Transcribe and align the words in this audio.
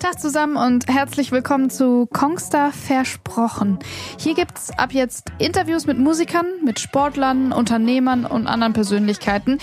Tag 0.00 0.18
zusammen 0.18 0.56
und 0.56 0.88
herzlich 0.88 1.30
willkommen 1.30 1.68
zu 1.68 2.06
Kongstar 2.06 2.72
Versprochen. 2.72 3.78
Hier 4.18 4.34
gibt's 4.34 4.70
ab 4.78 4.92
jetzt 4.92 5.30
Interviews 5.38 5.86
mit 5.86 5.98
Musikern, 5.98 6.46
mit 6.64 6.80
Sportlern, 6.80 7.52
Unternehmern 7.52 8.24
und 8.24 8.46
anderen 8.46 8.72
Persönlichkeiten. 8.72 9.58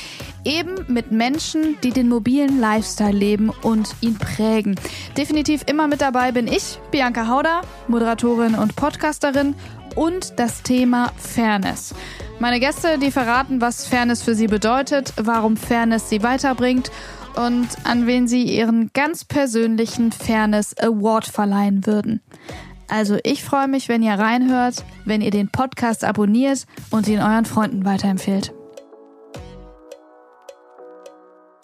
Eben 0.45 0.75
mit 0.87 1.11
Menschen, 1.11 1.77
die 1.83 1.89
den 1.89 2.07
mobilen 2.07 2.59
Lifestyle 2.59 3.17
leben 3.17 3.49
und 3.49 3.95
ihn 4.01 4.17
prägen. 4.17 4.75
Definitiv 5.17 5.63
immer 5.65 5.87
mit 5.87 6.01
dabei 6.01 6.31
bin 6.31 6.47
ich, 6.47 6.79
Bianca 6.91 7.27
Hauder, 7.27 7.61
Moderatorin 7.87 8.55
und 8.55 8.75
Podcasterin 8.75 9.55
und 9.95 10.39
das 10.39 10.61
Thema 10.61 11.11
Fairness. 11.17 11.95
Meine 12.39 12.59
Gäste, 12.59 12.97
die 12.97 13.11
verraten, 13.11 13.61
was 13.61 13.85
Fairness 13.85 14.21
für 14.21 14.35
sie 14.35 14.47
bedeutet, 14.47 15.13
warum 15.17 15.57
Fairness 15.57 16.09
sie 16.09 16.23
weiterbringt 16.23 16.91
und 17.35 17.67
an 17.83 18.07
wen 18.07 18.27
sie 18.27 18.43
ihren 18.43 18.91
ganz 18.93 19.25
persönlichen 19.25 20.11
Fairness 20.11 20.77
Award 20.77 21.25
verleihen 21.25 21.85
würden. 21.85 22.21
Also 22.87 23.17
ich 23.23 23.43
freue 23.43 23.67
mich, 23.67 23.87
wenn 23.87 24.03
ihr 24.03 24.13
reinhört, 24.13 24.83
wenn 25.05 25.21
ihr 25.21 25.31
den 25.31 25.49
Podcast 25.49 26.03
abonniert 26.03 26.65
und 26.89 27.07
ihn 27.07 27.19
euren 27.19 27.45
Freunden 27.45 27.85
weiterempfehlt. 27.85 28.53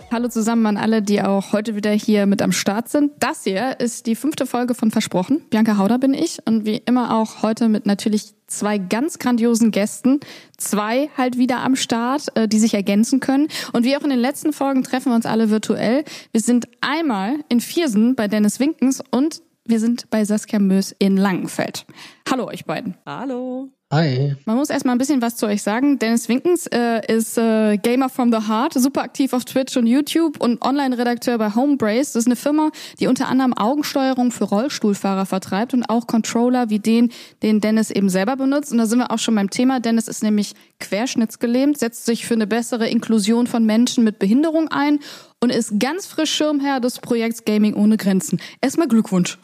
Hallo 0.10 0.30
zusammen 0.30 0.66
an 0.68 0.78
alle, 0.78 1.02
die 1.02 1.22
auch 1.22 1.52
heute 1.52 1.76
wieder 1.76 1.92
hier 1.92 2.28
mit 2.28 2.42
am 2.42 2.54
Start 2.54 2.88
sind. 2.88 3.12
Das 3.20 3.44
hier 3.44 3.82
ist 3.82 4.06
die 4.06 4.16
fünfte 4.16 4.46
Folge 4.46 4.74
von 4.74 4.90
Versprochen. 4.90 5.42
Bianca 5.50 5.78
Hauder 5.78 6.00
bin 6.00 6.14
ich 6.14 6.40
und 6.46 6.66
wie 6.66 6.78
immer 6.78 7.14
auch 7.14 7.44
heute 7.44 7.68
mit 7.68 7.86
natürlich 7.86 8.34
zwei 8.48 8.78
ganz 8.78 9.20
grandiosen 9.20 9.70
Gästen. 9.72 10.22
Zwei 10.58 11.10
halt 11.18 11.38
wieder 11.38 11.60
am 11.60 11.76
Start, 11.76 12.28
äh, 12.36 12.48
die 12.48 12.58
sich 12.58 12.74
ergänzen 12.74 13.20
können. 13.20 13.50
Und 13.74 13.84
wie 13.84 13.98
auch 13.98 14.04
in 14.04 14.10
den 14.10 14.20
letzten 14.20 14.54
Folgen 14.54 14.84
treffen 14.84 15.12
wir 15.12 15.16
uns 15.16 15.26
alle 15.26 15.50
virtuell. 15.50 16.06
Wir 16.32 16.42
sind 16.42 16.70
einmal 16.80 17.36
in 17.50 17.60
Viersen 17.60 18.16
bei 18.16 18.30
Dennis 18.30 18.62
Winkens 18.62 19.04
und 19.12 19.42
wir 19.68 19.80
sind 19.80 20.10
bei 20.10 20.24
Saskia 20.26 20.60
Mös 20.60 20.96
in 20.98 21.18
Langenfeld. 21.18 21.86
Hallo 22.30 22.48
euch 22.48 22.66
beiden. 22.66 22.96
Hallo. 23.06 23.70
Hi. 23.90 24.36
Man 24.44 24.58
muss 24.58 24.70
erstmal 24.70 24.96
ein 24.96 24.98
bisschen 24.98 25.22
was 25.22 25.38
zu 25.38 25.46
euch 25.46 25.64
sagen. 25.64 25.98
Dennis 25.98 26.28
Winkens 26.28 26.68
äh, 26.68 27.02
ist 27.08 27.38
äh, 27.38 27.78
Gamer 27.78 28.09
from 28.09 28.34
the 28.34 28.50
Heart, 28.50 28.74
super 28.74 29.02
aktiv 29.02 29.32
auf 29.32 29.46
Twitch 29.46 29.78
und 29.78 29.88
YouTube 29.88 30.42
und 30.42 30.62
Online-Redakteur 30.62 31.38
bei 31.38 31.56
Homebrace. 31.56 32.12
Das 32.12 32.24
ist 32.24 32.26
eine 32.26 32.36
Firma, 32.36 32.72
die 33.00 33.08
unter 33.08 33.30
anderem 33.30 33.54
Augensteuerung 33.54 34.32
für 34.32 34.44
Rollstuhlfahrer 34.44 35.26
vertreibt 35.26 35.74
und 35.74 35.86
auch 35.86 36.06
Controller 36.06 36.70
wie 36.70 36.80
den, 36.80 37.14
den 37.44 37.62
Dennis 37.62 37.90
eben 37.90 38.09
selber 38.09 38.36
benutzt. 38.36 38.74
Und 38.74 38.80
da 38.80 38.88
sind 38.88 39.00
wir 39.00 39.09
auch 39.09 39.20
schon 39.20 39.36
beim 39.36 39.50
Thema. 39.50 39.80
Dennis 39.80 40.09
ist 40.09 40.22
nämlich 40.22 40.54
querschnittsgelähmt, 40.81 41.78
setzt 41.78 42.06
sich 42.06 42.26
für 42.26 42.34
eine 42.34 42.46
bessere 42.46 42.90
Inklusion 42.90 43.48
von 43.48 43.66
Menschen 43.66 44.04
mit 44.04 44.20
Behinderung 44.20 44.68
ein 44.68 45.00
und 45.40 45.52
ist 45.52 45.80
ganz 45.80 46.06
frisch 46.06 46.34
Schirmherr 46.34 46.80
des 46.80 47.00
Projekts 47.00 47.46
Gaming 47.46 47.76
ohne 47.76 47.98
Grenzen. 47.98 48.40
Erstmal 48.62 48.88
Glückwunsch. 48.88 49.38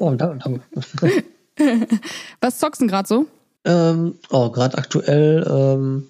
Oh, 0.00 0.10
danke, 0.14 0.60
danke. 0.74 1.24
Was 2.40 2.58
zockst 2.58 2.80
du 2.80 2.86
gerade 2.86 3.08
so? 3.08 3.26
Ähm, 3.64 4.18
oh, 4.30 4.50
gerade 4.50 4.76
aktuell, 4.78 5.46
ähm, 5.48 6.08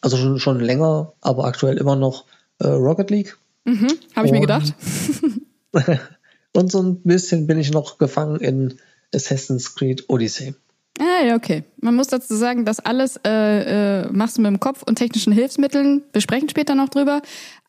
also 0.00 0.16
schon, 0.16 0.38
schon 0.38 0.60
länger, 0.60 1.12
aber 1.20 1.44
aktuell 1.44 1.78
immer 1.78 1.96
noch 1.96 2.24
äh, 2.58 2.66
Rocket 2.66 3.10
League. 3.10 3.38
Mhm, 3.64 3.88
Habe 4.14 4.26
ich 4.26 4.32
mir 4.32 4.40
gedacht. 4.40 4.74
und 6.52 6.70
so 6.70 6.82
ein 6.82 7.00
bisschen 7.02 7.46
bin 7.46 7.58
ich 7.58 7.70
noch 7.70 7.96
gefangen 7.96 8.36
in 8.40 8.78
Assassin's 9.14 9.74
Creed 9.74 10.04
Odyssey. 10.08 10.54
Ah, 11.00 11.24
ja, 11.24 11.34
okay. 11.34 11.64
Man 11.80 11.96
muss 11.96 12.06
dazu 12.06 12.36
sagen, 12.36 12.64
das 12.64 12.78
alles 12.78 13.18
äh, 13.26 14.02
äh, 14.02 14.08
machst 14.12 14.36
du 14.36 14.42
mit 14.42 14.50
dem 14.50 14.60
Kopf 14.60 14.84
und 14.84 14.96
technischen 14.96 15.32
Hilfsmitteln. 15.32 16.04
Wir 16.12 16.20
sprechen 16.20 16.48
später 16.48 16.76
noch 16.76 16.88
drüber. 16.88 17.20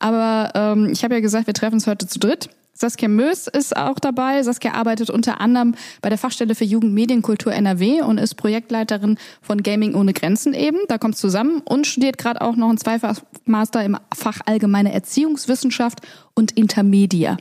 Aber 0.06 0.52
ähm, 0.54 0.90
ich 0.92 1.04
habe 1.04 1.16
ja 1.16 1.20
gesagt, 1.20 1.48
wir 1.48 1.56
treffen 1.56 1.74
uns 1.74 1.88
heute 1.88 2.06
zu 2.06 2.20
dritt. 2.20 2.48
Saskia 2.74 3.08
Mös 3.08 3.48
ist 3.48 3.76
auch 3.76 3.98
dabei. 3.98 4.44
Saskia 4.44 4.74
arbeitet 4.74 5.10
unter 5.10 5.42
anderem 5.42 5.74
bei 6.04 6.10
der 6.10 6.20
Fachstelle 6.20 6.54
für 6.54 6.64
Jugendmedienkultur 6.64 7.52
NRW 7.52 8.04
und 8.04 8.20
ist 8.20 8.36
Projektleiterin 8.36 9.18
von 9.42 9.64
Gaming 9.64 9.96
ohne 9.96 10.14
Grenzen 10.14 10.54
eben. 10.54 10.78
Da 10.90 11.00
kommt 11.00 11.18
zusammen 11.18 11.64
und 11.66 11.88
studiert 11.88 12.20
gerade 12.20 12.42
auch 12.42 12.56
noch 12.56 12.70
einen 12.70 12.78
Zweifachmaster 12.78 13.84
im 13.84 13.98
Fach 14.14 14.42
Allgemeine 14.46 14.94
Erziehungswissenschaft 14.94 16.02
und 16.36 16.52
Intermedia. 16.52 17.38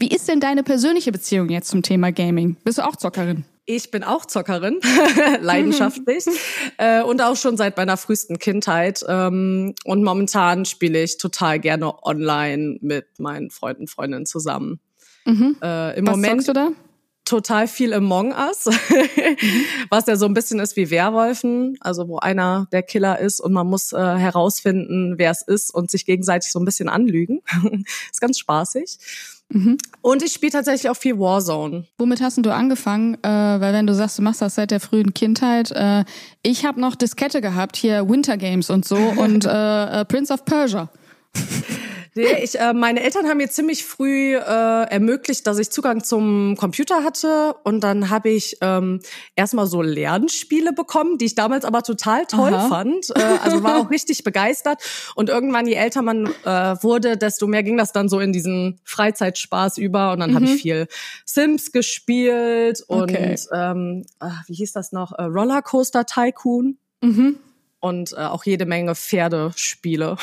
Wie 0.00 0.08
ist 0.08 0.26
denn 0.26 0.40
deine 0.40 0.64
persönliche 0.64 1.12
Beziehung 1.12 1.50
jetzt 1.50 1.68
zum 1.68 1.82
Thema 1.82 2.10
Gaming? 2.10 2.56
Bist 2.64 2.78
du 2.78 2.82
auch 2.82 2.96
Zockerin? 2.96 3.44
Ich 3.70 3.90
bin 3.90 4.02
auch 4.02 4.24
Zockerin, 4.24 4.80
leidenschaftlich 5.42 6.24
äh, 6.78 7.02
und 7.02 7.20
auch 7.20 7.36
schon 7.36 7.58
seit 7.58 7.76
meiner 7.76 7.98
frühesten 7.98 8.38
Kindheit. 8.38 9.04
Ähm, 9.06 9.74
und 9.84 10.02
momentan 10.02 10.64
spiele 10.64 11.02
ich 11.02 11.18
total 11.18 11.60
gerne 11.60 12.02
online 12.02 12.78
mit 12.80 13.18
meinen 13.18 13.50
Freunden, 13.50 13.86
Freundinnen 13.86 14.24
zusammen. 14.24 14.80
Mhm. 15.26 15.58
Äh, 15.62 15.98
Im 15.98 16.06
Was 16.06 16.16
Moment 16.16 16.48
du 16.48 16.54
da? 16.54 16.70
total 17.26 17.68
viel 17.68 17.92
Among 17.92 18.32
Us, 18.32 18.64
mhm. 18.64 19.66
was 19.90 20.06
ja 20.06 20.16
so 20.16 20.24
ein 20.24 20.32
bisschen 20.32 20.60
ist 20.60 20.76
wie 20.76 20.90
Werwolfen, 20.90 21.76
also 21.80 22.08
wo 22.08 22.16
einer 22.16 22.68
der 22.72 22.82
Killer 22.82 23.18
ist 23.18 23.38
und 23.38 23.52
man 23.52 23.66
muss 23.66 23.92
äh, 23.92 23.98
herausfinden, 23.98 25.18
wer 25.18 25.30
es 25.30 25.42
ist 25.42 25.74
und 25.74 25.90
sich 25.90 26.06
gegenseitig 26.06 26.50
so 26.50 26.58
ein 26.58 26.64
bisschen 26.64 26.88
anlügen. 26.88 27.42
ist 28.10 28.22
ganz 28.22 28.38
spaßig. 28.38 28.98
Mhm. 29.50 29.78
Und 30.02 30.22
ich 30.22 30.32
spiele 30.32 30.52
tatsächlich 30.52 30.90
auch 30.90 30.96
viel 30.96 31.18
Warzone. 31.18 31.86
Womit 31.96 32.20
hast 32.20 32.38
du 32.44 32.52
angefangen? 32.52 33.14
Äh, 33.22 33.28
weil 33.28 33.72
wenn 33.72 33.86
du 33.86 33.94
sagst, 33.94 34.18
du 34.18 34.22
machst 34.22 34.42
das 34.42 34.56
seit 34.56 34.70
der 34.70 34.80
frühen 34.80 35.14
Kindheit, 35.14 35.70
äh, 35.70 36.04
ich 36.42 36.66
habe 36.66 36.80
noch 36.80 36.94
Diskette 36.94 37.40
gehabt, 37.40 37.76
hier 37.76 38.08
Winter 38.08 38.36
Games 38.36 38.68
und 38.70 38.84
so 38.84 38.96
und 39.16 39.46
äh, 39.46 40.00
äh 40.00 40.04
Prince 40.04 40.32
of 40.32 40.44
Persia. 40.44 40.90
Nee, 42.14 42.42
ich, 42.42 42.58
äh, 42.58 42.72
meine 42.72 43.02
Eltern 43.02 43.26
haben 43.26 43.38
mir 43.38 43.48
ziemlich 43.48 43.84
früh 43.84 44.34
äh, 44.34 44.40
ermöglicht, 44.40 45.46
dass 45.46 45.58
ich 45.58 45.70
Zugang 45.70 46.02
zum 46.02 46.56
Computer 46.56 47.04
hatte. 47.04 47.54
Und 47.64 47.80
dann 47.80 48.10
habe 48.10 48.30
ich 48.30 48.58
ähm, 48.60 49.00
erstmal 49.36 49.66
so 49.66 49.82
Lernspiele 49.82 50.72
bekommen, 50.72 51.18
die 51.18 51.26
ich 51.26 51.34
damals 51.34 51.64
aber 51.64 51.82
total 51.82 52.26
toll 52.26 52.54
Aha. 52.54 52.68
fand. 52.68 53.10
Äh, 53.14 53.22
also 53.42 53.62
war 53.62 53.76
auch 53.78 53.90
richtig 53.90 54.24
begeistert. 54.24 54.82
Und 55.14 55.28
irgendwann, 55.28 55.66
je 55.66 55.74
älter 55.74 56.02
man 56.02 56.26
äh, 56.44 56.76
wurde, 56.82 57.16
desto 57.16 57.46
mehr 57.46 57.62
ging 57.62 57.76
das 57.76 57.92
dann 57.92 58.08
so 58.08 58.20
in 58.20 58.32
diesen 58.32 58.80
Freizeitspaß 58.84 59.78
über. 59.78 60.12
Und 60.12 60.20
dann 60.20 60.30
mhm. 60.30 60.34
habe 60.36 60.44
ich 60.46 60.62
viel 60.62 60.88
Sims 61.24 61.72
gespielt 61.72 62.82
und 62.86 63.02
okay. 63.02 63.36
ähm, 63.52 64.04
ach, 64.18 64.44
wie 64.46 64.54
hieß 64.54 64.72
das 64.72 64.92
noch? 64.92 65.12
Äh, 65.12 65.24
Rollercoaster 65.24 66.06
Tycoon. 66.06 66.78
Mhm 67.00 67.38
und 67.80 68.12
äh, 68.12 68.16
auch 68.16 68.44
jede 68.44 68.66
Menge 68.66 68.94
Pferdespiele. 68.94 70.16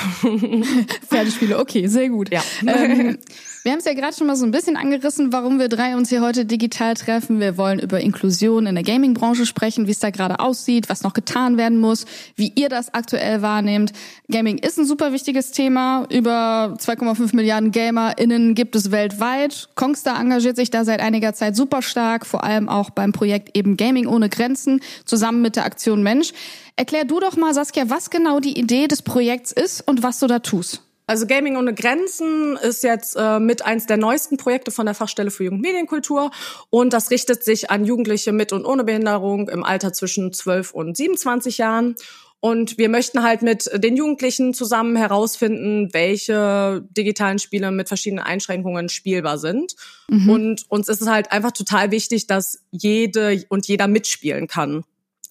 Pferdespiele, 1.07 1.57
okay, 1.57 1.87
sehr 1.87 2.09
gut. 2.09 2.29
Ja. 2.31 2.43
Ähm, 2.65 3.17
wir 3.63 3.71
haben 3.71 3.79
es 3.79 3.85
ja 3.85 3.93
gerade 3.93 4.15
schon 4.15 4.27
mal 4.27 4.35
so 4.35 4.45
ein 4.45 4.51
bisschen 4.51 4.75
angerissen, 4.75 5.31
warum 5.31 5.57
wir 5.57 5.69
drei 5.69 5.95
uns 5.95 6.09
hier 6.09 6.21
heute 6.21 6.45
digital 6.45 6.93
treffen. 6.95 7.39
Wir 7.39 7.57
wollen 7.57 7.79
über 7.79 7.99
Inklusion 8.01 8.67
in 8.67 8.75
der 8.75 8.83
Gaming-Branche 8.83 9.45
sprechen, 9.45 9.87
wie 9.87 9.91
es 9.91 9.99
da 9.99 10.09
gerade 10.09 10.39
aussieht, 10.39 10.89
was 10.89 11.01
noch 11.01 11.13
getan 11.13 11.57
werden 11.57 11.79
muss, 11.79 12.05
wie 12.35 12.51
ihr 12.55 12.69
das 12.69 12.93
aktuell 12.93 13.41
wahrnehmt. 13.41 13.93
Gaming 14.29 14.57
ist 14.57 14.77
ein 14.77 14.85
super 14.85 15.13
wichtiges 15.13 15.51
Thema. 15.51 16.05
Über 16.11 16.75
2,5 16.77 17.35
Milliarden 17.35 17.71
GamerInnen 17.71 18.53
gibt 18.53 18.75
es 18.75 18.91
weltweit. 18.91 19.69
Kongstar 19.75 20.19
engagiert 20.19 20.57
sich 20.57 20.69
da 20.69 20.83
seit 20.83 20.99
einiger 20.99 21.33
Zeit 21.33 21.55
super 21.55 21.81
stark, 21.81 22.25
vor 22.25 22.43
allem 22.43 22.67
auch 22.67 22.89
beim 22.89 23.13
Projekt 23.13 23.57
eben 23.57 23.77
Gaming 23.77 24.07
ohne 24.07 24.29
Grenzen, 24.29 24.81
zusammen 25.05 25.41
mit 25.41 25.55
der 25.55 25.65
Aktion 25.65 26.03
Mensch. 26.03 26.33
Erklär 26.75 27.05
du 27.05 27.19
doch 27.19 27.37
mal, 27.37 27.53
Saskia, 27.53 27.89
was 27.89 28.09
genau 28.09 28.39
die 28.39 28.59
Idee 28.59 28.87
des 28.87 29.01
Projekts 29.01 29.51
ist 29.51 29.87
und 29.87 30.03
was 30.03 30.19
du 30.19 30.27
da 30.27 30.39
tust. 30.39 30.81
Also 31.07 31.27
Gaming 31.27 31.55
ohne 31.55 31.73
Grenzen 31.73 32.57
ist 32.57 32.83
jetzt 32.83 33.15
äh, 33.15 33.39
mit 33.39 33.63
eins 33.63 33.85
der 33.85 33.97
neuesten 33.97 34.37
Projekte 34.37 34.71
von 34.71 34.87
der 34.87 34.95
Fachstelle 34.95 35.29
für 35.29 35.43
Jugendmedienkultur 35.43 36.31
und 36.71 36.93
das 36.93 37.11
richtet 37.11 37.43
sich 37.43 37.69
an 37.69 37.85
Jugendliche 37.85 38.31
mit 38.31 38.51
und 38.51 38.65
ohne 38.65 38.83
Behinderung 38.83 39.47
im 39.47 39.63
Alter 39.63 39.93
zwischen 39.93 40.33
12 40.33 40.71
und 40.71 40.97
27 40.97 41.59
Jahren. 41.59 41.95
Und 42.39 42.77
wir 42.77 42.89
möchten 42.89 43.23
halt 43.23 43.41
mit 43.41 43.69
den 43.73 43.97
Jugendlichen 43.97 44.53
zusammen 44.53 44.95
herausfinden, 44.95 45.89
welche 45.93 46.83
digitalen 46.91 47.39
Spiele 47.39 47.71
mit 47.71 47.87
verschiedenen 47.87 48.23
Einschränkungen 48.23 48.89
spielbar 48.89 49.39
sind. 49.39 49.75
Mhm. 50.09 50.29
Und 50.29 50.65
uns 50.69 50.87
ist 50.87 51.01
es 51.01 51.07
halt 51.07 51.31
einfach 51.31 51.51
total 51.51 51.89
wichtig, 51.89 52.27
dass 52.27 52.59
jede 52.71 53.45
und 53.49 53.67
jeder 53.67 53.87
mitspielen 53.87 54.47
kann. 54.47 54.83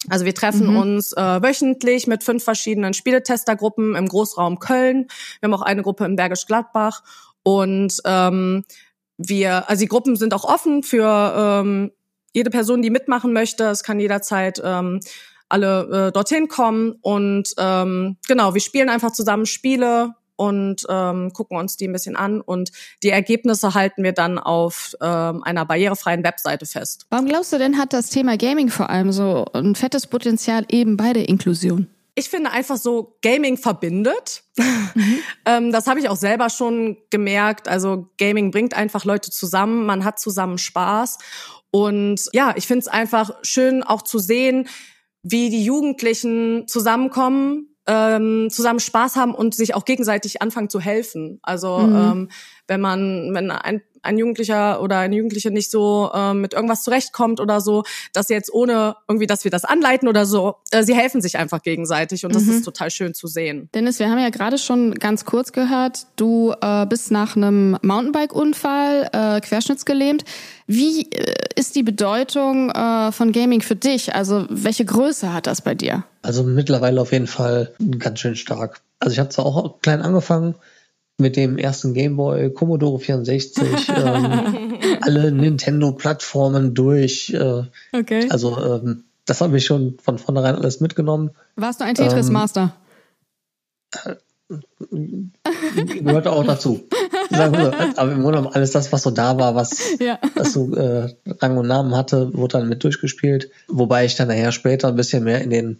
Also 0.09 0.25
wir 0.25 0.35
treffen 0.35 0.71
mhm. 0.71 0.77
uns 0.77 1.13
äh, 1.13 1.41
wöchentlich 1.41 2.07
mit 2.07 2.23
fünf 2.23 2.43
verschiedenen 2.43 2.93
Spieletestergruppen 2.93 3.95
im 3.95 4.07
Großraum 4.07 4.59
Köln. 4.59 5.07
Wir 5.39 5.47
haben 5.47 5.53
auch 5.53 5.61
eine 5.61 5.81
Gruppe 5.81 6.05
in 6.05 6.15
Bergisch 6.15 6.45
Gladbach 6.45 7.03
und 7.43 8.01
ähm, 8.05 8.63
wir, 9.17 9.69
also 9.69 9.81
die 9.81 9.87
Gruppen 9.87 10.15
sind 10.15 10.33
auch 10.33 10.43
offen 10.43 10.83
für 10.83 11.61
ähm, 11.63 11.91
jede 12.33 12.49
Person, 12.49 12.81
die 12.81 12.89
mitmachen 12.89 13.33
möchte. 13.33 13.65
Es 13.65 13.83
kann 13.83 13.99
jederzeit 13.99 14.61
ähm, 14.63 14.99
alle 15.47 16.07
äh, 16.07 16.11
dorthin 16.11 16.47
kommen 16.47 16.95
und 17.01 17.53
ähm, 17.57 18.17
genau, 18.27 18.53
wir 18.53 18.61
spielen 18.61 18.89
einfach 18.89 19.11
zusammen 19.11 19.45
Spiele, 19.45 20.15
und 20.35 20.85
ähm, 20.89 21.31
gucken 21.33 21.57
uns 21.57 21.77
die 21.77 21.87
ein 21.87 21.93
bisschen 21.93 22.15
an 22.15 22.41
und 22.41 22.71
die 23.03 23.09
Ergebnisse 23.09 23.73
halten 23.73 24.03
wir 24.03 24.13
dann 24.13 24.37
auf 24.37 24.95
ähm, 25.01 25.43
einer 25.43 25.65
barrierefreien 25.65 26.23
Webseite 26.23 26.65
fest. 26.65 27.05
Warum 27.09 27.27
glaubst 27.27 27.53
du 27.53 27.57
denn, 27.57 27.77
hat 27.77 27.93
das 27.93 28.09
Thema 28.09 28.37
Gaming 28.37 28.69
vor 28.69 28.89
allem 28.89 29.11
so 29.11 29.45
ein 29.53 29.75
fettes 29.75 30.07
Potenzial 30.07 30.65
eben 30.69 30.97
bei 30.97 31.13
der 31.13 31.29
Inklusion? 31.29 31.87
Ich 32.17 32.29
finde 32.29 32.51
einfach 32.51 32.77
so, 32.77 33.17
Gaming 33.21 33.57
verbindet. 33.57 34.43
Mhm. 34.57 35.19
ähm, 35.45 35.71
das 35.71 35.87
habe 35.87 35.99
ich 35.99 36.07
auch 36.07 36.15
selber 36.15 36.49
schon 36.49 36.97
gemerkt. 37.09 37.67
Also 37.67 38.09
Gaming 38.17 38.51
bringt 38.51 38.73
einfach 38.73 39.03
Leute 39.03 39.31
zusammen, 39.31 39.85
man 39.85 40.05
hat 40.05 40.17
zusammen 40.17 40.57
Spaß. 40.57 41.17
Und 41.71 42.29
ja, 42.31 42.53
ich 42.55 42.67
finde 42.67 42.79
es 42.79 42.87
einfach 42.87 43.31
schön 43.43 43.83
auch 43.83 44.01
zu 44.01 44.17
sehen, 44.17 44.69
wie 45.23 45.49
die 45.49 45.65
Jugendlichen 45.65 46.67
zusammenkommen, 46.67 47.74
ähm, 47.87 48.49
zusammen 48.49 48.79
Spaß 48.79 49.15
haben 49.15 49.35
und 49.35 49.53
sich 49.53 49.75
auch 49.75 49.85
gegenseitig 49.85 50.41
anfangen 50.41 50.69
zu 50.69 50.79
helfen. 50.79 51.39
Also 51.43 51.79
mhm. 51.79 51.95
ähm, 51.95 52.29
wenn 52.67 52.81
man, 52.81 53.33
wenn 53.33 53.51
ein 53.51 53.81
ein 54.05 54.17
Jugendlicher 54.17 54.81
oder 54.81 54.99
eine 54.99 55.15
Jugendliche 55.15 55.51
nicht 55.51 55.71
so 55.71 56.11
äh, 56.13 56.33
mit 56.33 56.53
irgendwas 56.53 56.83
zurechtkommt 56.83 57.39
oder 57.39 57.59
so, 57.59 57.83
dass 58.13 58.29
jetzt 58.29 58.53
ohne 58.53 58.95
irgendwie, 59.07 59.27
dass 59.27 59.43
wir 59.43 59.51
das 59.51 59.65
anleiten 59.65 60.07
oder 60.07 60.25
so, 60.25 60.55
äh, 60.71 60.83
sie 60.83 60.95
helfen 60.95 61.21
sich 61.21 61.37
einfach 61.37 61.61
gegenseitig 61.61 62.25
und 62.25 62.33
das 62.33 62.43
mhm. 62.43 62.51
ist 62.51 62.63
total 62.63 62.91
schön 62.91 63.13
zu 63.13 63.27
sehen. 63.27 63.69
Dennis, 63.73 63.99
wir 63.99 64.09
haben 64.09 64.19
ja 64.19 64.29
gerade 64.29 64.57
schon 64.57 64.93
ganz 64.95 65.25
kurz 65.25 65.51
gehört, 65.51 66.05
du 66.15 66.53
äh, 66.61 66.85
bist 66.85 67.11
nach 67.11 67.35
einem 67.35 67.77
Mountainbike-Unfall 67.81 69.09
äh, 69.11 69.41
querschnittsgelähmt. 69.41 70.23
Wie 70.67 71.11
äh, 71.11 71.33
ist 71.55 71.75
die 71.75 71.83
Bedeutung 71.83 72.69
äh, 72.69 73.11
von 73.11 73.31
Gaming 73.31 73.61
für 73.61 73.75
dich? 73.75 74.13
Also 74.13 74.45
welche 74.49 74.85
Größe 74.85 75.33
hat 75.33 75.47
das 75.47 75.61
bei 75.61 75.75
dir? 75.75 76.03
Also 76.21 76.43
mittlerweile 76.43 77.01
auf 77.01 77.11
jeden 77.11 77.27
Fall 77.27 77.73
ganz 77.99 78.19
schön 78.19 78.35
stark. 78.35 78.81
Also 78.99 79.13
ich 79.13 79.19
habe 79.19 79.29
zwar 79.29 79.45
auch 79.45 79.81
klein 79.81 80.01
angefangen, 80.01 80.55
mit 81.17 81.37
dem 81.37 81.57
ersten 81.57 81.93
Gameboy, 81.93 82.51
Commodore 82.51 82.99
64, 82.99 83.89
ähm, 83.95 84.77
alle 85.01 85.31
Nintendo-Plattformen 85.31 86.73
durch. 86.73 87.29
Äh, 87.31 87.63
okay. 87.93 88.27
Also 88.29 88.57
ähm, 88.57 89.05
das 89.25 89.41
habe 89.41 89.57
ich 89.57 89.65
schon 89.65 89.97
von 90.01 90.17
vornherein 90.17 90.55
alles 90.55 90.81
mitgenommen. 90.81 91.31
Warst 91.55 91.79
du 91.79 91.85
ein 91.85 91.95
Tetris-Master? 91.95 92.75
Ähm, 94.05 94.17
gehört 96.03 96.27
auch 96.27 96.43
dazu. 96.43 96.87
Aber 97.31 98.11
im 98.11 98.21
Grunde 98.21 98.53
alles 98.53 98.71
das, 98.71 98.91
was 98.91 99.01
so 99.03 99.11
da 99.11 99.37
war, 99.39 99.55
was, 99.55 99.97
ja. 99.99 100.19
was 100.35 100.53
so 100.53 100.75
äh, 100.75 101.15
Rang 101.41 101.57
und 101.57 101.67
Namen 101.67 101.95
hatte, 101.95 102.33
wurde 102.35 102.59
dann 102.59 102.69
mit 102.69 102.83
durchgespielt. 102.83 103.49
Wobei 103.67 104.05
ich 104.05 104.15
dann 104.15 104.27
nachher 104.27 104.51
später 104.51 104.89
ein 104.89 104.95
bisschen 104.95 105.23
mehr 105.23 105.41
in 105.41 105.49
den 105.49 105.79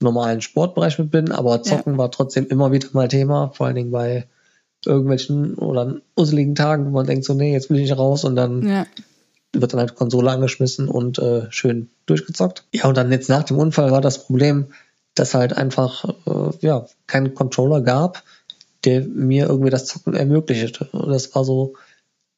normalen 0.00 0.40
Sportbereich 0.40 0.98
mit 0.98 1.10
bin, 1.10 1.30
aber 1.30 1.62
Zocken 1.62 1.94
ja. 1.94 1.98
war 1.98 2.10
trotzdem 2.10 2.48
immer 2.48 2.72
wieder 2.72 2.88
mal 2.92 3.08
Thema, 3.08 3.52
vor 3.54 3.66
allen 3.66 3.76
Dingen 3.76 3.92
bei 3.92 4.26
irgendwelchen 4.86 5.54
oder 5.54 5.96
useligen 6.16 6.54
Tagen, 6.54 6.86
wo 6.86 6.90
man 6.90 7.06
denkt 7.06 7.24
so, 7.24 7.34
nee, 7.34 7.52
jetzt 7.52 7.70
will 7.70 7.78
ich 7.78 7.90
nicht 7.90 7.98
raus 7.98 8.24
und 8.24 8.36
dann 8.36 8.66
ja. 8.66 8.86
wird 9.52 9.72
dann 9.72 9.80
halt 9.80 9.94
Konsole 9.94 10.30
angeschmissen 10.30 10.88
und 10.88 11.18
äh, 11.18 11.46
schön 11.50 11.88
durchgezockt. 12.06 12.64
Ja, 12.72 12.86
und 12.86 12.96
dann 12.96 13.12
jetzt 13.12 13.28
nach 13.28 13.44
dem 13.44 13.58
Unfall 13.58 13.90
war 13.90 14.00
das 14.00 14.26
Problem, 14.26 14.66
dass 15.14 15.34
halt 15.34 15.56
einfach 15.56 16.04
äh, 16.26 16.56
ja 16.60 16.86
keinen 17.06 17.34
Controller 17.34 17.80
gab, 17.80 18.22
der 18.84 19.02
mir 19.02 19.46
irgendwie 19.46 19.70
das 19.70 19.86
Zocken 19.86 20.14
ermöglichte. 20.14 20.88
Und 20.92 21.10
das 21.10 21.34
war 21.34 21.44
so, 21.44 21.74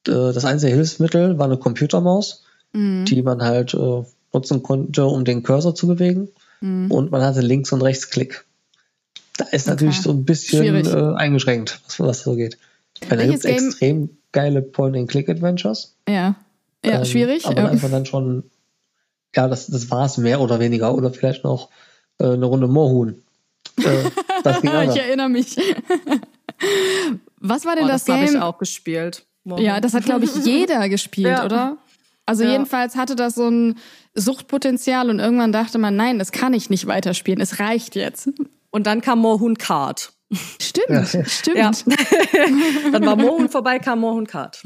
äh, 0.07 0.11
das 0.11 0.45
einzige 0.45 0.73
Hilfsmittel 0.73 1.37
war 1.37 1.45
eine 1.45 1.57
Computermaus, 1.57 2.43
mhm. 2.73 3.05
die 3.05 3.21
man 3.21 3.41
halt 3.41 3.73
äh, 3.73 4.03
nutzen 4.33 4.63
konnte, 4.63 5.05
um 5.05 5.25
den 5.25 5.43
Cursor 5.43 5.75
zu 5.75 5.87
bewegen. 5.87 6.29
Mhm. 6.61 6.91
Und 6.91 7.11
man 7.11 7.21
hatte 7.21 7.41
Links- 7.41 7.71
und 7.71 7.81
Rechtsklick. 7.81 8.45
Da 9.37 9.45
ist 9.45 9.67
okay. 9.67 9.71
natürlich 9.71 10.01
so 10.01 10.11
ein 10.11 10.25
bisschen 10.25 10.85
äh, 10.85 11.15
eingeschränkt, 11.15 11.79
was, 11.85 11.99
was 11.99 12.19
so 12.21 12.35
geht. 12.35 12.57
Weil 13.07 13.17
da 13.17 13.25
gibt 13.25 13.37
es 13.37 13.45
extrem 13.45 14.17
geile 14.31 14.61
Point-and-Click-Adventures. 14.61 15.95
Ja. 16.07 16.35
Ja, 16.83 16.99
ähm, 16.99 17.05
schwierig. 17.05 17.45
Aber 17.45 17.61
ja. 17.61 17.67
einfach 17.67 17.89
dann 17.89 18.05
schon, 18.05 18.43
ja, 19.35 19.47
das, 19.47 19.67
das 19.67 19.89
war 19.91 20.05
es 20.05 20.17
mehr 20.17 20.41
oder 20.41 20.59
weniger. 20.59 20.93
Oder 20.95 21.11
vielleicht 21.11 21.43
noch 21.43 21.69
äh, 22.19 22.25
eine 22.25 22.45
Runde 22.45 22.67
Moorhuhn. 22.67 23.21
Äh, 23.77 23.83
das 24.43 24.61
ging 24.61 24.71
ich 24.71 24.97
erinnere 24.97 25.29
mich. 25.29 25.57
Was 27.39 27.65
war 27.65 27.75
denn 27.75 27.85
oh, 27.85 27.87
das, 27.87 28.05
das 28.05 28.15
Game? 28.15 28.25
Das 28.25 28.29
habe 28.29 28.37
ich 28.37 28.43
auch 28.43 28.57
gespielt. 28.57 29.25
Moorhuhn. 29.43 29.63
Ja, 29.63 29.79
das 29.79 29.93
hat, 29.93 30.05
glaube 30.05 30.25
ich, 30.25 30.35
jeder 30.45 30.89
gespielt, 30.89 31.27
ja. 31.27 31.45
oder? 31.45 31.77
Also 32.25 32.43
ja. 32.43 32.51
jedenfalls 32.51 32.95
hatte 32.95 33.15
das 33.15 33.35
so 33.35 33.47
ein 33.49 33.75
Suchtpotenzial 34.13 35.09
und 35.09 35.19
irgendwann 35.19 35.51
dachte 35.51 35.77
man, 35.77 35.95
nein, 35.95 36.19
das 36.19 36.31
kann 36.31 36.53
ich 36.53 36.69
nicht 36.69 36.87
weiterspielen. 36.87 37.39
Es 37.39 37.59
reicht 37.59 37.95
jetzt. 37.95 38.29
Und 38.77 38.85
dann 38.85 39.01
kam 39.01 39.17
Mohun 39.17 39.57
Kart. 39.57 40.13
Stimmt, 40.61 40.87
ja. 40.89 41.03
stimmt. 41.25 41.57
Ja. 41.57 41.71
dann 42.91 43.03
war 43.07 43.15
Mohun 43.15 43.49
vorbei, 43.49 43.79
kam 43.79 44.01
Mohun 44.01 44.27
Kart. 44.27 44.63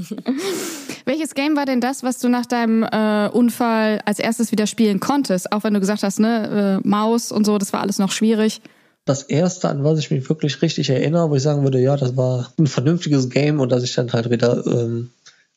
Welches 1.05 1.33
Game 1.33 1.55
war 1.55 1.65
denn 1.65 1.79
das, 1.79 2.03
was 2.03 2.19
du 2.19 2.27
nach 2.27 2.45
deinem 2.45 2.83
äh, 2.83 3.29
Unfall 3.29 4.01
als 4.03 4.19
erstes 4.19 4.51
wieder 4.51 4.67
spielen 4.67 4.99
konntest? 4.99 5.53
Auch 5.53 5.63
wenn 5.63 5.73
du 5.73 5.79
gesagt 5.79 6.03
hast, 6.03 6.19
ne, 6.19 6.81
äh, 6.83 6.85
Maus 6.85 7.31
und 7.31 7.45
so, 7.45 7.57
das 7.57 7.71
war 7.71 7.79
alles 7.79 7.99
noch 7.99 8.11
schwierig. 8.11 8.59
Das 9.05 9.23
erste, 9.23 9.69
an 9.69 9.85
was 9.85 9.97
ich 9.97 10.11
mich 10.11 10.27
wirklich 10.27 10.61
richtig 10.61 10.89
erinnere, 10.89 11.29
wo 11.29 11.35
ich 11.37 11.41
sagen 11.41 11.63
würde, 11.63 11.79
ja, 11.79 11.95
das 11.95 12.17
war 12.17 12.51
ein 12.59 12.67
vernünftiges 12.67 13.29
Game 13.29 13.61
und 13.61 13.71
dass 13.71 13.83
ich 13.83 13.95
dann 13.95 14.11
halt 14.11 14.29
wieder 14.29 14.67
ähm, 14.67 15.11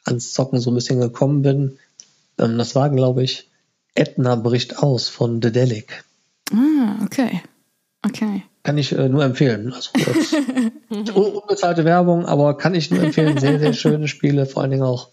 ans 0.04 0.32
Zocken 0.32 0.60
so 0.60 0.70
ein 0.70 0.76
bisschen 0.76 1.00
gekommen 1.00 1.42
bin, 1.42 1.76
ähm, 2.38 2.56
das 2.56 2.76
war, 2.76 2.88
glaube 2.88 3.24
ich, 3.24 3.50
Edna 3.96 4.36
bricht 4.36 4.78
aus 4.78 5.08
von 5.08 5.42
The 5.42 5.50
Delic. 5.50 6.04
Ah, 6.52 7.02
okay. 7.04 7.42
Okay. 8.04 8.42
Kann 8.62 8.78
ich 8.78 8.92
äh, 8.92 9.08
nur 9.08 9.24
empfehlen. 9.24 9.72
Also 9.72 9.90
unbezahlte 11.14 11.84
Werbung, 11.84 12.26
aber 12.26 12.56
kann 12.56 12.74
ich 12.74 12.90
nur 12.90 13.02
empfehlen. 13.02 13.38
Sehr, 13.38 13.58
sehr 13.58 13.72
schöne 13.72 14.08
Spiele, 14.08 14.46
vor 14.46 14.62
allen 14.62 14.70
Dingen 14.70 14.82
auch 14.82 15.08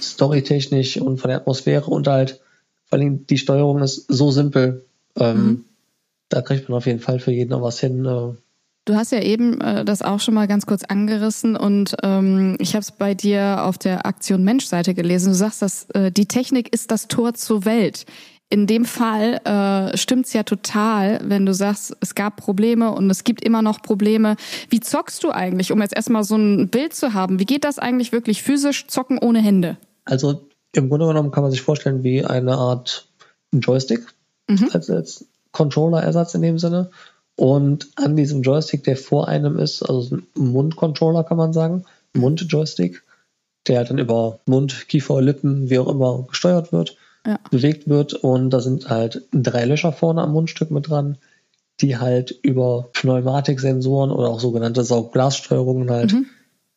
storytechnisch 0.00 0.98
und 0.98 1.18
von 1.18 1.28
der 1.28 1.38
Atmosphäre 1.38 1.90
und 1.90 2.06
halt 2.06 2.40
vor 2.86 2.98
allen 2.98 3.02
Dingen 3.02 3.26
die 3.26 3.38
Steuerung 3.38 3.82
ist 3.82 4.06
so 4.08 4.30
simpel. 4.30 4.84
Ähm, 5.16 5.36
mhm. 5.36 5.64
Da 6.28 6.42
kriegt 6.42 6.68
man 6.68 6.78
auf 6.78 6.86
jeden 6.86 7.00
Fall 7.00 7.18
für 7.18 7.32
jeden 7.32 7.50
noch 7.50 7.62
was 7.62 7.80
hin. 7.80 8.04
Äh, 8.04 8.34
Du 8.86 8.96
hast 8.96 9.12
ja 9.12 9.20
eben 9.20 9.60
äh, 9.60 9.84
das 9.84 10.02
auch 10.02 10.20
schon 10.20 10.34
mal 10.34 10.48
ganz 10.48 10.66
kurz 10.66 10.84
angerissen 10.84 11.54
und 11.54 11.96
ähm, 12.02 12.56
ich 12.58 12.74
habe 12.74 12.80
es 12.80 12.90
bei 12.90 13.14
dir 13.14 13.62
auf 13.64 13.76
der 13.76 14.06
Aktion 14.06 14.42
Mensch-Seite 14.42 14.94
gelesen. 14.94 15.28
Du 15.28 15.36
sagst, 15.36 15.62
dass 15.62 15.88
äh, 15.90 16.10
die 16.10 16.26
Technik 16.26 16.72
ist 16.72 16.90
das 16.90 17.06
Tor 17.06 17.34
zur 17.34 17.64
Welt 17.66 18.06
in 18.50 18.66
dem 18.66 18.84
Fall 18.84 19.40
äh, 19.44 19.96
stimmt's 19.96 20.32
ja 20.32 20.42
total, 20.42 21.20
wenn 21.22 21.46
du 21.46 21.54
sagst, 21.54 21.96
es 22.00 22.16
gab 22.16 22.36
Probleme 22.36 22.90
und 22.90 23.08
es 23.08 23.22
gibt 23.22 23.44
immer 23.44 23.62
noch 23.62 23.80
Probleme. 23.80 24.34
Wie 24.68 24.80
zockst 24.80 25.22
du 25.22 25.30
eigentlich, 25.30 25.70
um 25.70 25.80
jetzt 25.80 25.94
erstmal 25.94 26.24
so 26.24 26.34
ein 26.34 26.68
Bild 26.68 26.92
zu 26.92 27.14
haben? 27.14 27.38
Wie 27.38 27.46
geht 27.46 27.64
das 27.64 27.78
eigentlich 27.78 28.10
wirklich 28.10 28.42
physisch 28.42 28.88
zocken 28.88 29.18
ohne 29.18 29.40
Hände? 29.40 29.76
Also 30.04 30.48
im 30.72 30.88
Grunde 30.88 31.06
genommen 31.06 31.30
kann 31.30 31.44
man 31.44 31.52
sich 31.52 31.62
vorstellen 31.62 32.02
wie 32.02 32.24
eine 32.24 32.56
Art 32.56 33.08
Joystick 33.52 34.04
mhm. 34.48 34.68
als, 34.72 34.90
als 34.90 35.26
Controller-Ersatz 35.52 36.34
in 36.34 36.42
dem 36.42 36.58
Sinne. 36.58 36.90
Und 37.36 37.88
an 37.94 38.16
diesem 38.16 38.42
Joystick, 38.42 38.82
der 38.82 38.96
vor 38.96 39.28
einem 39.28 39.58
ist, 39.58 39.82
also 39.82 40.16
ein 40.16 40.26
Mundcontroller 40.34 41.22
kann 41.22 41.36
man 41.36 41.52
sagen, 41.52 41.84
Mund-Joystick, 42.14 43.04
der 43.68 43.84
dann 43.84 43.98
über 43.98 44.40
Mund, 44.46 44.88
Kiefer, 44.88 45.22
Lippen, 45.22 45.70
wie 45.70 45.78
auch 45.78 45.88
immer 45.88 46.26
gesteuert 46.28 46.72
wird 46.72 46.96
ja. 47.26 47.38
bewegt 47.50 47.88
wird. 47.88 48.14
Und 48.14 48.50
da 48.50 48.60
sind 48.60 48.88
halt 48.88 49.22
drei 49.32 49.64
Löcher 49.64 49.92
vorne 49.92 50.22
am 50.22 50.32
Mundstück 50.32 50.70
mit 50.70 50.88
dran, 50.88 51.18
die 51.80 51.98
halt 51.98 52.30
über 52.42 52.88
Pneumatiksensoren 52.92 54.10
oder 54.10 54.28
auch 54.28 54.40
sogenannte 54.40 54.84
Saugglassteuerungen 54.84 55.90
halt 55.90 56.12
mhm. 56.12 56.26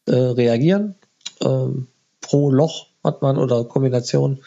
äh, 0.06 0.16
reagieren. 0.16 0.96
Ähm, 1.42 1.88
pro 2.22 2.52
Loch 2.52 2.88
hat 3.04 3.22
man 3.22 3.38
oder 3.38 3.66
Kombination 3.66 4.40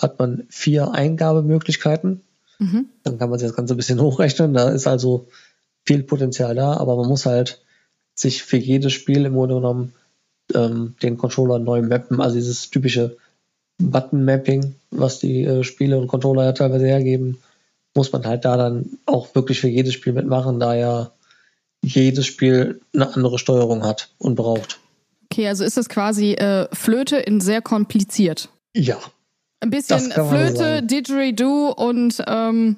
hat 0.00 0.18
man 0.18 0.44
vier 0.48 0.92
Eingabemöglichkeiten. 0.92 2.22
Mhm. 2.58 2.86
Dann 3.04 3.18
kann 3.18 3.30
man 3.30 3.38
sich 3.38 3.48
das 3.48 3.56
Ganze 3.56 3.74
ein 3.74 3.78
bisschen 3.78 4.00
hochrechnen. 4.02 4.52
Da 4.54 4.70
ist 4.70 4.86
also 4.86 5.28
viel 5.84 6.02
Potenzial 6.02 6.54
da, 6.54 6.74
aber 6.74 6.96
man 6.96 7.08
muss 7.08 7.26
halt 7.26 7.62
sich 8.14 8.42
für 8.42 8.58
jedes 8.58 8.92
Spiel 8.92 9.24
im 9.24 9.34
Grunde 9.34 9.54
genommen 9.54 9.94
ähm, 10.54 10.94
den 11.02 11.16
Controller 11.16 11.58
neu 11.58 11.82
mappen. 11.82 12.20
Also 12.20 12.36
dieses 12.36 12.70
typische 12.70 13.16
Button-Mapping, 13.90 14.74
was 14.90 15.18
die 15.18 15.44
äh, 15.44 15.64
Spiele 15.64 15.98
und 15.98 16.08
Controller 16.08 16.44
ja 16.44 16.52
teilweise 16.52 16.86
hergeben, 16.86 17.38
muss 17.94 18.12
man 18.12 18.24
halt 18.24 18.44
da 18.44 18.56
dann 18.56 18.98
auch 19.06 19.34
wirklich 19.34 19.60
für 19.60 19.68
jedes 19.68 19.94
Spiel 19.94 20.12
mitmachen, 20.12 20.60
da 20.60 20.74
ja 20.74 21.10
jedes 21.82 22.26
Spiel 22.26 22.80
eine 22.94 23.14
andere 23.14 23.38
Steuerung 23.38 23.84
hat 23.84 24.10
und 24.18 24.36
braucht. 24.36 24.78
Okay, 25.30 25.48
also 25.48 25.64
ist 25.64 25.76
das 25.76 25.88
quasi 25.88 26.32
äh, 26.32 26.68
Flöte 26.72 27.16
in 27.16 27.40
sehr 27.40 27.62
kompliziert. 27.62 28.48
Ja. 28.74 28.98
Ein 29.60 29.70
bisschen 29.70 30.10
Flöte, 30.10 30.82
Didgeridoo 30.82 31.70
und 31.70 32.22
ähm, 32.26 32.76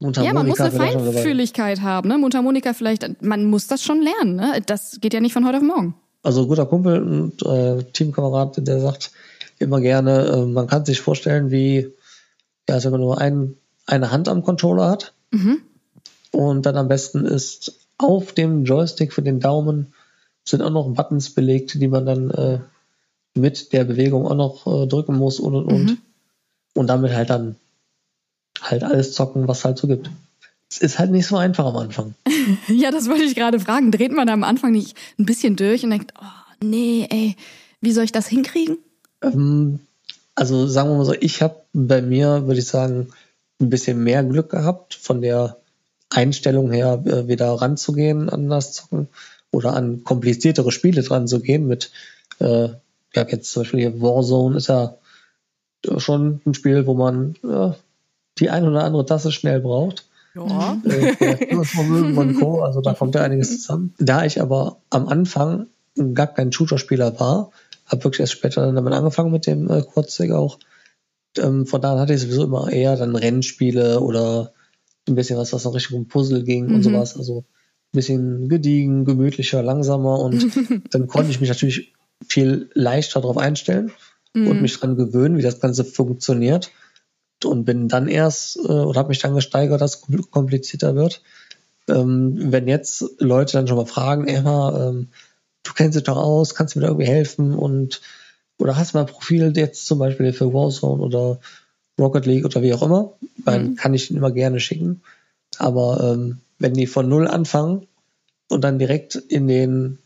ja, 0.00 0.32
man 0.32 0.46
muss 0.46 0.60
eine 0.60 0.70
Feinfühligkeit 0.70 1.82
haben. 1.82 2.08
Ne? 2.08 2.18
Mundharmonika 2.18 2.72
vielleicht, 2.72 3.22
man 3.22 3.44
muss 3.44 3.66
das 3.66 3.82
schon 3.82 4.00
lernen. 4.00 4.36
Ne? 4.36 4.60
Das 4.64 4.98
geht 5.00 5.12
ja 5.12 5.20
nicht 5.20 5.32
von 5.32 5.46
heute 5.46 5.58
auf 5.58 5.62
morgen. 5.62 5.94
Also 6.22 6.46
guter 6.46 6.66
Kumpel 6.66 7.02
und 7.02 7.42
äh, 7.44 7.82
Teamkamerad, 7.92 8.66
der 8.66 8.80
sagt, 8.80 9.10
immer 9.58 9.80
gerne. 9.80 10.26
Äh, 10.26 10.46
man 10.46 10.66
kann 10.66 10.84
sich 10.84 11.00
vorstellen, 11.00 11.50
wie, 11.50 11.92
ja, 12.68 12.82
wenn 12.82 12.90
man 12.92 13.00
nur 13.00 13.18
ein, 13.20 13.54
eine 13.86 14.10
Hand 14.10 14.28
am 14.28 14.42
Controller 14.42 14.88
hat. 14.88 15.14
Mhm. 15.30 15.62
Und 16.30 16.66
dann 16.66 16.76
am 16.76 16.88
besten 16.88 17.24
ist 17.24 17.78
auf 17.96 18.32
dem 18.32 18.64
Joystick 18.64 19.12
für 19.12 19.22
den 19.22 19.40
Daumen 19.40 19.92
sind 20.44 20.62
auch 20.62 20.70
noch 20.70 20.88
Buttons 20.88 21.30
belegt, 21.30 21.74
die 21.74 21.88
man 21.88 22.06
dann 22.06 22.30
äh, 22.30 22.58
mit 23.34 23.72
der 23.72 23.84
Bewegung 23.84 24.26
auch 24.26 24.34
noch 24.34 24.66
äh, 24.66 24.86
drücken 24.86 25.16
muss 25.16 25.40
und 25.40 25.54
und 25.54 25.66
und. 25.66 25.84
Mhm. 25.84 25.98
Und 26.74 26.86
damit 26.86 27.12
halt 27.12 27.30
dann 27.30 27.56
halt 28.60 28.82
alles 28.82 29.12
zocken, 29.12 29.48
was 29.48 29.64
halt 29.64 29.78
so 29.78 29.86
gibt. 29.86 30.10
es 30.70 30.78
ist 30.78 30.98
halt 30.98 31.10
nicht 31.10 31.26
so 31.26 31.36
einfach 31.36 31.66
am 31.66 31.76
Anfang. 31.76 32.14
ja, 32.68 32.90
das 32.90 33.08
wollte 33.08 33.24
ich 33.24 33.34
gerade 33.34 33.60
fragen. 33.60 33.90
Dreht 33.90 34.12
man 34.12 34.26
da 34.26 34.32
am 34.32 34.44
Anfang 34.44 34.72
nicht 34.72 34.96
ein 35.18 35.26
bisschen 35.26 35.56
durch 35.56 35.84
und 35.84 35.90
denkt, 35.90 36.12
oh 36.20 36.64
nee, 36.64 37.06
ey, 37.10 37.36
wie 37.80 37.92
soll 37.92 38.04
ich 38.04 38.12
das 38.12 38.26
hinkriegen? 38.26 38.78
Ähm, 39.22 39.80
also 40.34 40.66
sagen 40.66 40.90
wir 40.90 40.96
mal 40.96 41.04
so, 41.04 41.14
ich 41.18 41.42
habe 41.42 41.56
bei 41.72 42.00
mir, 42.02 42.46
würde 42.46 42.60
ich 42.60 42.66
sagen, 42.66 43.08
ein 43.60 43.70
bisschen 43.70 44.02
mehr 44.02 44.22
Glück 44.22 44.50
gehabt, 44.50 44.94
von 44.94 45.20
der 45.20 45.56
Einstellung 46.10 46.70
her 46.70 47.02
äh, 47.04 47.28
wieder 47.28 47.52
ranzugehen 47.52 48.28
an 48.28 48.48
das 48.48 48.72
Zocken 48.72 49.08
oder 49.50 49.74
an 49.74 50.04
kompliziertere 50.04 50.72
Spiele 50.72 51.02
dran 51.02 51.26
zu 51.26 51.40
gehen 51.40 51.66
mit, 51.66 51.90
äh, 52.38 52.68
ja, 53.14 53.26
jetzt 53.28 53.50
zum 53.50 53.62
Beispiel 53.62 53.80
hier 53.80 54.00
Warzone 54.00 54.56
ist 54.56 54.68
ja 54.68 54.94
schon 55.96 56.40
ein 56.46 56.54
Spiel, 56.54 56.86
wo 56.86 56.94
man 56.94 57.34
ja, 57.42 57.76
die 58.38 58.50
ein 58.50 58.66
oder 58.66 58.84
andere 58.84 59.06
Tasse 59.06 59.32
schnell 59.32 59.60
braucht. 59.60 60.06
Ja. 60.34 60.80
Äh, 60.84 61.56
also 61.56 62.80
da 62.80 62.94
kommt 62.94 63.14
ja 63.14 63.22
einiges 63.22 63.62
zusammen. 63.62 63.94
Da 63.98 64.24
ich 64.24 64.40
aber 64.40 64.76
am 64.90 65.08
Anfang 65.08 65.66
gar 66.14 66.28
kein 66.28 66.52
Shooter-Spieler 66.52 67.18
war, 67.18 67.50
habe 67.88 68.04
wirklich 68.04 68.20
erst 68.20 68.32
später 68.32 68.64
dann 68.64 68.74
damit 68.74 68.92
angefangen 68.92 69.32
mit 69.32 69.46
dem 69.46 69.70
äh, 69.70 69.82
Quadstick 69.82 70.32
auch. 70.32 70.58
Ähm, 71.36 71.66
von 71.66 71.80
da 71.80 71.98
hatte 71.98 72.14
ich 72.14 72.20
sowieso 72.20 72.44
immer 72.44 72.70
eher 72.70 72.96
dann 72.96 73.16
Rennspiele 73.16 74.00
oder 74.00 74.52
ein 75.08 75.14
bisschen 75.14 75.38
was, 75.38 75.52
was 75.52 75.64
in 75.64 75.72
Richtung 75.72 76.08
Puzzle 76.08 76.44
ging 76.44 76.66
mhm. 76.66 76.74
und 76.76 76.82
sowas. 76.82 77.16
Also 77.16 77.44
ein 77.92 77.96
bisschen 77.96 78.48
gediegen, 78.48 79.04
gemütlicher, 79.04 79.62
langsamer 79.62 80.20
und 80.20 80.46
dann 80.90 81.06
konnte 81.06 81.30
ich 81.30 81.40
mich 81.40 81.48
natürlich 81.48 81.94
viel 82.26 82.70
leichter 82.74 83.20
darauf 83.20 83.38
einstellen 83.38 83.92
mhm. 84.34 84.48
und 84.48 84.62
mich 84.62 84.78
dran 84.78 84.96
gewöhnen, 84.96 85.38
wie 85.38 85.42
das 85.42 85.60
Ganze 85.60 85.84
funktioniert 85.84 86.70
und 87.44 87.64
bin 87.64 87.88
dann 87.88 88.08
erst 88.08 88.56
äh, 88.56 88.60
oder 88.68 88.98
habe 88.98 89.08
mich 89.08 89.20
dann 89.20 89.34
gesteigert, 89.34 89.80
dass 89.80 90.02
es 90.08 90.30
komplizierter 90.30 90.94
wird. 90.96 91.22
Ähm, 91.88 92.52
wenn 92.52 92.68
jetzt 92.68 93.04
Leute 93.18 93.52
dann 93.52 93.66
schon 93.66 93.76
mal 93.76 93.86
fragen, 93.86 94.26
Emma, 94.26 94.88
ähm, 94.88 95.08
du 95.68 95.74
kennst 95.74 95.96
dich 95.96 96.04
doch 96.04 96.16
aus, 96.16 96.54
kannst 96.54 96.74
du 96.74 96.78
mir 96.78 96.86
da 96.86 96.88
irgendwie 96.88 97.06
helfen 97.06 97.54
und 97.54 98.00
oder 98.58 98.76
hast 98.76 98.94
mal 98.94 99.00
ein 99.00 99.06
Profil 99.06 99.56
jetzt 99.56 99.86
zum 99.86 99.98
Beispiel 99.98 100.32
für 100.32 100.52
Warzone 100.52 101.02
oder 101.02 101.38
Rocket 101.98 102.26
League 102.26 102.44
oder 102.44 102.62
wie 102.62 102.74
auch 102.74 102.82
immer, 102.82 103.12
dann 103.44 103.70
mhm. 103.70 103.76
kann 103.76 103.94
ich 103.94 104.08
den 104.08 104.16
immer 104.16 104.30
gerne 104.30 104.60
schicken. 104.60 105.02
Aber 105.58 106.12
ähm, 106.12 106.38
wenn 106.58 106.74
die 106.74 106.86
von 106.86 107.08
null 107.08 107.28
anfangen 107.28 107.86
und 108.48 108.62
dann 108.62 108.78
direkt 108.78 109.14
in 109.14 109.48
den 109.48 109.98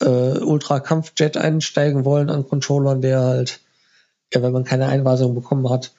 äh, 0.00 0.38
Ultra-Kampfjet 0.38 1.36
einsteigen 1.36 2.04
wollen 2.04 2.30
an 2.30 2.46
Controllern, 2.46 3.00
der 3.00 3.20
halt, 3.20 3.60
ja, 4.32 4.42
wenn 4.42 4.52
man 4.52 4.64
keine 4.64 4.86
Einweisung 4.86 5.34
bekommen 5.34 5.68
hat, 5.70 5.92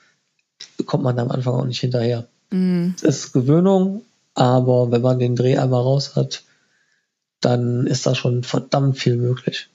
kommt 0.85 1.03
man 1.03 1.19
am 1.19 1.31
Anfang 1.31 1.53
auch 1.53 1.65
nicht 1.65 1.79
hinterher. 1.79 2.27
Mhm. 2.51 2.95
Es 2.97 3.03
ist 3.03 3.33
Gewöhnung, 3.33 4.03
aber 4.33 4.91
wenn 4.91 5.01
man 5.01 5.19
den 5.19 5.35
Dreh 5.35 5.57
einmal 5.57 5.81
raus 5.81 6.15
hat, 6.15 6.43
dann 7.45 7.87
ist 7.87 8.05
da 8.05 8.15
schon 8.15 8.43
verdammt 8.43 8.97
viel 8.97 9.17
möglich. 9.17 9.69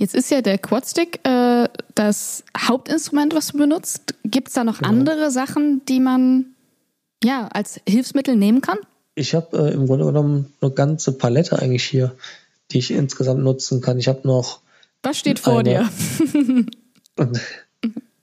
Jetzt 0.00 0.14
ist 0.14 0.30
ja 0.30 0.40
der 0.40 0.56
Quadstick 0.56 1.20
äh, 1.24 1.68
das 1.94 2.42
Hauptinstrument, 2.56 3.34
was 3.34 3.48
du 3.48 3.58
benutzt. 3.58 4.14
Gibt 4.24 4.48
es 4.48 4.54
da 4.54 4.64
noch 4.64 4.78
genau. 4.78 4.88
andere 4.88 5.30
Sachen, 5.30 5.82
die 5.86 6.00
man 6.00 6.46
ja 7.22 7.48
als 7.52 7.80
Hilfsmittel 7.86 8.34
nehmen 8.34 8.62
kann? 8.62 8.78
Ich 9.14 9.34
habe 9.34 9.58
äh, 9.58 9.74
im 9.74 9.86
Grunde 9.86 10.06
genommen 10.06 10.54
eine 10.62 10.70
ganze 10.70 11.12
Palette 11.12 11.58
eigentlich 11.58 11.84
hier, 11.84 12.14
die 12.70 12.78
ich 12.78 12.90
insgesamt 12.92 13.42
nutzen 13.42 13.82
kann. 13.82 13.98
Ich 13.98 14.08
habe 14.08 14.26
noch. 14.26 14.62
Was 15.02 15.18
steht 15.18 15.38
vor 15.38 15.60
eine, 15.60 15.90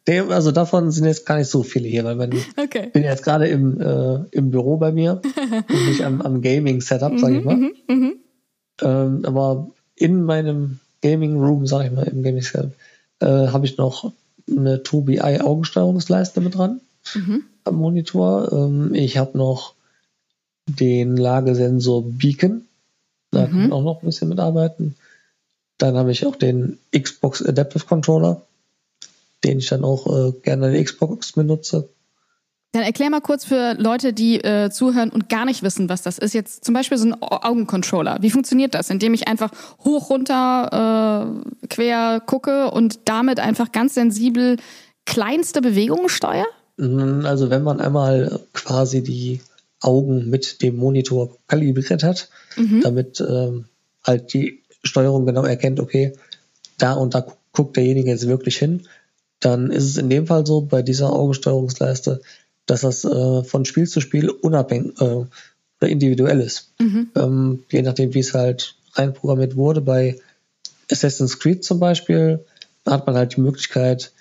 dir? 0.07 0.23
also 0.29 0.51
davon 0.51 0.89
sind 0.89 1.05
jetzt 1.05 1.27
gar 1.27 1.37
nicht 1.37 1.49
so 1.49 1.61
viele 1.61 1.87
hier, 1.87 2.03
weil 2.05 2.33
ich 2.33 2.45
okay. 2.57 2.89
bin 2.91 3.03
jetzt 3.03 3.23
gerade 3.23 3.47
im, 3.47 3.79
äh, 3.79 4.25
im 4.31 4.49
Büro 4.49 4.77
bei 4.77 4.91
mir 4.91 5.21
und 5.69 5.87
nicht 5.87 6.03
am, 6.03 6.21
am 6.21 6.41
Gaming-Setup, 6.41 7.19
sage 7.19 7.37
ich 7.37 7.45
mal. 7.45 7.71
Mhm, 8.81 8.87
mhm, 8.87 9.15
ähm, 9.17 9.25
aber 9.25 9.67
in 9.95 10.23
meinem 10.23 10.79
Gaming 11.01 11.37
Room, 11.37 11.67
sag 11.67 11.85
ich 11.85 11.91
mal, 11.91 12.07
im 12.07 12.23
Gaming 12.23 12.41
Setup, 12.41 12.71
äh, 13.19 13.25
habe 13.25 13.65
ich 13.65 13.77
noch 13.77 14.11
eine 14.49 14.77
2BI 14.77 15.41
Augensteuerungsleiste 15.41 16.41
mit 16.41 16.55
dran 16.55 16.81
mhm. 17.15 17.43
am 17.63 17.75
Monitor. 17.75 18.51
Ähm, 18.51 18.93
ich 18.93 19.17
habe 19.17 19.37
noch 19.37 19.73
den 20.67 21.17
Lagesensor 21.17 22.03
Beacon. 22.03 22.65
Da 23.31 23.47
mhm. 23.47 23.51
kann 23.51 23.65
ich 23.65 23.71
auch 23.71 23.83
noch 23.83 24.01
ein 24.01 24.05
bisschen 24.05 24.29
mitarbeiten. 24.29 24.95
Dann 25.77 25.95
habe 25.95 26.11
ich 26.11 26.25
auch 26.25 26.35
den 26.35 26.79
Xbox 26.97 27.45
Adaptive 27.45 27.85
Controller, 27.85 28.41
den 29.43 29.59
ich 29.59 29.67
dann 29.67 29.83
auch 29.83 30.07
äh, 30.07 30.31
gerne 30.41 30.67
an 30.67 30.73
der 30.73 30.83
Xbox 30.83 31.33
benutze. 31.33 31.89
Dann 32.73 32.83
erklär 32.83 33.09
mal 33.09 33.21
kurz 33.21 33.45
für 33.45 33.75
Leute, 33.79 34.13
die 34.13 34.43
äh, 34.43 34.69
zuhören 34.69 35.09
und 35.09 35.29
gar 35.29 35.45
nicht 35.45 35.63
wissen, 35.63 35.89
was 35.89 36.01
das 36.01 36.17
ist. 36.17 36.33
Jetzt 36.33 36.65
zum 36.65 36.73
Beispiel 36.73 36.97
so 36.97 37.07
ein 37.07 37.15
Augencontroller. 37.21 38.17
Wie 38.21 38.29
funktioniert 38.29 38.73
das? 38.73 38.89
Indem 38.89 39.13
ich 39.13 39.27
einfach 39.27 39.51
hoch, 39.83 40.09
runter, 40.09 41.39
äh, 41.63 41.67
quer 41.67 42.19
gucke 42.19 42.69
und 42.71 42.99
damit 43.05 43.39
einfach 43.39 43.71
ganz 43.71 43.93
sensibel 43.93 44.57
kleinste 45.05 45.61
Bewegungen 45.61 46.09
steuere? 46.09 46.45
Also 46.77 47.49
wenn 47.49 47.63
man 47.63 47.79
einmal 47.79 48.39
quasi 48.53 49.01
die 49.01 49.41
Augen 49.81 50.29
mit 50.29 50.61
dem 50.61 50.77
Monitor 50.77 51.35
kalibriert 51.47 52.03
hat, 52.03 52.29
mhm. 52.55 52.81
damit 52.81 53.21
ähm, 53.21 53.65
halt 54.03 54.33
die 54.33 54.61
Steuerung 54.83 55.25
genau 55.25 55.43
erkennt, 55.43 55.79
okay, 55.79 56.13
da 56.77 56.93
und 56.93 57.15
da 57.15 57.25
guckt 57.51 57.77
derjenige 57.77 58.09
jetzt 58.09 58.27
wirklich 58.27 58.57
hin, 58.57 58.87
dann 59.39 59.71
ist 59.71 59.85
es 59.85 59.97
in 59.97 60.09
dem 60.09 60.27
Fall 60.27 60.45
so 60.45 60.61
bei 60.61 60.81
dieser 60.81 61.13
Augensteuerungsleiste, 61.13 62.21
dass 62.67 62.81
das 62.81 63.03
äh, 63.03 63.43
von 63.43 63.65
Spiel 63.65 63.87
zu 63.87 64.01
Spiel 64.01 64.29
unabhängig 64.29 65.01
äh, 65.01 65.25
oder 65.79 65.89
individuell 65.89 66.39
ist. 66.41 66.73
Mhm. 66.79 67.09
Ähm, 67.15 67.63
je 67.71 67.81
nachdem, 67.81 68.13
wie 68.13 68.19
es 68.19 68.33
halt 68.33 68.75
reinprogrammiert 68.93 69.55
wurde. 69.55 69.81
Bei 69.81 70.19
Assassin's 70.91 71.39
Creed 71.39 71.63
zum 71.63 71.79
Beispiel 71.79 72.45
hat 72.85 73.07
man 73.07 73.15
halt 73.15 73.35
die 73.35 73.41
Möglichkeit, 73.41 74.11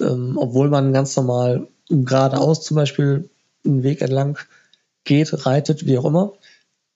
ähm, 0.00 0.36
obwohl 0.36 0.68
man 0.68 0.92
ganz 0.92 1.16
normal 1.16 1.68
geradeaus 1.88 2.62
zum 2.62 2.76
Beispiel 2.76 3.28
einen 3.64 3.82
Weg 3.82 4.00
entlang 4.00 4.38
geht, 5.04 5.46
reitet, 5.46 5.86
wie 5.86 5.98
auch 5.98 6.04
immer, 6.04 6.32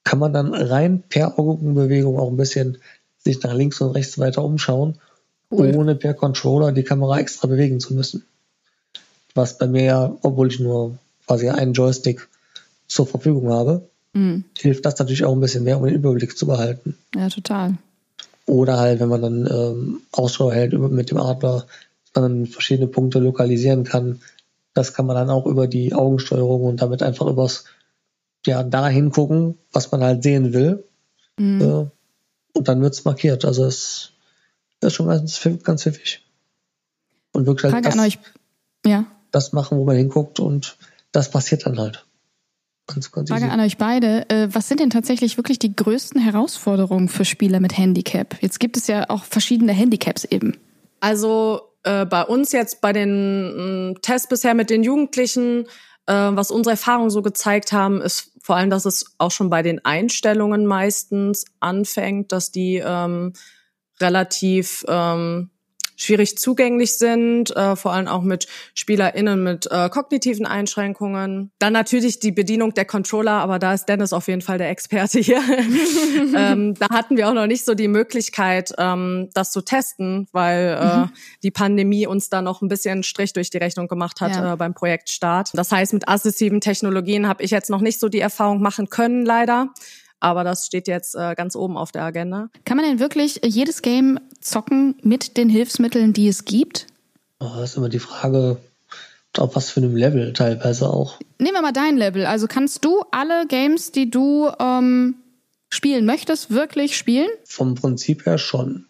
kann 0.04 0.18
man 0.18 0.32
dann 0.32 0.54
rein 0.54 1.02
per 1.08 1.38
Augenbewegung 1.38 2.18
auch 2.18 2.30
ein 2.30 2.36
bisschen 2.36 2.78
sich 3.18 3.42
nach 3.42 3.52
links 3.52 3.80
und 3.80 3.90
rechts 3.90 4.18
weiter 4.18 4.42
umschauen, 4.42 4.98
cool. 5.50 5.74
ohne 5.76 5.94
per 5.94 6.14
Controller 6.14 6.72
die 6.72 6.84
Kamera 6.84 7.18
extra 7.18 7.46
bewegen 7.46 7.80
zu 7.80 7.94
müssen 7.94 8.24
was 9.34 9.58
bei 9.58 9.66
mir 9.66 9.84
ja, 9.84 10.16
obwohl 10.22 10.48
ich 10.48 10.60
nur 10.60 10.98
quasi 11.26 11.48
einen 11.48 11.74
Joystick 11.74 12.28
zur 12.86 13.06
Verfügung 13.06 13.52
habe, 13.52 13.88
mhm. 14.14 14.44
hilft 14.56 14.86
das 14.86 14.98
natürlich 14.98 15.24
auch 15.24 15.32
ein 15.32 15.40
bisschen 15.40 15.64
mehr, 15.64 15.78
um 15.78 15.84
den 15.84 15.94
Überblick 15.94 16.36
zu 16.36 16.46
behalten. 16.46 16.96
Ja, 17.14 17.28
total. 17.28 17.74
Oder 18.46 18.78
halt, 18.78 19.00
wenn 19.00 19.10
man 19.10 19.22
dann 19.22 19.46
ähm, 19.46 20.00
Ausschau 20.10 20.50
hält 20.50 20.72
mit 20.72 21.10
dem 21.10 21.18
Adler, 21.18 21.66
dass 22.04 22.22
man 22.22 22.30
dann 22.32 22.46
verschiedene 22.46 22.88
Punkte 22.88 23.18
lokalisieren 23.18 23.84
kann. 23.84 24.20
Das 24.72 24.94
kann 24.94 25.06
man 25.06 25.16
dann 25.16 25.28
auch 25.28 25.44
über 25.44 25.66
die 25.66 25.92
Augensteuerung 25.92 26.62
und 26.62 26.80
damit 26.80 27.02
einfach 27.02 27.26
übers, 27.26 27.64
ja, 28.46 28.62
dahin 28.62 29.10
gucken, 29.10 29.58
was 29.72 29.92
man 29.92 30.02
halt 30.02 30.22
sehen 30.22 30.54
will. 30.54 30.84
Mhm. 31.38 31.60
Äh, 31.60 32.58
und 32.58 32.68
dann 32.68 32.80
wird 32.80 32.94
es 32.94 33.04
markiert. 33.04 33.44
Also 33.44 33.66
es 33.66 34.12
ist 34.80 34.94
schon 34.94 35.08
ganz, 35.08 35.46
ganz 35.62 35.82
pfiffig. 35.82 36.24
Und 37.32 37.46
wirklich 37.46 37.64
halt 37.64 37.74
Frage 37.74 37.84
das, 37.84 37.98
an 37.98 38.06
euch. 38.06 38.18
Ja 38.86 39.04
das 39.30 39.52
machen, 39.52 39.78
wo 39.78 39.84
man 39.84 39.96
hinguckt 39.96 40.40
und 40.40 40.76
das 41.12 41.30
passiert 41.30 41.66
dann 41.66 41.78
halt. 41.78 42.04
Ganz, 42.86 43.12
ganz 43.12 43.28
Frage 43.28 43.44
easy. 43.44 43.52
an 43.52 43.60
euch 43.60 43.76
beide. 43.76 44.28
Äh, 44.30 44.48
was 44.52 44.68
sind 44.68 44.80
denn 44.80 44.90
tatsächlich 44.90 45.36
wirklich 45.36 45.58
die 45.58 45.76
größten 45.76 46.20
Herausforderungen 46.20 47.08
für 47.08 47.24
Spieler 47.24 47.60
mit 47.60 47.76
Handicap? 47.76 48.36
Jetzt 48.40 48.60
gibt 48.60 48.76
es 48.78 48.86
ja 48.86 49.10
auch 49.10 49.24
verschiedene 49.24 49.72
Handicaps 49.72 50.24
eben. 50.24 50.56
Also 51.00 51.60
äh, 51.82 52.06
bei 52.06 52.22
uns 52.22 52.52
jetzt 52.52 52.80
bei 52.80 52.92
den 52.92 53.94
äh, 53.94 54.00
Tests 54.00 54.28
bisher 54.28 54.54
mit 54.54 54.70
den 54.70 54.82
Jugendlichen, 54.82 55.66
äh, 56.06 56.12
was 56.12 56.50
unsere 56.50 56.72
Erfahrungen 56.72 57.10
so 57.10 57.20
gezeigt 57.20 57.72
haben, 57.72 58.00
ist 58.00 58.32
vor 58.40 58.56
allem, 58.56 58.70
dass 58.70 58.86
es 58.86 59.14
auch 59.18 59.30
schon 59.30 59.50
bei 59.50 59.62
den 59.62 59.84
Einstellungen 59.84 60.64
meistens 60.64 61.44
anfängt, 61.60 62.32
dass 62.32 62.50
die 62.50 62.82
ähm, 62.82 63.34
relativ 64.00 64.84
ähm, 64.88 65.50
schwierig 65.98 66.38
zugänglich 66.38 66.96
sind, 66.96 67.54
äh, 67.54 67.76
vor 67.76 67.92
allem 67.92 68.08
auch 68.08 68.22
mit 68.22 68.46
SpielerInnen 68.74 69.42
mit 69.42 69.70
äh, 69.70 69.90
kognitiven 69.90 70.46
Einschränkungen. 70.46 71.50
Dann 71.58 71.72
natürlich 71.72 72.20
die 72.20 72.32
Bedienung 72.32 72.72
der 72.72 72.86
Controller, 72.86 73.32
aber 73.32 73.58
da 73.58 73.74
ist 73.74 73.86
Dennis 73.86 74.12
auf 74.12 74.28
jeden 74.28 74.40
Fall 74.40 74.56
der 74.56 74.70
Experte 74.70 75.18
hier. 75.18 75.42
ähm, 76.36 76.74
da 76.74 76.88
hatten 76.90 77.16
wir 77.16 77.28
auch 77.28 77.34
noch 77.34 77.46
nicht 77.46 77.64
so 77.64 77.74
die 77.74 77.88
Möglichkeit, 77.88 78.72
ähm, 78.78 79.28
das 79.34 79.50
zu 79.50 79.60
testen, 79.60 80.28
weil 80.32 80.78
äh, 80.80 80.96
mhm. 80.98 81.10
die 81.42 81.50
Pandemie 81.50 82.06
uns 82.06 82.30
da 82.30 82.40
noch 82.40 82.62
ein 82.62 82.68
bisschen 82.68 83.02
Strich 83.02 83.32
durch 83.32 83.50
die 83.50 83.58
Rechnung 83.58 83.88
gemacht 83.88 84.20
hat 84.20 84.36
ja. 84.36 84.54
äh, 84.54 84.56
beim 84.56 84.74
Projektstart. 84.74 85.50
Das 85.54 85.72
heißt, 85.72 85.92
mit 85.92 86.08
assistiven 86.08 86.60
Technologien 86.60 87.26
habe 87.26 87.42
ich 87.42 87.50
jetzt 87.50 87.70
noch 87.70 87.80
nicht 87.80 87.98
so 87.98 88.08
die 88.08 88.20
Erfahrung 88.20 88.62
machen 88.62 88.88
können, 88.88 89.26
leider. 89.26 89.68
Aber 90.20 90.44
das 90.44 90.66
steht 90.66 90.88
jetzt 90.88 91.14
äh, 91.14 91.34
ganz 91.34 91.54
oben 91.54 91.76
auf 91.76 91.92
der 91.92 92.02
Agenda. 92.02 92.48
Kann 92.64 92.76
man 92.76 92.86
denn 92.86 92.98
wirklich 92.98 93.40
jedes 93.44 93.82
Game 93.82 94.18
zocken 94.40 94.96
mit 95.02 95.36
den 95.36 95.48
Hilfsmitteln, 95.48 96.12
die 96.12 96.28
es 96.28 96.44
gibt? 96.44 96.86
Oh, 97.40 97.50
das 97.56 97.70
ist 97.70 97.76
immer 97.76 97.88
die 97.88 98.00
Frage, 98.00 98.58
ob 99.36 99.48
auf 99.48 99.56
was 99.56 99.70
für 99.70 99.80
einem 99.80 99.96
Level 99.96 100.32
teilweise 100.32 100.90
auch. 100.90 101.18
Nehmen 101.38 101.54
wir 101.54 101.62
mal 101.62 101.72
dein 101.72 101.96
Level. 101.96 102.26
Also 102.26 102.46
kannst 102.48 102.84
du 102.84 103.02
alle 103.12 103.46
Games, 103.46 103.92
die 103.92 104.10
du 104.10 104.50
ähm, 104.58 105.14
spielen 105.68 106.04
möchtest, 106.04 106.50
wirklich 106.50 106.96
spielen? 106.96 107.28
Vom 107.44 107.74
Prinzip 107.74 108.26
her 108.26 108.38
schon. 108.38 108.86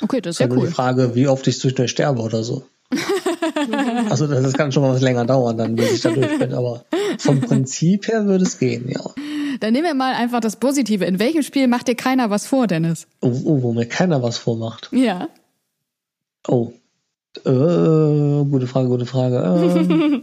Okay, 0.00 0.20
das 0.20 0.36
ist 0.36 0.40
ja 0.40 0.46
nur 0.46 0.58
cool. 0.58 0.66
die 0.68 0.72
Frage, 0.72 1.14
wie 1.14 1.28
oft 1.28 1.46
ich 1.46 1.58
zwischendurch 1.58 1.90
sterbe 1.90 2.22
oder 2.22 2.44
so. 2.44 2.66
also 4.10 4.26
das, 4.26 4.52
kann 4.52 4.70
schon 4.70 4.82
mal 4.82 4.94
was 4.94 5.02
länger 5.02 5.24
dauern, 5.24 5.58
dann 5.58 5.74
bis 5.74 5.92
ich 5.92 6.00
da 6.02 6.10
durch 6.10 6.38
bin. 6.38 6.54
Aber 6.54 6.84
vom 7.18 7.40
Prinzip 7.40 8.08
her 8.08 8.26
würde 8.26 8.44
es 8.44 8.58
gehen, 8.58 8.88
ja. 8.88 9.00
Dann 9.60 9.72
nehmen 9.72 9.86
wir 9.86 9.94
mal 9.94 10.14
einfach 10.14 10.40
das 10.40 10.56
Positive. 10.56 11.04
In 11.04 11.18
welchem 11.18 11.42
Spiel 11.42 11.66
macht 11.66 11.88
dir 11.88 11.94
keiner 11.94 12.30
was 12.30 12.46
vor, 12.46 12.66
Dennis? 12.66 13.06
Oh, 13.20 13.32
oh, 13.44 13.62
wo 13.62 13.72
mir 13.72 13.86
keiner 13.86 14.22
was 14.22 14.38
vormacht. 14.38 14.88
Ja. 14.92 15.28
Oh. 16.46 16.72
Äh, 17.44 18.44
gute 18.50 18.66
Frage, 18.66 18.88
gute 18.88 19.06
Frage. 19.06 19.36
Ähm, 19.36 20.22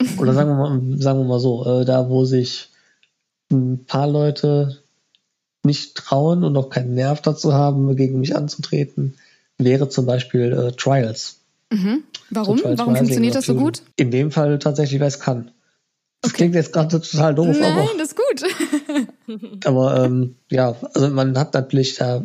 oder 0.18 0.32
sagen 0.32 0.50
wir 0.50 0.56
mal, 0.56 0.80
sagen 0.98 1.18
wir 1.20 1.24
mal 1.24 1.40
so, 1.40 1.64
äh, 1.66 1.84
da 1.84 2.08
wo 2.08 2.24
sich 2.24 2.70
ein 3.50 3.84
paar 3.84 4.08
Leute 4.08 4.82
nicht 5.64 5.94
trauen 5.94 6.42
und 6.42 6.56
auch 6.56 6.70
keinen 6.70 6.94
Nerv 6.94 7.20
dazu 7.20 7.52
haben, 7.52 7.94
gegen 7.96 8.20
mich 8.20 8.34
anzutreten, 8.34 9.14
wäre 9.64 9.88
zum 9.88 10.06
Beispiel 10.06 10.52
äh, 10.52 10.72
Trials. 10.72 11.38
Warum? 12.30 12.58
So 12.58 12.62
Trials 12.62 12.78
Warum 12.78 12.96
funktioniert 12.96 13.34
das 13.34 13.46
so 13.46 13.54
gut? 13.54 13.82
In 13.96 14.10
dem 14.10 14.30
Fall 14.30 14.58
tatsächlich, 14.58 15.00
weil 15.00 15.08
es 15.08 15.20
kann. 15.20 15.50
Das 16.20 16.34
klingt 16.34 16.54
jetzt 16.54 16.72
gerade 16.72 17.00
total 17.00 17.34
doof, 17.34 17.56
Nein, 17.58 17.72
aber 17.72 17.90
das 17.98 18.08
ist 18.08 18.16
gut. 18.16 19.08
Aber 19.64 20.04
ähm, 20.04 20.36
ja, 20.50 20.76
also 20.94 21.08
man 21.08 21.36
hat 21.36 21.52
natürlich 21.54 21.96
da, 21.96 22.22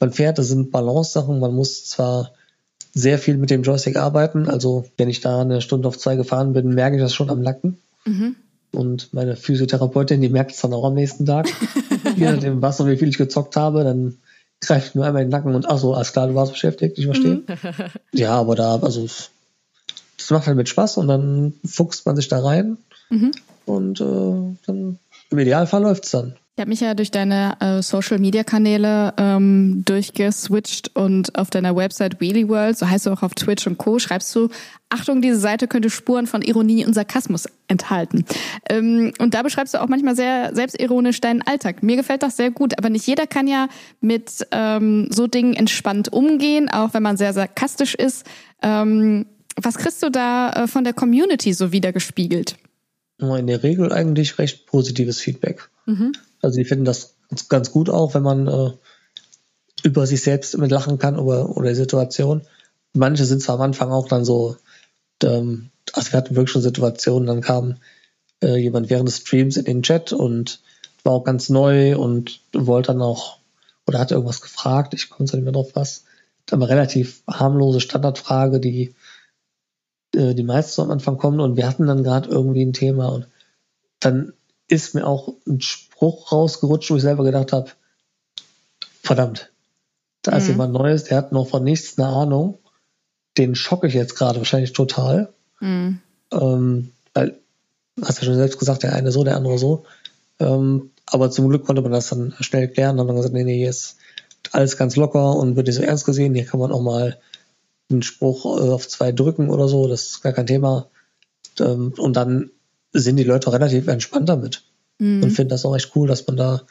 man 0.00 0.12
fährt, 0.12 0.38
das 0.38 0.48
sind 0.48 0.70
Balance-Sachen, 0.70 1.38
man 1.38 1.54
muss 1.54 1.84
zwar 1.84 2.32
sehr 2.94 3.18
viel 3.18 3.36
mit 3.36 3.50
dem 3.50 3.64
Joystick 3.64 3.96
arbeiten, 3.96 4.48
also 4.48 4.86
wenn 4.96 5.10
ich 5.10 5.20
da 5.20 5.42
eine 5.42 5.60
Stunde 5.60 5.88
auf 5.88 5.98
zwei 5.98 6.16
gefahren 6.16 6.54
bin, 6.54 6.74
merke 6.74 6.96
ich 6.96 7.02
das 7.02 7.12
schon 7.12 7.28
am 7.28 7.42
Nacken. 7.42 7.76
Und 8.72 9.12
meine 9.12 9.36
Physiotherapeutin, 9.36 10.20
die 10.20 10.28
merkt 10.28 10.52
es 10.52 10.60
dann 10.60 10.72
auch 10.72 10.84
am 10.84 10.94
nächsten 10.94 11.26
Tag. 11.26 11.48
Je 12.16 12.30
nachdem, 12.30 12.62
was 12.62 12.80
und 12.80 12.88
wie 12.88 12.96
viel 12.96 13.08
ich 13.08 13.18
gezockt 13.18 13.56
habe, 13.56 13.84
dann 13.84 14.18
greift 14.60 14.94
nur 14.94 15.04
einmal 15.04 15.22
in 15.22 15.28
den 15.28 15.32
Nacken 15.32 15.54
und 15.54 15.66
ach 15.68 15.78
so, 15.78 15.94
alles 15.94 16.12
klar, 16.12 16.28
du 16.28 16.34
warst 16.34 16.52
beschäftigt, 16.52 16.98
ich 16.98 17.04
verstehe. 17.06 17.42
Ja, 18.12 18.34
aber 18.34 18.54
da, 18.56 18.76
also 18.76 19.02
das 19.02 20.30
macht 20.30 20.46
halt 20.46 20.56
mit 20.56 20.68
Spaß 20.68 20.96
und 20.96 21.08
dann 21.08 21.54
fuchst 21.64 22.06
man 22.06 22.16
sich 22.16 22.28
da 22.28 22.40
rein 22.40 22.78
und 23.66 24.00
äh, 24.00 24.56
dann 24.66 24.98
im 25.30 25.38
Idealfall 25.38 25.82
läuft's 25.82 26.10
dann. 26.10 26.36
Ich 26.58 26.60
habe 26.60 26.70
mich 26.70 26.80
ja 26.80 26.94
durch 26.94 27.12
deine 27.12 27.56
äh, 27.60 27.82
Social-Media-Kanäle 27.82 29.14
ähm, 29.16 29.84
durchgeswitcht 29.84 30.90
und 30.96 31.38
auf 31.38 31.50
deiner 31.50 31.76
Website 31.76 32.20
Wheelie 32.20 32.48
World, 32.48 32.76
so 32.76 32.90
heißt 32.90 33.06
du 33.06 33.12
auch 33.12 33.22
auf 33.22 33.32
Twitch 33.34 33.68
und 33.68 33.78
Co., 33.78 34.00
schreibst 34.00 34.34
du, 34.34 34.48
Achtung, 34.88 35.22
diese 35.22 35.38
Seite 35.38 35.68
könnte 35.68 35.88
Spuren 35.88 36.26
von 36.26 36.42
Ironie 36.42 36.84
und 36.84 36.94
Sarkasmus 36.94 37.46
enthalten. 37.68 38.24
Ähm, 38.68 39.12
und 39.20 39.34
da 39.34 39.44
beschreibst 39.44 39.74
du 39.74 39.80
auch 39.80 39.86
manchmal 39.86 40.16
sehr 40.16 40.52
selbstironisch 40.52 41.20
deinen 41.20 41.42
Alltag. 41.42 41.84
Mir 41.84 41.94
gefällt 41.94 42.24
das 42.24 42.36
sehr 42.36 42.50
gut, 42.50 42.76
aber 42.76 42.90
nicht 42.90 43.06
jeder 43.06 43.28
kann 43.28 43.46
ja 43.46 43.68
mit 44.00 44.44
ähm, 44.50 45.06
so 45.12 45.28
Dingen 45.28 45.54
entspannt 45.54 46.12
umgehen, 46.12 46.68
auch 46.68 46.92
wenn 46.92 47.04
man 47.04 47.16
sehr 47.16 47.34
sarkastisch 47.34 47.94
ist. 47.94 48.26
Ähm, 48.62 49.26
was 49.54 49.78
kriegst 49.78 50.02
du 50.02 50.10
da 50.10 50.50
äh, 50.50 50.66
von 50.66 50.82
der 50.82 50.92
Community 50.92 51.52
so 51.52 51.70
wieder 51.70 51.92
gespiegelt? 51.92 52.56
in 53.20 53.46
der 53.46 53.62
Regel 53.62 53.92
eigentlich 53.92 54.40
recht 54.40 54.66
positives 54.66 55.20
Feedback. 55.20 55.70
Also 56.42 56.58
die 56.58 56.64
finden 56.64 56.84
das 56.84 57.14
ganz, 57.48 57.70
gut 57.70 57.90
auch, 57.90 58.14
wenn 58.14 58.22
man 58.22 58.46
äh, 58.46 58.70
über 59.82 60.06
sich 60.06 60.22
selbst 60.22 60.56
mit 60.58 60.70
lachen 60.70 60.98
kann 60.98 61.18
oder, 61.18 61.56
oder 61.56 61.70
die 61.70 61.74
Situation. 61.74 62.42
Manche 62.94 63.24
sind 63.24 63.42
zwar 63.42 63.56
am 63.56 63.62
Anfang 63.62 63.90
auch 63.90 64.08
dann 64.08 64.24
so, 64.24 64.56
ähm, 65.22 65.70
also 65.92 66.12
wir 66.12 66.18
hatten 66.18 66.36
wirklich 66.36 66.50
schon 66.52 66.62
Situationen, 66.62 67.26
dann 67.26 67.40
kam 67.40 67.76
äh, 68.42 68.56
jemand 68.56 68.90
während 68.90 69.08
des 69.08 69.18
Streams 69.18 69.56
in 69.56 69.64
den 69.64 69.82
Chat 69.82 70.12
und 70.12 70.60
war 71.04 71.12
auch 71.12 71.24
ganz 71.24 71.48
neu 71.48 71.96
und 71.96 72.40
wollte 72.52 72.92
dann 72.92 73.02
auch 73.02 73.38
oder 73.86 73.98
hat 73.98 74.10
irgendwas 74.10 74.42
gefragt, 74.42 74.94
ich 74.94 75.08
komme 75.08 75.28
nicht 75.30 75.42
mehr 75.42 75.52
drauf 75.52 75.70
was. 75.74 76.04
Aber 76.50 76.68
relativ 76.68 77.22
harmlose 77.26 77.80
Standardfrage, 77.80 78.60
die 78.60 78.94
äh, 80.14 80.34
die 80.34 80.42
meisten 80.42 80.82
am 80.82 80.90
Anfang 80.90 81.18
kommen 81.18 81.40
und 81.40 81.56
wir 81.56 81.66
hatten 81.66 81.86
dann 81.86 82.04
gerade 82.04 82.28
irgendwie 82.28 82.64
ein 82.64 82.72
Thema 82.72 83.08
und 83.08 83.26
dann 84.00 84.32
ist 84.68 84.94
mir 84.94 85.06
auch 85.06 85.34
ein 85.46 85.60
Spruch 85.98 86.30
rausgerutscht, 86.30 86.90
wo 86.92 86.96
ich 86.96 87.02
selber 87.02 87.24
gedacht 87.24 87.52
habe, 87.52 87.70
verdammt, 89.02 89.50
da 90.22 90.36
ist 90.36 90.44
Mhm. 90.44 90.50
jemand 90.50 90.72
Neues, 90.72 91.04
der 91.04 91.16
hat 91.16 91.32
noch 91.32 91.48
von 91.48 91.64
nichts 91.64 91.98
eine 91.98 92.06
Ahnung, 92.06 92.58
den 93.36 93.56
schocke 93.56 93.88
ich 93.88 93.94
jetzt 93.94 94.14
gerade 94.14 94.38
wahrscheinlich 94.38 94.72
total, 94.72 95.32
Mhm. 95.58 96.00
ähm, 96.30 96.92
weil, 97.14 97.36
hast 98.00 98.20
ja 98.20 98.26
schon 98.26 98.36
selbst 98.36 98.60
gesagt, 98.60 98.84
der 98.84 98.92
eine 98.92 99.10
so, 99.10 99.24
der 99.24 99.36
andere 99.36 99.58
so, 99.58 99.86
ähm, 100.38 100.92
aber 101.06 101.32
zum 101.32 101.48
Glück 101.48 101.66
konnte 101.66 101.82
man 101.82 101.90
das 101.90 102.10
dann 102.10 102.32
schnell 102.38 102.68
klären, 102.68 102.96
dann 102.96 103.08
haben 103.08 103.16
wir 103.16 103.22
gesagt, 103.22 103.34
nee, 103.34 103.42
nee, 103.42 103.58
hier 103.58 103.70
ist 103.70 103.96
alles 104.52 104.76
ganz 104.76 104.94
locker 104.94 105.34
und 105.34 105.56
wird 105.56 105.66
nicht 105.66 105.76
so 105.76 105.82
ernst 105.82 106.06
gesehen, 106.06 106.32
hier 106.32 106.44
kann 106.46 106.60
man 106.60 106.70
auch 106.70 106.80
mal 106.80 107.18
einen 107.90 108.02
Spruch 108.02 108.44
äh, 108.44 108.70
auf 108.70 108.86
zwei 108.86 109.10
drücken 109.10 109.50
oder 109.50 109.66
so, 109.66 109.88
das 109.88 110.04
ist 110.04 110.22
gar 110.22 110.32
kein 110.32 110.46
Thema. 110.46 110.86
Ähm, 111.58 111.92
und 111.98 112.14
dann 112.14 112.50
sind 112.92 113.16
die 113.16 113.24
Leute 113.24 113.52
relativ 113.52 113.88
entspannt 113.88 114.28
damit 114.28 114.62
Mhm. 114.98 115.22
und 115.22 115.30
finden 115.30 115.50
das 115.50 115.64
auch 115.64 115.76
echt 115.76 115.92
cool, 115.94 116.08
dass 116.08 116.26
man 116.26 116.36
da 116.36 116.62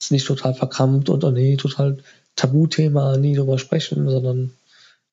ist 0.00 0.12
nicht 0.12 0.26
total 0.26 0.54
verkrampft 0.54 1.08
und 1.08 1.24
oh 1.24 1.30
nee, 1.30 1.56
total 1.56 1.98
Tabuthema, 2.36 3.16
nie 3.16 3.34
drüber 3.34 3.58
sprechen, 3.58 4.08
sondern 4.08 4.52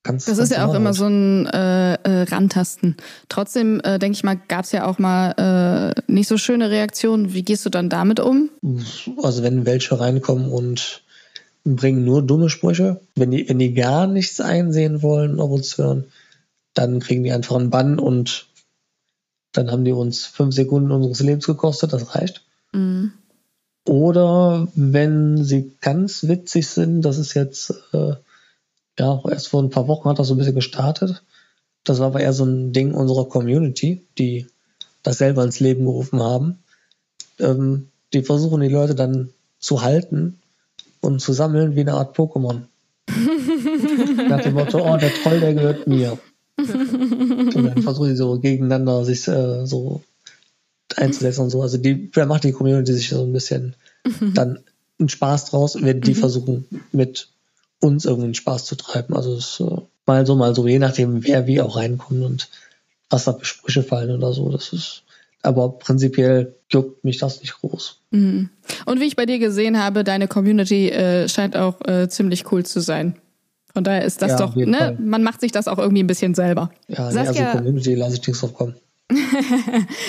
ganz. 0.04 0.26
Das 0.26 0.38
ganz 0.38 0.52
ist 0.52 0.58
ja 0.58 0.68
auch 0.68 0.74
immer 0.74 0.94
so 0.94 1.08
ein 1.08 1.48
äh, 1.48 1.94
äh, 1.94 2.24
Rantasten. 2.24 2.98
Trotzdem, 3.30 3.80
äh, 3.84 3.98
denke 3.98 4.18
ich 4.18 4.24
mal, 4.24 4.38
gab 4.48 4.66
es 4.66 4.74
ja 4.74 4.86
auch 4.86 5.00
mal 5.00 5.96
äh, 5.98 6.12
nicht 6.12 6.28
so 6.28 6.38
schöne 6.38 6.70
Reaktionen. 6.70 7.34
Wie 7.34 7.44
gehst 7.44 7.66
du 7.66 7.70
dann 7.70 7.90
damit 7.90 8.20
um? 8.20 8.50
Also 9.22 9.42
wenn 9.44 9.66
welche 9.66 10.00
reinkommen 10.00 10.52
und 10.52 11.04
bringen 11.64 12.04
nur 12.04 12.22
dumme 12.22 12.50
Sprüche, 12.50 13.00
wenn 13.16 13.32
die, 13.32 13.48
wenn 13.48 13.60
die 13.60 13.74
gar 13.74 14.06
nichts 14.06 14.42
einsehen 14.42 15.02
wollen, 15.02 15.40
auf 15.40 15.50
uns 15.50 15.78
hören, 15.78 16.06
dann 16.74 17.00
kriegen 17.00 17.24
die 17.24 17.32
einfach 17.32 17.56
einen 17.56 17.70
Bann 17.70 18.00
und 18.00 18.48
dann 19.54 19.72
haben 19.72 19.86
die 19.86 19.94
uns 19.94 20.26
fünf 20.26 20.54
Sekunden 20.54 20.92
unseres 20.92 21.22
Lebens 21.22 21.46
gekostet, 21.46 21.94
das 21.94 22.16
reicht. 22.16 22.44
Mhm. 22.74 23.14
Oder 23.86 24.68
wenn 24.76 25.44
sie 25.44 25.74
ganz 25.82 26.28
witzig 26.28 26.68
sind, 26.68 27.02
das 27.02 27.18
ist 27.18 27.34
jetzt, 27.34 27.74
äh, 27.94 28.14
ja, 28.98 29.22
erst 29.30 29.50
vor 29.50 29.62
ein 29.62 29.70
paar 29.70 29.88
Wochen 29.88 30.10
hat 30.10 30.20
das 30.20 30.28
so 30.28 30.36
ein 30.36 30.38
bisschen 30.38 30.56
gestartet. 30.56 31.24
Das 31.84 32.00
war 32.00 32.08
aber 32.08 32.22
eher 32.22 32.34
so 32.34 32.46
ein 32.46 32.72
Ding 32.72 32.94
unserer 32.94 33.28
Community, 33.28 34.06
die 34.18 34.48
das 35.02 35.18
selber 35.18 35.44
ins 35.44 35.60
Leben 35.60 35.84
gerufen 35.84 36.22
haben. 36.22 36.60
Ähm, 37.40 37.90
die 38.14 38.22
versuchen 38.22 38.62
die 38.62 38.70
Leute 38.70 38.96
dann 38.96 39.32
zu 39.60 39.82
halten 39.82 40.40
und 41.02 41.20
zu 41.20 41.34
sammeln 41.34 41.76
wie 41.76 41.82
eine 41.82 41.94
Art 41.94 42.18
Pokémon. 42.18 42.62
Nach 44.30 44.42
dem 44.42 44.54
Motto, 44.54 44.80
oh, 44.80 44.98
der 44.98 45.14
Troll, 45.14 45.42
der 45.42 45.54
gehört 45.54 45.88
mir. 45.88 46.18
Und 46.58 47.56
dann 47.56 47.82
versuchen 47.82 48.10
die 48.10 48.16
so 48.16 48.40
gegeneinander 48.40 49.04
sich 49.04 49.28
äh, 49.28 49.66
so 49.66 50.02
einzusetzen 50.98 51.42
und 51.42 51.50
so. 51.50 51.62
Also 51.62 51.78
die, 51.78 52.12
da 52.12 52.26
macht 52.26 52.44
die 52.44 52.52
Community 52.52 52.94
sich 52.94 53.10
so 53.10 53.24
ein 53.24 53.34
bisschen 53.34 53.76
dann 54.34 54.60
einen 55.00 55.10
Spaß 55.10 55.46
draus, 55.46 55.82
wenn 55.82 56.02
die 56.02 56.16
versuchen, 56.16 56.66
mit 56.92 57.30
uns 57.80 58.06
irgendwie 58.06 58.26
einen 58.26 58.36
Spaß 58.36 58.66
zu 58.66 58.76
treiben. 58.76 59.16
Also 59.16 59.34
es 59.36 59.60
ist 59.60 59.64
mal 60.06 60.26
so, 60.26 60.36
mal 60.36 60.56
so, 60.56 60.68
je 60.68 60.80
nachdem, 60.80 61.24
wer 61.24 61.48
wie 61.48 61.62
auch 61.62 61.76
reinkommt 61.76 62.24
und 62.24 62.50
was 63.10 63.26
da 63.26 63.34
für 63.34 63.46
Sprüche 63.46 63.84
fallen 63.84 64.12
oder 64.12 64.34
so. 64.34 64.50
Das 64.50 64.74
ist, 64.74 65.04
aber 65.42 65.70
prinzipiell 65.70 66.56
juckt 66.70 67.04
mich 67.04 67.18
das 67.18 67.42
nicht 67.42 67.60
groß. 67.60 68.00
Mhm. 68.12 68.50
Und 68.86 69.00
wie 69.00 69.06
ich 69.06 69.16
bei 69.16 69.26
dir 69.26 69.40
gesehen 69.40 69.82
habe, 69.82 70.04
deine 70.04 70.28
Community 70.28 70.90
äh, 70.90 71.28
scheint 71.28 71.56
auch 71.56 71.82
äh, 71.88 72.08
ziemlich 72.08 72.52
cool 72.52 72.66
zu 72.66 72.80
sein. 72.80 73.16
Von 73.74 73.84
daher 73.84 74.04
ist 74.06 74.22
das 74.22 74.32
Ja, 74.32 74.38
doch, 74.38 74.56
ne? 74.56 74.78
Fall. 74.78 74.98
Man 75.00 75.24
macht 75.24 75.42
sich 75.42 75.52
das 75.52 75.68
auch 75.68 75.80
irgendwie 75.80 76.04
ein 76.04 76.08
bisschen 76.08 76.36
selber. 76.36 76.70
Ja, 76.88 77.12
nee, 77.12 77.20
also 77.20 77.44
Community 77.44 77.96
lasse 77.96 78.16
ich 78.16 78.28
nichts 78.28 78.42
drauf 78.42 78.54
kommen. 78.54 78.76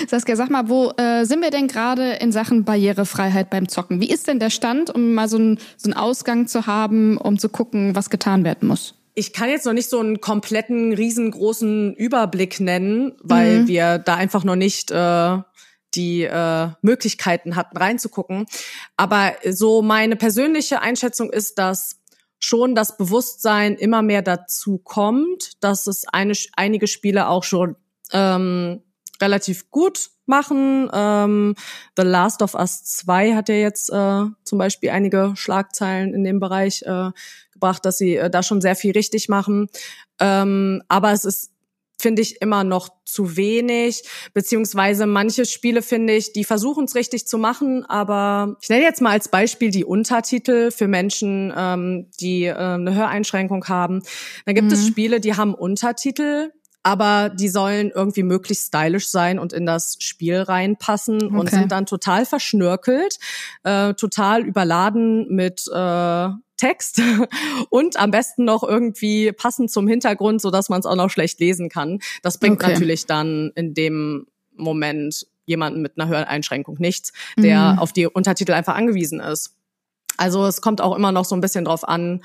Saskia, 0.09 0.37
sag 0.37 0.51
mal, 0.51 0.69
wo 0.69 0.93
äh, 0.97 1.25
sind 1.25 1.41
wir 1.41 1.51
denn 1.51 1.69
gerade 1.69 2.13
in 2.15 2.33
Sachen 2.33 2.65
Barrierefreiheit 2.65 3.51
beim 3.51 3.69
Zocken? 3.69 4.01
Wie 4.01 4.09
ist 4.09 4.29
denn 4.29 4.39
der 4.39 4.51
Stand, 4.51 4.95
um 4.95 5.15
mal 5.15 5.29
so, 5.29 5.39
ein, 5.39 5.59
so 5.77 5.89
einen 5.89 5.95
Ausgang 5.95 6.47
zu 6.47 6.67
haben, 6.67 7.17
um 7.17 7.39
zu 7.39 7.49
gucken, 7.49 7.95
was 7.95 8.11
getan 8.11 8.45
werden 8.45 8.69
muss? 8.69 8.95
Ich 9.15 9.33
kann 9.33 9.49
jetzt 9.49 9.67
noch 9.67 9.73
nicht 9.73 9.91
so 9.91 10.01
einen 10.01 10.21
kompletten, 10.21 10.93
riesengroßen 10.93 11.95
Überblick 11.95 12.59
nennen, 12.59 13.13
weil 13.23 13.69
wir 13.69 13.99
da 13.99 14.17
einfach 14.17 14.43
noch 14.43 14.57
nicht 14.57 14.91
äh, 14.91 15.39
die 15.95 16.25
äh, 16.25 16.69
Möglichkeiten 16.83 17.55
hatten, 17.55 17.77
reinzugucken. 17.77 18.47
Aber 18.97 19.35
so 19.49 19.83
meine 19.83 20.17
persönliche 20.17 20.81
Einschätzung 20.81 21.31
ist, 21.31 21.59
dass 21.59 22.01
schon 22.41 22.75
das 22.75 22.97
Bewusstsein 22.97 23.77
immer 23.77 24.03
mehr 24.03 24.23
dazu 24.23 24.79
kommt, 24.79 25.63
dass 25.63 25.87
es 25.87 26.05
eine, 26.13 26.35
einige 26.57 26.87
Spiele 26.87 27.29
auch 27.29 27.45
schon 27.45 27.77
ähm, 28.13 28.83
relativ 29.21 29.71
gut 29.71 30.11
machen. 30.27 30.91
Ähm, 30.93 31.55
The 31.97 32.03
Last 32.03 32.43
of 32.43 32.55
Us 32.55 32.85
2 32.85 33.35
hat 33.35 33.49
ja 33.49 33.55
jetzt 33.57 33.91
äh, 33.91 34.25
zum 34.45 34.59
Beispiel 34.59 34.91
einige 34.91 35.33
Schlagzeilen 35.37 36.15
in 36.15 36.25
dem 36.25 36.41
Bereich 36.41 36.83
äh, 36.83 37.11
gebracht, 37.53 37.85
dass 37.85 37.99
sie 37.99 38.17
äh, 38.17 38.31
da 38.31 38.43
schon 38.43 38.61
sehr 38.61 38.77
viel 38.77 38.93
richtig 38.93 39.29
machen. 39.29 39.69
Ähm, 40.21 40.83
aber 40.89 41.13
es 41.13 41.25
ist 41.25 41.51
finde 41.97 42.21
ich 42.21 42.43
immer 42.43 42.65
noch 42.65 42.91
zu 43.07 43.37
wenig, 43.37 44.03
beziehungsweise 44.35 45.07
manche 45.07 45.47
Spiele 45.47 45.81
finde 45.81 46.15
ich, 46.15 46.33
die 46.33 46.45
versuchen 46.45 46.85
es 46.85 46.95
richtig 46.95 47.27
zu 47.27 47.39
machen, 47.39 47.87
aber 47.87 48.57
ich 48.61 48.69
nenne 48.69 48.83
jetzt 48.83 49.01
mal 49.01 49.13
als 49.13 49.29
Beispiel 49.29 49.71
die 49.71 49.87
Untertitel 49.87 50.71
für 50.71 50.87
Menschen, 50.87 51.51
ähm, 51.57 52.11
die 52.21 52.45
äh, 52.45 52.55
eine 52.55 52.95
Höreinschränkung 52.95 53.65
haben. 53.69 54.03
Da 54.45 54.53
gibt 54.53 54.67
mhm. 54.67 54.75
es 54.75 54.87
Spiele, 54.87 55.21
die 55.21 55.35
haben 55.35 55.55
Untertitel, 55.55 56.51
aber 56.85 57.31
die 57.31 57.49
sollen 57.49 57.91
irgendwie 57.93 58.23
möglichst 58.23 58.69
stylisch 58.69 59.09
sein 59.09 59.39
und 59.39 59.53
in 59.53 59.65
das 59.67 59.97
Spiel 60.01 60.37
reinpassen 60.41 61.25
okay. 61.25 61.37
und 61.37 61.51
sind 61.51 61.73
dann 61.73 61.87
total 61.87 62.27
verschnörkelt, 62.27 63.19
äh, 63.65 63.95
total 63.95 64.43
überladen 64.43 65.27
mit 65.35 65.65
äh, 65.73 66.29
Text 66.59 67.01
und 67.71 67.99
am 67.99 68.11
besten 68.11 68.45
noch 68.45 68.63
irgendwie 68.63 69.33
passend 69.33 69.71
zum 69.71 69.89
Hintergrund, 69.89 70.43
so 70.43 70.51
dass 70.51 70.69
man 70.69 70.79
es 70.81 70.87
auch 70.87 70.95
noch 70.95 71.09
schlecht 71.09 71.41
lesen 71.41 71.71
kann. 71.71 72.01
Das 72.23 72.39
bringt 72.39 72.63
okay. 72.63 72.73
natürlich 72.73 73.07
dann 73.07 73.51
in 73.55 73.73
dem 73.73 74.27
Moment 74.55 75.27
jemanden 75.47 75.81
mit 75.81 75.99
einer 75.99 76.09
Höreinschränkung 76.09 76.77
nichts, 76.79 77.13
der 77.39 77.73
mhm. 77.73 77.79
auf 77.79 77.93
die 77.93 78.07
Untertitel 78.07 78.53
einfach 78.53 78.75
angewiesen 78.75 79.21
ist. 79.21 79.57
Also 80.19 80.45
es 80.47 80.61
kommt 80.61 80.83
auch 80.83 80.95
immer 80.95 81.13
noch 81.13 81.25
so 81.25 81.35
ein 81.35 81.41
bisschen 81.41 81.65
drauf 81.65 81.87
an, 81.87 82.23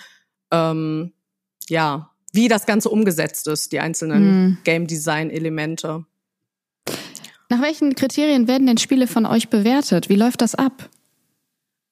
ähm, 0.51 1.13
ja, 1.69 2.08
wie 2.33 2.47
das 2.47 2.65
Ganze 2.65 2.89
umgesetzt 2.89 3.47
ist, 3.47 3.71
die 3.71 3.79
einzelnen 3.79 4.23
mhm. 4.23 4.57
Game 4.63 4.87
Design 4.87 5.29
Elemente. 5.29 6.05
Nach 7.49 7.61
welchen 7.61 7.95
Kriterien 7.95 8.47
werden 8.47 8.67
denn 8.67 8.77
Spiele 8.77 9.07
von 9.07 9.25
euch 9.25 9.49
bewertet? 9.49 10.09
Wie 10.09 10.15
läuft 10.15 10.41
das 10.41 10.55
ab? 10.55 10.89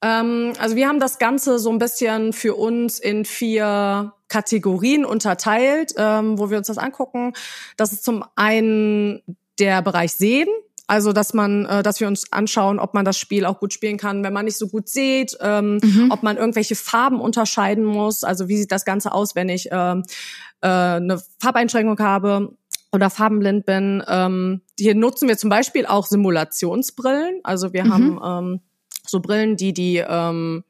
Ähm, 0.03 0.53
also 0.59 0.75
wir 0.75 0.87
haben 0.87 0.99
das 0.99 1.17
Ganze 1.17 1.57
so 1.57 1.71
ein 1.71 1.79
bisschen 1.79 2.33
für 2.33 2.55
uns 2.55 2.99
in 2.99 3.25
vier 3.25 4.13
Kategorien 4.27 5.05
unterteilt, 5.05 5.93
ähm, 5.97 6.37
wo 6.37 6.49
wir 6.49 6.57
uns 6.57 6.67
das 6.67 6.77
angucken. 6.77 7.33
Das 7.77 7.91
ist 7.91 8.03
zum 8.03 8.23
einen 8.35 9.21
der 9.59 9.81
Bereich 9.81 10.13
Sehen. 10.13 10.47
Also, 10.87 11.11
dass 11.11 11.33
man, 11.33 11.65
äh, 11.65 11.83
dass 11.83 11.99
wir 11.99 12.07
uns 12.07 12.31
anschauen, 12.31 12.79
ob 12.79 12.93
man 12.93 13.03
das 13.03 13.17
Spiel 13.17 13.45
auch 13.45 13.59
gut 13.59 13.73
spielen 13.73 13.97
kann, 13.97 14.23
wenn 14.23 14.33
man 14.33 14.45
nicht 14.45 14.57
so 14.57 14.67
gut 14.67 14.87
sieht, 14.87 15.37
ähm, 15.41 15.79
mhm. 15.83 16.11
ob 16.11 16.23
man 16.23 16.37
irgendwelche 16.37 16.75
Farben 16.75 17.19
unterscheiden 17.19 17.83
muss. 17.83 18.23
Also, 18.23 18.47
wie 18.47 18.57
sieht 18.57 18.71
das 18.71 18.85
Ganze 18.85 19.11
aus, 19.11 19.35
wenn 19.35 19.49
ich 19.49 19.67
ähm, 19.71 20.03
äh, 20.61 20.67
eine 20.67 21.21
Farbeinschränkung 21.39 21.99
habe 21.99 22.55
oder 22.91 23.09
farbenblind 23.09 23.65
bin. 23.65 24.03
Ähm, 24.07 24.61
hier 24.79 24.95
nutzen 24.95 25.27
wir 25.27 25.37
zum 25.37 25.49
Beispiel 25.49 25.85
auch 25.85 26.05
Simulationsbrillen. 26.05 27.41
Also 27.43 27.73
wir 27.73 27.85
mhm. 27.85 27.93
haben 27.93 28.19
ähm, 28.23 28.59
so 29.05 29.19
Brillen, 29.19 29.57
die 29.57 29.73
die 29.73 29.97
ähm, 29.97 30.63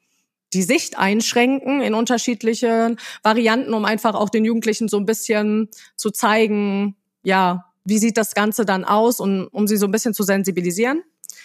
die 0.54 0.64
Sicht 0.64 0.98
einschränken 0.98 1.82
in 1.82 1.94
unterschiedlichen 1.94 2.98
Varianten, 3.22 3.74
um 3.74 3.86
einfach 3.86 4.16
auch 4.16 4.30
den 4.30 4.46
Jugendlichen 4.46 4.88
so 4.88 4.98
ein 4.98 5.06
bisschen 5.06 5.70
zu 5.98 6.10
zeigen, 6.10 6.96
ja, 7.22 7.66
wie 7.88 7.98
sieht 8.00 8.18
das 8.18 8.34
Ganze 8.34 8.66
dann 8.66 8.84
aus 8.84 9.20
und 9.20 9.48
um 9.48 9.66
sie 9.66 9.78
so 9.78 9.86
ein 9.86 9.92
bisschen 9.92 10.14
zu 10.14 10.24
sensibilisieren. 10.24 11.04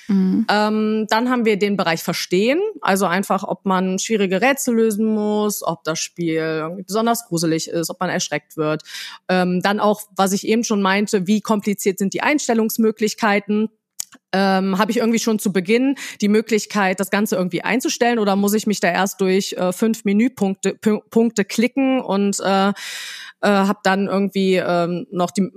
Mhm. 0.09 0.45
Ähm, 0.51 1.07
dann 1.09 1.31
haben 1.31 1.45
wir 1.45 1.57
den 1.57 1.77
Bereich 1.77 2.03
Verstehen, 2.03 2.61
also 2.81 3.07
einfach, 3.07 3.45
ob 3.45 3.65
man 3.65 4.01
schwierige 4.01 4.43
Rätsel 4.43 4.75
lösen 4.75 5.07
muss, 5.07 5.63
ob 5.63 5.85
das 5.85 6.01
Spiel 6.01 6.83
besonders 6.85 7.29
gruselig 7.29 7.69
ist, 7.69 7.91
ob 7.91 8.01
man 8.01 8.11
erschreckt 8.11 8.57
wird. 8.57 8.83
Ähm, 9.29 9.61
dann 9.63 9.79
auch, 9.79 10.03
was 10.17 10.33
ich 10.33 10.47
eben 10.47 10.65
schon 10.65 10.83
meinte, 10.83 11.29
wie 11.29 11.41
kompliziert 11.41 11.99
sind 11.99 12.13
die 12.13 12.23
Einstellungsmöglichkeiten. 12.23 13.69
Ähm, 14.33 14.79
Habe 14.79 14.91
ich 14.91 14.99
irgendwie 14.99 15.19
schon 15.19 15.39
zu 15.39 15.53
Beginn 15.53 15.97
die 16.21 16.29
Möglichkeit, 16.29 17.01
das 17.01 17.11
Ganze 17.11 17.37
irgendwie 17.37 17.63
einzustellen 17.63 18.19
oder 18.19 18.37
muss 18.37 18.55
ich 18.55 18.67
mich 18.67 18.81
da 18.81 18.89
erst 18.89 19.21
durch 19.21 19.53
äh, 19.55 19.73
fünf 19.73 20.05
Menüpunkte 20.05 20.75
Punkte 20.75 21.45
klicken 21.45 22.01
und 22.01 22.41
äh, 22.41 22.69
äh, 22.69 22.73
habe 23.43 23.81
dann 23.83 24.07
irgendwie 24.07 24.57
ähm, 24.57 25.07
noch 25.11 25.31
die 25.31 25.51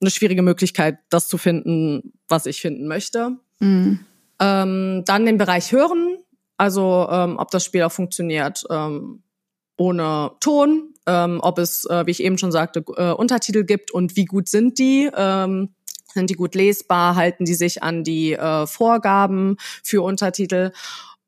eine 0.00 0.10
schwierige 0.10 0.42
Möglichkeit, 0.42 0.98
das 1.10 1.28
zu 1.28 1.38
finden, 1.38 2.12
was 2.28 2.46
ich 2.46 2.60
finden 2.60 2.88
möchte. 2.88 3.36
Mhm. 3.60 4.00
Ähm, 4.40 5.02
dann 5.06 5.26
den 5.26 5.38
Bereich 5.38 5.72
Hören, 5.72 6.18
also 6.56 7.06
ähm, 7.10 7.36
ob 7.38 7.50
das 7.50 7.64
Spiel 7.64 7.82
auch 7.82 7.92
funktioniert 7.92 8.64
ähm, 8.70 9.22
ohne 9.76 10.32
Ton, 10.40 10.94
ähm, 11.06 11.40
ob 11.42 11.58
es, 11.58 11.84
äh, 11.86 12.06
wie 12.06 12.10
ich 12.10 12.22
eben 12.22 12.38
schon 12.38 12.52
sagte, 12.52 12.84
äh, 12.96 13.12
Untertitel 13.12 13.64
gibt 13.64 13.90
und 13.90 14.16
wie 14.16 14.24
gut 14.24 14.48
sind 14.48 14.78
die. 14.78 15.10
Ähm, 15.14 15.74
sind 16.14 16.30
die 16.30 16.34
gut 16.34 16.54
lesbar? 16.54 17.16
Halten 17.16 17.44
die 17.44 17.54
sich 17.54 17.82
an 17.82 18.04
die 18.04 18.32
äh, 18.32 18.66
Vorgaben 18.66 19.56
für 19.82 20.02
Untertitel? 20.02 20.72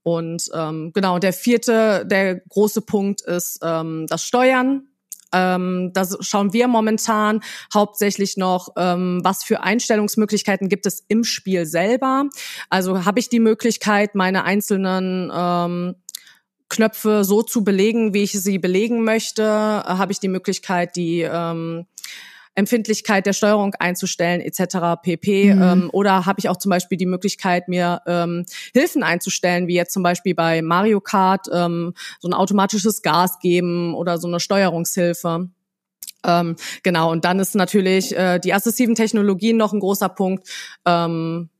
Und 0.03 0.51
ähm, 0.55 0.92
genau, 0.92 1.18
der 1.18 1.33
vierte, 1.33 2.05
der 2.07 2.37
große 2.37 2.83
Punkt 2.83 3.23
ist 3.23 3.61
ähm, 3.62 4.07
das 4.09 4.23
Steuern. 4.23 4.88
Ähm, 5.33 5.90
da 5.92 6.07
schauen 6.20 6.53
wir 6.53 6.68
momentan 6.68 7.40
hauptsächlich 7.73 8.37
noch, 8.37 8.68
ähm, 8.77 9.20
was 9.25 9.42
für 9.42 9.62
Einstellungsmöglichkeiten 9.62 10.68
gibt 10.68 10.87
es 10.87 11.05
im 11.09 11.25
Spiel 11.25 11.66
selber. 11.66 12.29
Also 12.70 13.05
habe 13.05 13.18
ich 13.18 13.31
die 13.31 13.40
Möglichkeit, 13.40 14.14
meine 14.14 14.44
einzelnen 14.44 15.33
ähm, 15.35 15.97
Knöpfe 16.68 17.25
so 17.25 17.42
zu 17.42 17.64
belegen, 17.64 18.14
wie 18.14 18.23
ich 18.23 18.33
sie 18.33 18.59
belegen 18.59 19.05
möchte? 19.05 19.44
Habe 19.44 20.12
ich 20.12 20.20
die 20.20 20.29
Möglichkeit, 20.29 20.97
die 20.97 21.23
ähm, 21.23 21.87
Empfindlichkeit 22.54 23.26
der 23.26 23.32
Steuerung 23.32 23.74
einzustellen 23.74 24.40
etc. 24.40 25.00
pp. 25.02 25.54
Mhm. 25.54 25.62
Ähm, 25.62 25.90
oder 25.92 26.26
habe 26.26 26.38
ich 26.38 26.48
auch 26.48 26.56
zum 26.56 26.70
Beispiel 26.70 26.98
die 26.98 27.06
Möglichkeit, 27.06 27.68
mir 27.68 28.00
ähm, 28.06 28.44
Hilfen 28.72 29.02
einzustellen, 29.02 29.66
wie 29.66 29.74
jetzt 29.74 29.92
zum 29.92 30.02
Beispiel 30.02 30.34
bei 30.34 30.62
Mario 30.62 31.00
Kart 31.00 31.46
ähm, 31.52 31.94
so 32.20 32.28
ein 32.28 32.34
automatisches 32.34 33.02
Gas 33.02 33.38
geben 33.40 33.94
oder 33.94 34.18
so 34.18 34.28
eine 34.28 34.40
Steuerungshilfe. 34.40 35.48
Ähm, 36.24 36.56
genau, 36.82 37.10
und 37.10 37.24
dann 37.24 37.38
ist 37.38 37.54
natürlich 37.54 38.16
äh, 38.16 38.38
die 38.38 38.54
assistiven 38.54 38.94
Technologien 38.94 39.56
noch 39.56 39.72
ein 39.72 39.80
großer 39.80 40.08
Punkt, 40.08 40.48
ähm, 40.86 41.50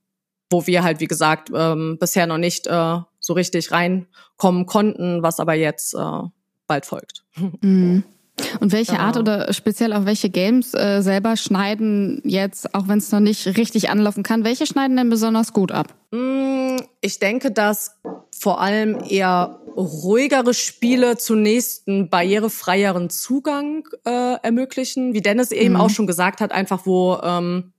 wo 0.49 0.65
wir 0.65 0.83
halt, 0.83 0.99
wie 0.99 1.07
gesagt, 1.07 1.51
ähm, 1.53 1.97
bisher 1.99 2.27
noch 2.27 2.37
nicht 2.37 2.67
äh, 2.67 2.97
so 3.19 3.33
richtig 3.33 3.71
reinkommen 3.71 4.65
konnten, 4.65 5.21
was 5.23 5.39
aber 5.39 5.53
jetzt 5.53 5.93
äh, 5.93 6.21
bald 6.67 6.85
folgt. 6.85 7.23
Mhm. 7.61 8.03
Und 8.59 8.71
welche 8.71 8.93
genau. 8.93 9.03
Art 9.03 9.17
oder 9.17 9.53
speziell 9.53 9.93
auch 9.93 10.05
welche 10.05 10.29
Games 10.29 10.73
äh, 10.73 11.01
selber 11.01 11.37
schneiden 11.37 12.21
jetzt, 12.25 12.73
auch 12.75 12.87
wenn 12.87 12.97
es 12.97 13.11
noch 13.11 13.19
nicht 13.19 13.57
richtig 13.57 13.89
anlaufen 13.89 14.23
kann, 14.23 14.43
welche 14.43 14.65
schneiden 14.65 14.97
denn 14.97 15.09
besonders 15.09 15.53
gut 15.53 15.71
ab? 15.71 15.93
Mm, 16.11 16.77
ich 17.01 17.19
denke, 17.19 17.51
dass 17.51 17.97
vor 18.37 18.59
allem 18.59 18.99
eher 19.07 19.59
ruhigere 19.75 20.53
Spiele 20.53 21.17
zunächst 21.17 21.87
einen 21.87 22.09
barrierefreieren 22.09 23.09
Zugang 23.09 23.87
äh, 24.05 24.35
ermöglichen, 24.41 25.13
wie 25.13 25.21
Dennis 25.21 25.51
eben 25.51 25.75
mhm. 25.75 25.81
auch 25.81 25.89
schon 25.89 26.07
gesagt 26.07 26.41
hat, 26.41 26.51
einfach 26.51 26.85
wo 26.85 27.17
ähm, 27.23 27.73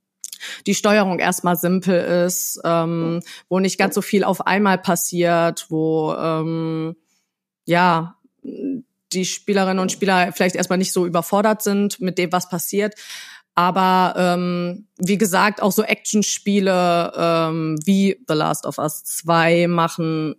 die 0.67 0.75
Steuerung 0.75 1.19
erstmal 1.19 1.57
simpel 1.57 2.27
ist, 2.27 2.61
ähm, 2.65 3.21
wo 3.49 3.59
nicht 3.59 3.79
ganz 3.79 3.95
so 3.95 4.03
viel 4.03 4.25
auf 4.25 4.47
einmal 4.47 4.79
passiert, 4.79 5.67
wo 5.71 6.15
ähm, 6.15 6.97
ja 7.65 8.17
die 9.13 9.25
Spielerinnen 9.25 9.79
und 9.79 9.93
Spieler 9.93 10.33
vielleicht 10.33 10.57
erstmal 10.57 10.79
nicht 10.79 10.93
so 10.93 11.07
überfordert 11.07 11.63
sind 11.63 12.01
mit 12.01 12.19
dem, 12.19 12.33
was 12.33 12.49
passiert. 12.49 12.95
Aber 13.55 14.15
ähm, 14.19 14.87
wie 14.99 15.17
gesagt, 15.17 15.63
auch 15.63 15.73
so 15.73 15.83
Actionspiele 15.83 17.13
ähm, 17.17 17.79
wie 17.85 18.23
The 18.29 18.35
Last 18.35 18.67
of 18.67 18.79
Us 18.79 19.05
2 19.05 19.67
machen 19.67 20.37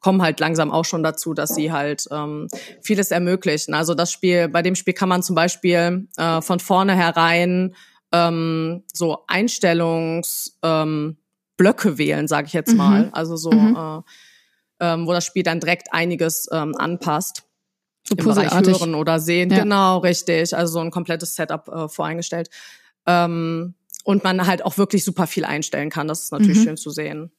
kommen 0.00 0.20
halt 0.20 0.38
langsam 0.38 0.70
auch 0.70 0.84
schon 0.84 1.02
dazu, 1.02 1.32
dass 1.32 1.54
sie 1.54 1.72
halt 1.72 2.06
ähm, 2.10 2.48
vieles 2.82 3.10
ermöglichen. 3.10 3.72
Also 3.72 3.94
das 3.94 4.12
Spiel, 4.12 4.48
bei 4.48 4.60
dem 4.60 4.74
Spiel 4.74 4.92
kann 4.92 5.08
man 5.08 5.22
zum 5.22 5.34
Beispiel 5.34 6.08
äh, 6.18 6.42
von 6.42 6.60
vornherein 6.60 7.74
ähm, 8.12 8.82
so 8.92 9.24
Einstellungsblöcke 9.28 10.82
ähm, 10.82 11.16
Blöcke 11.56 11.96
wählen, 11.96 12.28
sage 12.28 12.48
ich 12.48 12.52
jetzt 12.52 12.72
mhm. 12.72 12.76
mal. 12.76 13.08
Also 13.12 13.36
so, 13.36 13.50
mhm. 13.50 13.76
äh, 13.76 14.02
ähm, 14.80 15.06
wo 15.06 15.12
das 15.12 15.24
Spiel 15.24 15.42
dann 15.42 15.60
direkt 15.60 15.88
einiges 15.92 16.48
ähm, 16.52 16.74
anpasst 16.76 17.43
so 18.06 18.14
im 18.16 18.24
Bereich 18.24 18.52
hören 18.52 18.94
oder 18.94 19.18
sehen. 19.18 19.50
Ja. 19.50 19.60
Genau, 19.60 19.98
richtig. 19.98 20.56
Also 20.56 20.74
so 20.74 20.80
ein 20.80 20.90
komplettes 20.90 21.34
Setup 21.34 21.68
äh, 21.68 21.88
voreingestellt. 21.88 22.50
Ähm, 23.06 23.74
und 24.04 24.22
man 24.22 24.46
halt 24.46 24.64
auch 24.64 24.76
wirklich 24.76 25.02
super 25.02 25.26
viel 25.26 25.44
einstellen 25.44 25.90
kann. 25.90 26.06
Das 26.06 26.24
ist 26.24 26.32
natürlich 26.32 26.58
mhm. 26.58 26.64
schön 26.64 26.76
zu 26.76 26.90
sehen. 26.90 27.32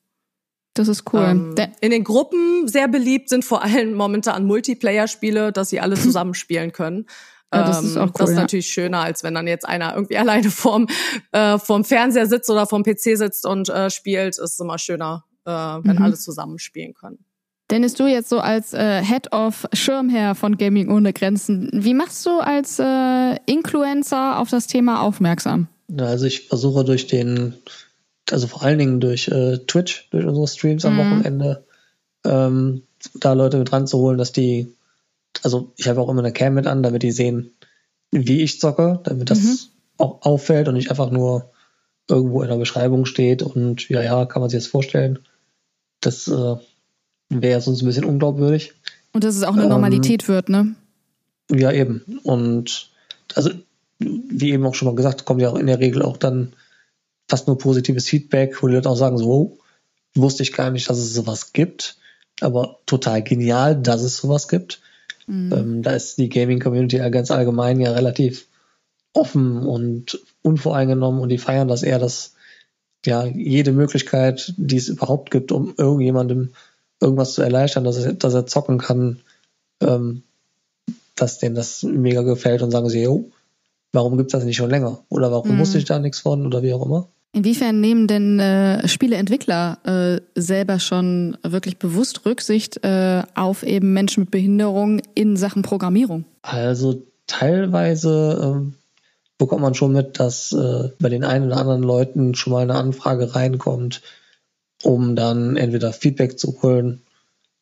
Das 0.74 0.88
ist 0.88 1.14
cool. 1.14 1.24
Ähm, 1.24 1.56
in 1.80 1.92
den 1.92 2.04
Gruppen 2.04 2.68
sehr 2.68 2.88
beliebt 2.88 3.30
sind 3.30 3.46
vor 3.46 3.64
allem 3.64 3.94
momentan 3.94 4.46
Multiplayer-Spiele, 4.46 5.52
dass 5.52 5.70
sie 5.70 5.80
alle 5.80 5.96
zusammen 6.00 6.34
spielen 6.34 6.72
können. 6.72 7.06
Ja, 7.54 7.64
das 7.64 7.84
ist 7.84 7.96
ähm, 7.96 8.02
auch 8.02 8.08
cool, 8.08 8.14
Das 8.18 8.30
ist 8.32 8.36
natürlich 8.36 8.68
schöner, 8.68 9.00
als 9.00 9.24
wenn 9.24 9.34
dann 9.34 9.48
jetzt 9.48 9.66
einer 9.66 9.94
irgendwie 9.94 10.18
alleine 10.18 10.50
vorm, 10.50 10.88
äh, 11.32 11.58
vorm 11.58 11.86
Fernseher 11.86 12.26
sitzt 12.26 12.50
oder 12.50 12.66
vorm 12.66 12.84
PC 12.84 13.18
sitzt 13.18 13.46
und 13.46 13.70
äh, 13.70 13.90
spielt. 13.90 14.38
Ist 14.38 14.60
immer 14.60 14.78
schöner, 14.78 15.24
äh, 15.46 15.52
wenn 15.52 15.96
mhm. 15.96 16.02
alle 16.02 16.16
zusammen 16.16 16.60
spielen 16.60 16.94
können. 16.94 17.25
Dennis, 17.72 17.96
du 17.96 18.06
jetzt 18.06 18.30
so 18.30 18.40
als 18.40 18.74
äh, 18.74 19.04
Head 19.04 19.34
of 19.34 19.68
Schirmherr 19.74 20.36
von 20.36 20.58
Gaming 20.58 20.92
ohne 20.92 21.14
Grenzen, 21.14 21.70
wie 21.74 21.96
machst 21.96 22.26
du 22.26 22.40
als 22.40 22.80
äh, 22.80 23.36
Influencer 23.48 24.40
auf 24.40 24.50
das 24.50 24.68
Thema 24.68 25.02
aufmerksam? 25.02 25.68
Ja, 25.88 26.06
also 26.06 26.26
ich 26.26 26.48
versuche 26.48 26.84
durch 26.84 27.08
den, 27.08 27.56
also 28.30 28.48
vor 28.48 28.62
allen 28.62 28.78
Dingen 28.78 29.00
durch 29.00 29.28
äh, 29.30 29.58
Twitch, 29.66 30.10
durch 30.12 30.26
unsere 30.26 30.48
Streams 30.48 30.86
am 30.86 30.94
mhm. 30.94 31.00
Wochenende, 31.00 31.66
ähm, 32.24 32.84
da 33.16 33.34
Leute 33.34 33.58
mit 33.58 33.72
ranzuholen, 33.72 34.18
dass 34.18 34.32
die, 34.32 34.76
also 35.44 35.74
ich 35.78 35.88
habe 35.88 36.02
auch 36.02 36.10
immer 36.10 36.22
eine 36.22 36.34
Cam 36.34 36.54
mit 36.54 36.68
an, 36.68 36.84
damit 36.84 37.02
die 37.02 37.12
sehen, 37.12 37.56
wie 38.12 38.42
ich 38.42 38.60
zocke, 38.60 39.00
damit 39.04 39.32
das 39.32 39.42
mhm. 39.42 39.58
auch 39.98 40.22
auffällt 40.22 40.68
und 40.68 40.76
nicht 40.76 40.92
einfach 40.92 41.10
nur 41.10 41.52
irgendwo 42.08 42.44
in 42.44 42.50
der 42.50 42.58
Beschreibung 42.58 43.06
steht 43.06 43.42
und 43.42 43.90
ja, 43.90 44.04
ja, 44.04 44.26
kann 44.26 44.42
man 44.42 44.50
sich 44.50 44.60
jetzt 44.60 44.70
vorstellen. 44.70 45.20
Das 46.02 46.28
äh, 46.28 46.56
wäre 47.30 47.62
sonst 47.62 47.82
ein 47.82 47.88
bisschen 47.88 48.06
unglaubwürdig. 48.06 48.74
Und 49.14 49.24
dass 49.24 49.36
es 49.36 49.44
auch 49.44 49.54
eine 49.54 49.64
ähm, 49.64 49.70
Normalität 49.70 50.28
wird, 50.28 50.50
ne? 50.50 50.76
Ja, 51.52 51.72
eben. 51.72 52.20
Und 52.24 52.90
also, 53.34 53.52
wie 54.00 54.52
eben 54.52 54.66
auch 54.66 54.76
schon 54.76 54.88
mal 54.88 54.96
gesagt, 54.96 55.26
kommt 55.26 55.42
ja 55.42 55.50
auch 55.50 55.58
in 55.58 55.68
der 55.68 55.80
Regel 55.80 56.02
auch 56.02 56.18
dann 56.18 56.54
fast 57.28 57.48
nur 57.48 57.58
positives 57.58 58.08
Feedback, 58.08 58.62
wo 58.62 58.68
die 58.68 58.76
Leute 58.76 58.90
auch 58.90 58.98
sagen, 58.98 59.18
so, 59.18 59.58
wusste 60.16 60.44
ich 60.44 60.54
gar 60.54 60.70
nicht, 60.70 60.90
dass 60.90 60.98
es 60.98 61.14
sowas 61.14 61.54
gibt, 61.54 61.98
aber 62.42 62.80
total 62.86 63.24
genial, 63.24 63.76
dass 63.76 64.02
es 64.02 64.18
sowas 64.18 64.48
gibt. 64.48 64.82
Mhm. 65.28 65.54
Ähm, 65.54 65.84
da 65.84 65.92
ist 65.92 66.18
die 66.18 66.30
Gaming-Community 66.30 66.98
ja 66.98 67.10
ganz 67.10 67.32
allgemein 67.32 67.80
ja 67.80 67.92
relativ 67.92 68.48
offen 69.14 69.66
und 69.66 70.20
unvoreingenommen 70.42 71.22
und 71.22 71.30
die 71.30 71.38
feiern 71.38 71.68
das 71.68 71.84
eher, 71.84 72.00
dass 72.00 72.34
ja 73.06 73.26
jede 73.26 73.72
Möglichkeit, 73.72 74.54
die 74.58 74.78
es 74.78 74.90
überhaupt 74.90 75.32
gibt, 75.32 75.52
um 75.52 75.74
irgendjemandem 75.78 76.54
irgendwas 77.02 77.34
zu 77.34 77.42
erleichtern, 77.42 77.84
dass 77.84 77.98
er, 77.98 78.14
dass 78.14 78.34
er 78.34 78.46
zocken 78.46 78.78
kann, 78.78 79.22
ähm, 79.82 80.24
dass 81.16 81.40
denen 81.40 81.56
das 81.56 81.84
mega 81.84 82.22
gefällt 82.22 82.62
und 82.62 82.72
sagen 82.72 82.90
sie, 82.90 83.04
jo, 83.04 83.32
warum 83.94 84.18
gibt 84.18 84.34
es 84.34 84.38
das 84.40 84.46
nicht 84.46 84.58
schon 84.58 84.70
länger? 84.70 85.00
Oder 85.10 85.32
warum 85.32 85.56
mhm. 85.56 85.60
wusste 85.60 85.78
ich 85.78 85.86
da 85.86 86.00
nichts 86.00 86.20
von 86.20 86.46
oder 86.46 86.62
wie 86.62 86.74
auch 86.74 86.86
immer? 86.86 87.08
Inwiefern 87.36 87.82
nehmen 87.82 88.08
denn 88.08 88.40
äh, 88.40 88.88
Spieleentwickler 88.88 89.80
äh, 89.84 90.40
selber 90.40 90.80
schon 90.80 91.38
wirklich 91.44 91.78
bewusst 91.78 92.26
Rücksicht 92.26 92.82
äh, 92.86 93.24
auf 93.36 93.64
eben 93.64 93.92
Menschen 93.92 94.22
mit 94.22 94.32
Behinderung 94.32 95.02
in 95.16 95.36
Sachen 95.36 95.62
Programmierung? 95.62 96.24
Also 96.44 97.04
teilweise 97.28 98.40
ähm, 98.42 98.76
bekommt 99.38 99.62
man 99.62 99.74
schon 99.74 99.92
mit, 99.92 100.18
dass 100.18 100.54
äh, 100.54 100.92
bei 101.00 101.10
den 101.10 101.26
einen 101.26 101.48
oder 101.48 101.58
anderen 101.58 101.84
Leuten 101.84 102.36
schon 102.36 102.54
mal 102.54 102.62
eine 102.62 102.76
Anfrage 102.76 103.36
reinkommt, 103.36 104.02
um 104.86 105.16
dann 105.16 105.58
entweder 105.58 105.92
Feedback 105.94 106.38
zu 106.38 106.62
holen, 106.62 107.02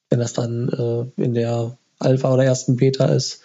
wenn 0.09 0.19
das 0.19 0.33
dann 0.33 0.69
äh, 1.17 1.21
in 1.21 1.33
der 1.33 1.77
Alpha 1.97 2.33
oder 2.33 2.43
ersten 2.43 2.75
Beta 2.75 3.05
ist, 3.05 3.41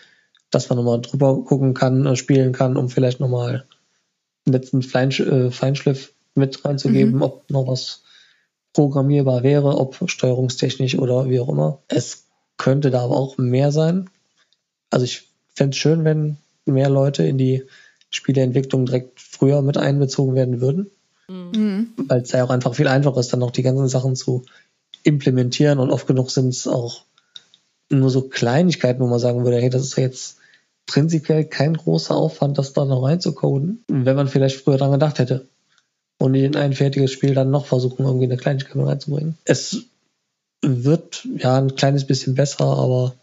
dass 0.51 0.69
man 0.69 0.79
nochmal 0.79 1.01
drüber 1.01 1.45
gucken 1.45 1.75
kann, 1.75 2.05
äh, 2.05 2.17
spielen 2.17 2.53
kann, 2.53 2.77
um 2.77 2.91
vielleicht 2.91 3.21
nochmal 3.21 3.67
einen 4.45 4.53
letzten 4.53 4.83
Feinsch 4.83 5.21
äh, 5.21 5.53
Feinschliff 5.53 6.13
mit 6.35 6.65
reinzugeben, 6.65 7.17
mhm. 7.17 7.23
ob 7.23 7.49
noch 7.51 7.69
was 7.69 8.03
programmierbar 8.73 9.45
wäre, 9.45 9.79
ob 9.79 9.99
steuerungstechnisch 10.07 10.99
oder 10.99 11.29
wie 11.31 11.39
auch 11.39 11.49
immer. 11.49 11.79
Es 11.87 12.25
könnte 12.57 12.91
da 12.91 13.03
aber 13.03 13.17
auch 13.17 13.39
mehr 13.39 13.71
sein. 13.71 14.11
Also 14.91 15.05
ich 15.05 15.29
fände 15.55 15.75
es 15.75 15.77
schön, 15.77 16.05
wenn 16.05 16.39
mehr 16.65 16.91
Leute 16.91 17.23
in 17.23 17.39
die 17.39 17.65
Spieleentwicklung 18.11 18.87
direkt 18.87 19.21
früher 19.21 19.63
mit 19.63 19.77
einbezogen 19.77 20.35
werden 20.35 20.61
würden. 20.61 20.91
Mhm. 21.31 21.93
Weil 21.97 22.23
es 22.23 22.33
ja 22.33 22.45
auch 22.45 22.51
einfach 22.51 22.75
viel 22.75 22.89
einfacher 22.89 23.21
ist, 23.21 23.33
dann 23.33 23.41
noch 23.41 23.51
die 23.51 23.63
ganzen 23.63 23.89
Sachen 23.89 24.17
zu 24.17 24.45
implementieren 25.05 25.79
und 25.79 25.91
oft 25.91 26.07
genug 26.07 26.31
sind 26.31 26.49
es 26.49 26.67
auch 26.67 27.03
nur 27.91 28.11
so 28.11 28.23
Kleinigkeiten, 28.23 29.01
wo 29.01 29.07
man 29.07 29.19
sagen 29.19 29.45
würde, 29.45 29.61
hey, 29.61 29.71
das 29.71 29.83
ist 29.83 29.97
jetzt 29.97 30.39
prinzipiell 30.87 31.45
kein 31.45 31.75
großer 31.75 32.15
Aufwand, 32.15 32.59
das 32.59 32.73
da 32.73 32.85
noch 32.85 33.05
reinzucoden, 33.05 33.85
wenn 33.89 34.17
man 34.17 34.29
vielleicht 34.29 34.61
früher 34.61 34.79
dran 34.79 34.93
gedacht 34.93 35.19
hätte 35.19 35.47
und 36.19 36.35
in 36.35 36.57
ein 36.57 36.73
fertiges 36.73 37.13
Spiel 37.13 37.35
dann 37.35 37.51
noch 37.51 37.67
versuchen, 37.67 38.05
irgendwie 38.05 38.25
eine 38.25 38.37
Kleinigkeit 38.37 38.77
reinzubringen. 38.77 39.39
Es 39.45 39.85
wird 40.63 41.27
ja 41.37 41.57
ein 41.57 41.77
kleines 41.77 42.07
bisschen 42.07 42.35
besser, 42.35 42.65
aber 42.65 43.15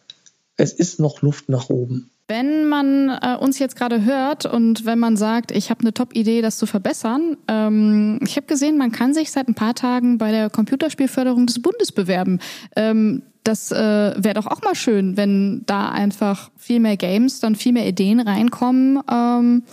es 0.57 0.71
ist 0.73 0.99
noch 0.99 1.21
Luft 1.21 1.49
nach 1.49 1.69
oben. 1.69 2.09
Wenn 2.27 2.67
man 2.67 3.09
äh, 3.09 3.37
uns 3.39 3.59
jetzt 3.59 3.75
gerade 3.75 4.03
hört 4.03 4.47
und 4.47 4.85
wenn 4.85 4.97
man 4.97 5.15
sagt, 5.15 5.51
ich 5.51 5.69
habe 5.69 5.81
eine 5.81 5.93
Top-Idee, 5.93 6.41
das 6.41 6.57
zu 6.57 6.65
verbessern, 6.65 7.37
ähm, 7.47 8.19
ich 8.23 8.35
habe 8.35 8.47
gesehen, 8.47 8.77
man 8.77 8.91
kann 8.91 9.13
sich 9.13 9.31
seit 9.31 9.47
ein 9.47 9.53
paar 9.53 9.75
Tagen 9.75 10.17
bei 10.17 10.31
der 10.31 10.49
Computerspielförderung 10.49 11.45
des 11.45 11.61
Bundes 11.61 11.91
bewerben. 11.91 12.39
Ähm, 12.75 13.21
das 13.43 13.71
äh, 13.71 13.75
wäre 14.17 14.33
doch 14.33 14.47
auch 14.47 14.63
mal 14.63 14.73
schön, 14.73 15.17
wenn 15.17 15.61
da 15.67 15.89
einfach 15.89 16.49
viel 16.57 16.79
mehr 16.79 16.97
Games, 16.97 17.41
dann 17.41 17.55
viel 17.55 17.73
mehr 17.73 17.87
Ideen 17.87 18.19
reinkommen 18.19 18.99
ähm, 19.11 19.63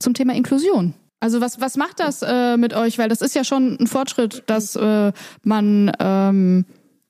zum 0.00 0.14
Thema 0.14 0.34
Inklusion. 0.34 0.94
Also 1.20 1.40
was, 1.40 1.60
was 1.60 1.76
macht 1.76 2.00
das 2.00 2.22
äh, 2.22 2.56
mit 2.56 2.74
euch? 2.74 2.98
Weil 2.98 3.08
das 3.08 3.22
ist 3.22 3.36
ja 3.36 3.44
schon 3.44 3.78
ein 3.80 3.86
Fortschritt, 3.86 4.42
dass 4.46 4.74
äh, 4.74 5.12
man 5.44 5.92
ähm, 6.00 6.64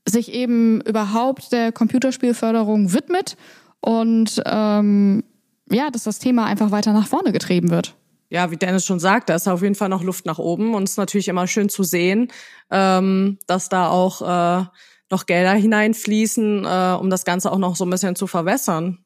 sich 0.07 0.35
eben 0.35 0.83
überhaupt 0.83 1.51
der 1.51 1.73
Computerspielförderung 1.73 2.93
widmet 2.93 3.39
und 3.83 4.43
ähm, 4.47 5.25
ja, 5.71 5.91
dass 5.91 6.05
das 6.05 6.19
Thema 6.19 6.47
einfach 6.47 6.71
weiter 6.71 6.93
nach 6.93 7.07
vorne 7.07 7.33
getrieben 7.33 7.71
wird. 7.71 7.95
Ja, 8.31 8.51
wie 8.51 8.57
Dennis 8.57 8.87
schon 8.87 9.01
sagt, 9.01 9.29
da 9.29 9.35
ist 9.35 9.47
auf 9.47 9.63
jeden 9.63 9.75
Fall 9.75 9.91
noch 9.91 10.03
Luft 10.03 10.25
nach 10.25 10.39
oben 10.39 10.75
und 10.75 10.85
es 10.85 10.93
ist 10.93 10.97
natürlich 10.97 11.29
immer 11.29 11.47
schön 11.47 11.69
zu 11.69 11.83
sehen, 11.83 12.29
ähm, 12.71 13.39
dass 13.47 13.69
da 13.69 13.89
auch 13.91 14.23
äh, 14.23 14.65
noch 15.11 15.27
Gelder 15.27 15.53
hineinfließen, 15.53 16.65
äh, 16.65 16.97
um 16.99 17.11
das 17.11 17.27
Ganze 17.27 17.53
auch 17.53 17.59
noch 17.59 17.77
so 17.77 17.85
ein 17.85 17.91
bisschen 17.91 18.17
zu 18.17 18.27
verwässern. 18.27 18.99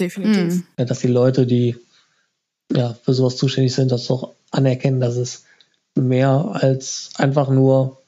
Definitiv. 0.00 0.54
Mhm. 0.54 0.66
Ja, 0.78 0.84
dass 0.86 1.00
die 1.00 1.08
Leute, 1.08 1.46
die 1.46 1.76
ja, 2.72 2.94
für 2.94 3.12
sowas 3.12 3.36
zuständig 3.36 3.74
sind, 3.74 3.92
das 3.92 4.10
auch 4.10 4.32
anerkennen, 4.50 5.00
dass 5.00 5.16
es 5.16 5.44
mehr 5.94 6.50
als 6.52 7.10
einfach 7.16 7.50
nur, 7.50 8.02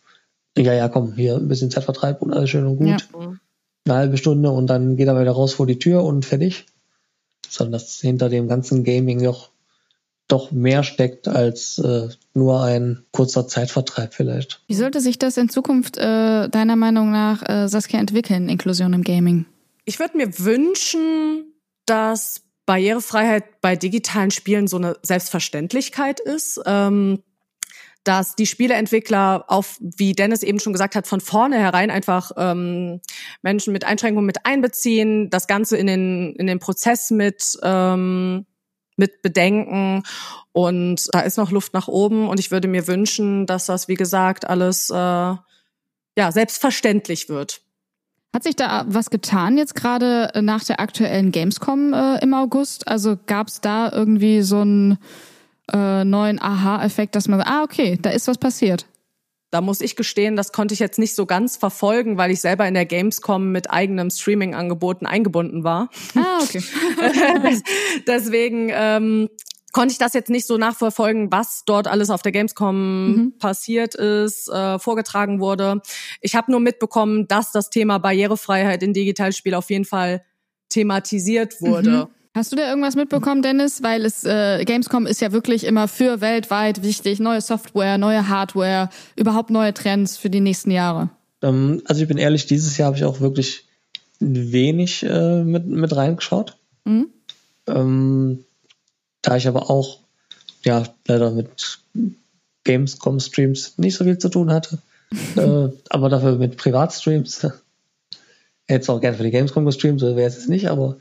ja, 0.56 0.72
ja, 0.72 0.88
komm, 0.88 1.14
hier 1.14 1.36
ein 1.36 1.48
bisschen 1.48 1.70
Zeitvertreib 1.70 2.22
und 2.22 2.32
alles 2.32 2.50
schön 2.50 2.66
und 2.66 2.78
gut. 2.78 3.08
Ja. 3.12 3.36
Eine 3.84 3.96
halbe 3.96 4.16
Stunde 4.18 4.50
und 4.50 4.66
dann 4.68 4.96
geht 4.96 5.08
er 5.08 5.20
wieder 5.20 5.32
raus 5.32 5.54
vor 5.54 5.66
die 5.66 5.78
Tür 5.78 6.04
und 6.04 6.24
fertig. 6.24 6.66
Sondern 7.48 7.72
dass 7.72 7.96
hinter 7.96 8.28
dem 8.28 8.46
ganzen 8.46 8.84
Gaming 8.84 9.22
doch, 9.22 9.50
doch 10.28 10.52
mehr 10.52 10.82
steckt 10.82 11.26
als 11.26 11.78
äh, 11.78 12.08
nur 12.34 12.62
ein 12.62 13.04
kurzer 13.10 13.48
Zeitvertreib 13.48 14.14
vielleicht. 14.14 14.62
Wie 14.68 14.74
sollte 14.74 15.00
sich 15.00 15.18
das 15.18 15.36
in 15.36 15.48
Zukunft 15.48 15.96
äh, 15.96 16.48
deiner 16.48 16.76
Meinung 16.76 17.10
nach, 17.10 17.42
äh, 17.48 17.68
Saskia, 17.68 17.98
entwickeln, 17.98 18.48
Inklusion 18.48 18.92
im 18.92 19.02
Gaming? 19.02 19.46
Ich 19.84 19.98
würde 19.98 20.16
mir 20.16 20.38
wünschen, 20.38 21.52
dass 21.86 22.42
Barrierefreiheit 22.66 23.60
bei 23.60 23.74
digitalen 23.74 24.30
Spielen 24.30 24.68
so 24.68 24.76
eine 24.76 24.96
Selbstverständlichkeit 25.02 26.20
ist. 26.20 26.60
Ähm, 26.66 27.20
dass 28.04 28.34
die 28.34 28.46
Spieleentwickler 28.46 29.44
auf, 29.48 29.76
wie 29.80 30.14
Dennis 30.14 30.42
eben 30.42 30.58
schon 30.58 30.72
gesagt 30.72 30.96
hat, 30.96 31.06
von 31.06 31.20
vornherein 31.20 31.90
einfach 31.90 32.32
ähm, 32.36 33.00
Menschen 33.42 33.72
mit 33.72 33.84
Einschränkungen 33.84 34.26
mit 34.26 34.46
einbeziehen, 34.46 35.28
das 35.30 35.46
Ganze 35.46 35.76
in 35.76 35.86
den, 35.86 36.34
in 36.36 36.46
den 36.46 36.58
Prozess 36.60 37.10
mit, 37.10 37.58
ähm, 37.62 38.46
mit 38.96 39.22
bedenken. 39.22 40.02
Und 40.52 41.08
da 41.12 41.20
ist 41.20 41.36
noch 41.36 41.50
Luft 41.50 41.74
nach 41.74 41.88
oben. 41.88 42.28
Und 42.28 42.40
ich 42.40 42.50
würde 42.50 42.68
mir 42.68 42.86
wünschen, 42.86 43.46
dass 43.46 43.66
das, 43.66 43.86
wie 43.88 43.94
gesagt, 43.94 44.48
alles 44.48 44.88
äh, 44.90 44.94
ja, 44.94 46.32
selbstverständlich 46.32 47.28
wird. 47.28 47.60
Hat 48.32 48.44
sich 48.44 48.56
da 48.56 48.84
was 48.86 49.10
getan 49.10 49.58
jetzt 49.58 49.74
gerade 49.74 50.30
nach 50.40 50.62
der 50.64 50.78
aktuellen 50.80 51.32
Gamescom 51.32 51.92
äh, 51.92 52.22
im 52.22 52.32
August? 52.32 52.86
Also 52.86 53.18
gab 53.26 53.48
es 53.48 53.60
da 53.60 53.90
irgendwie 53.92 54.42
so 54.42 54.60
einen 54.60 54.98
äh, 55.72 56.04
neuen 56.04 56.40
Aha-Effekt, 56.40 57.14
dass 57.14 57.28
man 57.28 57.40
sagt, 57.40 57.50
ah, 57.50 57.62
okay, 57.62 57.98
da 58.00 58.10
ist 58.10 58.28
was 58.28 58.38
passiert? 58.38 58.86
Da 59.50 59.60
muss 59.60 59.80
ich 59.80 59.96
gestehen, 59.96 60.36
das 60.36 60.52
konnte 60.52 60.74
ich 60.74 60.80
jetzt 60.80 60.98
nicht 60.98 61.16
so 61.16 61.26
ganz 61.26 61.56
verfolgen, 61.56 62.16
weil 62.16 62.30
ich 62.30 62.40
selber 62.40 62.68
in 62.68 62.74
der 62.74 62.86
Gamescom 62.86 63.50
mit 63.50 63.70
eigenem 63.70 64.10
Streaming-Angeboten 64.10 65.06
eingebunden 65.06 65.64
war. 65.64 65.88
Ah, 66.14 66.38
okay. 66.40 66.62
Deswegen 68.06 68.70
ähm, 68.72 69.28
konnte 69.72 69.92
ich 69.92 69.98
das 69.98 70.12
jetzt 70.12 70.30
nicht 70.30 70.46
so 70.46 70.56
nachverfolgen, 70.56 71.32
was 71.32 71.64
dort 71.64 71.88
alles 71.88 72.10
auf 72.10 72.22
der 72.22 72.30
Gamescom 72.30 73.08
mhm. 73.08 73.38
passiert 73.38 73.96
ist, 73.96 74.48
äh, 74.48 74.78
vorgetragen 74.78 75.40
wurde. 75.40 75.82
Ich 76.20 76.36
habe 76.36 76.52
nur 76.52 76.60
mitbekommen, 76.60 77.26
dass 77.26 77.50
das 77.50 77.70
Thema 77.70 77.98
Barrierefreiheit 77.98 78.84
in 78.84 78.92
Digitalspiel 78.92 79.54
auf 79.54 79.68
jeden 79.70 79.84
Fall 79.84 80.24
thematisiert 80.68 81.60
wurde. 81.60 81.90
Mhm. 81.90 82.19
Hast 82.32 82.52
du 82.52 82.56
da 82.56 82.68
irgendwas 82.68 82.94
mitbekommen, 82.94 83.42
Dennis? 83.42 83.82
Weil 83.82 84.04
es 84.04 84.24
äh, 84.24 84.64
Gamescom 84.64 85.06
ist 85.06 85.20
ja 85.20 85.32
wirklich 85.32 85.64
immer 85.64 85.88
für 85.88 86.20
weltweit 86.20 86.82
wichtig, 86.82 87.18
neue 87.18 87.40
Software, 87.40 87.98
neue 87.98 88.28
Hardware, 88.28 88.88
überhaupt 89.16 89.50
neue 89.50 89.74
Trends 89.74 90.16
für 90.16 90.30
die 90.30 90.40
nächsten 90.40 90.70
Jahre. 90.70 91.10
Ähm, 91.42 91.82
also 91.86 92.02
ich 92.02 92.08
bin 92.08 92.18
ehrlich, 92.18 92.46
dieses 92.46 92.76
Jahr 92.76 92.86
habe 92.86 92.96
ich 92.96 93.04
auch 93.04 93.20
wirklich 93.20 93.64
wenig 94.20 95.02
äh, 95.02 95.42
mit, 95.42 95.66
mit 95.66 95.96
reingeschaut. 95.96 96.56
Mhm. 96.84 97.08
Ähm, 97.66 98.44
da 99.22 99.36
ich 99.36 99.48
aber 99.48 99.68
auch, 99.68 99.98
ja, 100.64 100.84
leider 101.06 101.32
mit 101.32 101.80
Gamescom-Streams 102.64 103.78
nicht 103.78 103.96
so 103.96 104.04
viel 104.04 104.18
zu 104.18 104.28
tun 104.28 104.52
hatte, 104.52 104.78
äh, 105.36 105.68
aber 105.88 106.08
dafür 106.08 106.36
mit 106.36 106.56
Privatstreams. 106.56 107.42
Hätte 108.68 108.82
es 108.82 108.88
auch 108.88 109.00
gerne 109.00 109.16
für 109.16 109.24
die 109.24 109.32
Gamescom 109.32 109.64
gestreamt, 109.64 109.98
so 109.98 110.14
wäre 110.14 110.28
es 110.28 110.36
jetzt 110.36 110.48
nicht, 110.48 110.68
aber 110.70 110.96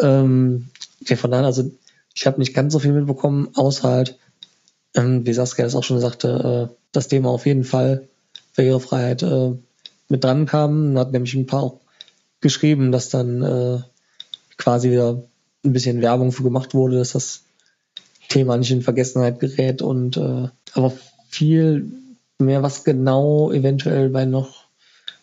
ähm, 0.00 0.68
ja, 1.06 1.16
von 1.16 1.30
daher, 1.30 1.46
also 1.46 1.70
ich 2.14 2.26
habe 2.26 2.38
nicht 2.38 2.54
ganz 2.54 2.72
so 2.72 2.78
viel 2.78 2.92
mitbekommen, 2.92 3.48
außer 3.54 3.88
halt, 3.88 4.18
ähm, 4.94 5.26
wie 5.26 5.32
Saskia 5.32 5.64
das 5.64 5.74
auch 5.74 5.84
schon 5.84 6.00
sagte, 6.00 6.70
äh, 6.70 6.74
das 6.92 7.08
Thema 7.08 7.30
auf 7.30 7.46
jeden 7.46 7.64
Fall 7.64 8.08
Barrierefreiheit 8.56 9.22
äh, 9.22 9.52
mit 10.08 10.24
dran 10.24 10.46
kam. 10.46 10.96
Hat 10.98 11.12
nämlich 11.12 11.34
ein 11.34 11.46
paar 11.46 11.62
auch 11.62 11.80
geschrieben, 12.40 12.92
dass 12.92 13.08
dann 13.08 13.42
äh, 13.42 13.78
quasi 14.56 14.90
wieder 14.90 15.22
ein 15.64 15.72
bisschen 15.72 16.02
Werbung 16.02 16.30
für 16.30 16.42
gemacht 16.42 16.74
wurde, 16.74 16.98
dass 16.98 17.12
das 17.12 17.42
Thema 18.28 18.56
nicht 18.56 18.70
in 18.70 18.82
Vergessenheit 18.82 19.40
gerät 19.40 19.82
und 19.82 20.16
äh, 20.16 20.48
aber 20.74 20.92
viel 21.28 21.90
mehr, 22.38 22.62
was 22.62 22.84
genau 22.84 23.50
eventuell 23.50 24.08
bei 24.10 24.24
noch, 24.24 24.64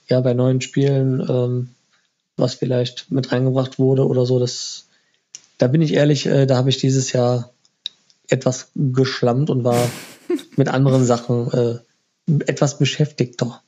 ja, 0.08 0.20
bei 0.22 0.34
neuen 0.34 0.62
Spielen, 0.62 1.26
ähm, 1.28 1.70
was 2.38 2.56
vielleicht 2.56 3.12
mit 3.12 3.32
reingebracht 3.32 3.80
wurde 3.80 4.08
oder 4.08 4.26
so, 4.26 4.40
das, 4.40 4.88
da 5.58 5.68
bin 5.68 5.82
ich 5.82 5.94
ehrlich, 5.94 6.26
äh, 6.26 6.46
da 6.46 6.58
habe 6.58 6.70
ich 6.70 6.78
dieses 6.78 7.12
Jahr 7.12 7.52
etwas 8.30 8.72
geschlammt 8.76 9.50
und 9.50 9.64
war 9.64 9.90
mit 10.56 10.70
anderen 10.70 11.06
Sachen 11.06 11.52
äh, 11.52 12.42
etwas 12.46 12.78
beschäftigter. 12.78 13.62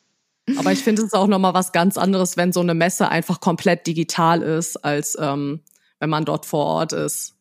Aber 0.57 0.71
ich 0.71 0.79
finde 0.79 1.01
es 1.01 1.07
ist 1.07 1.13
auch 1.13 1.27
nochmal 1.27 1.53
was 1.53 1.71
ganz 1.71 1.97
anderes, 1.97 2.35
wenn 2.35 2.51
so 2.51 2.59
eine 2.59 2.73
Messe 2.73 3.09
einfach 3.09 3.39
komplett 3.39 3.87
digital 3.87 4.41
ist, 4.41 4.77
als 4.83 5.17
ähm, 5.19 5.61
wenn 5.99 6.09
man 6.09 6.25
dort 6.25 6.45
vor 6.45 6.65
Ort 6.65 6.93
ist. 6.93 7.35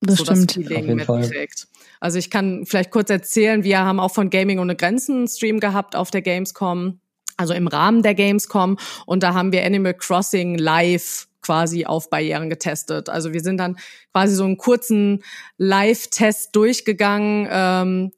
Das 0.00 0.18
so 0.18 0.24
stimmt. 0.24 0.56
Das 0.56 0.64
Feeling 0.64 0.94
mitträgt. 0.94 1.66
Also 1.98 2.18
ich 2.18 2.30
kann 2.30 2.64
vielleicht 2.64 2.92
kurz 2.92 3.10
erzählen, 3.10 3.64
wir 3.64 3.80
haben 3.80 3.98
auch 3.98 4.14
von 4.14 4.30
Gaming 4.30 4.60
ohne 4.60 4.76
Grenzen 4.76 5.16
einen 5.16 5.28
Stream 5.28 5.58
gehabt 5.58 5.96
auf 5.96 6.12
der 6.12 6.22
Gamescom, 6.22 7.00
also 7.38 7.54
im 7.54 7.66
Rahmen 7.66 8.02
der 8.02 8.14
Gamescom. 8.14 8.76
Und 9.06 9.22
da 9.22 9.32
haben 9.32 9.52
wir 9.52 9.64
Animal 9.64 9.94
Crossing 9.94 10.58
live 10.58 11.26
quasi 11.40 11.86
auf 11.86 12.10
Barrieren 12.10 12.50
getestet. 12.50 13.08
Also 13.08 13.32
wir 13.32 13.40
sind 13.40 13.56
dann 13.56 13.78
quasi 14.12 14.34
so 14.34 14.44
einen 14.44 14.58
kurzen 14.58 15.24
Live-Test 15.56 16.54
durchgegangen, 16.54 17.48
ähm, 17.50 18.12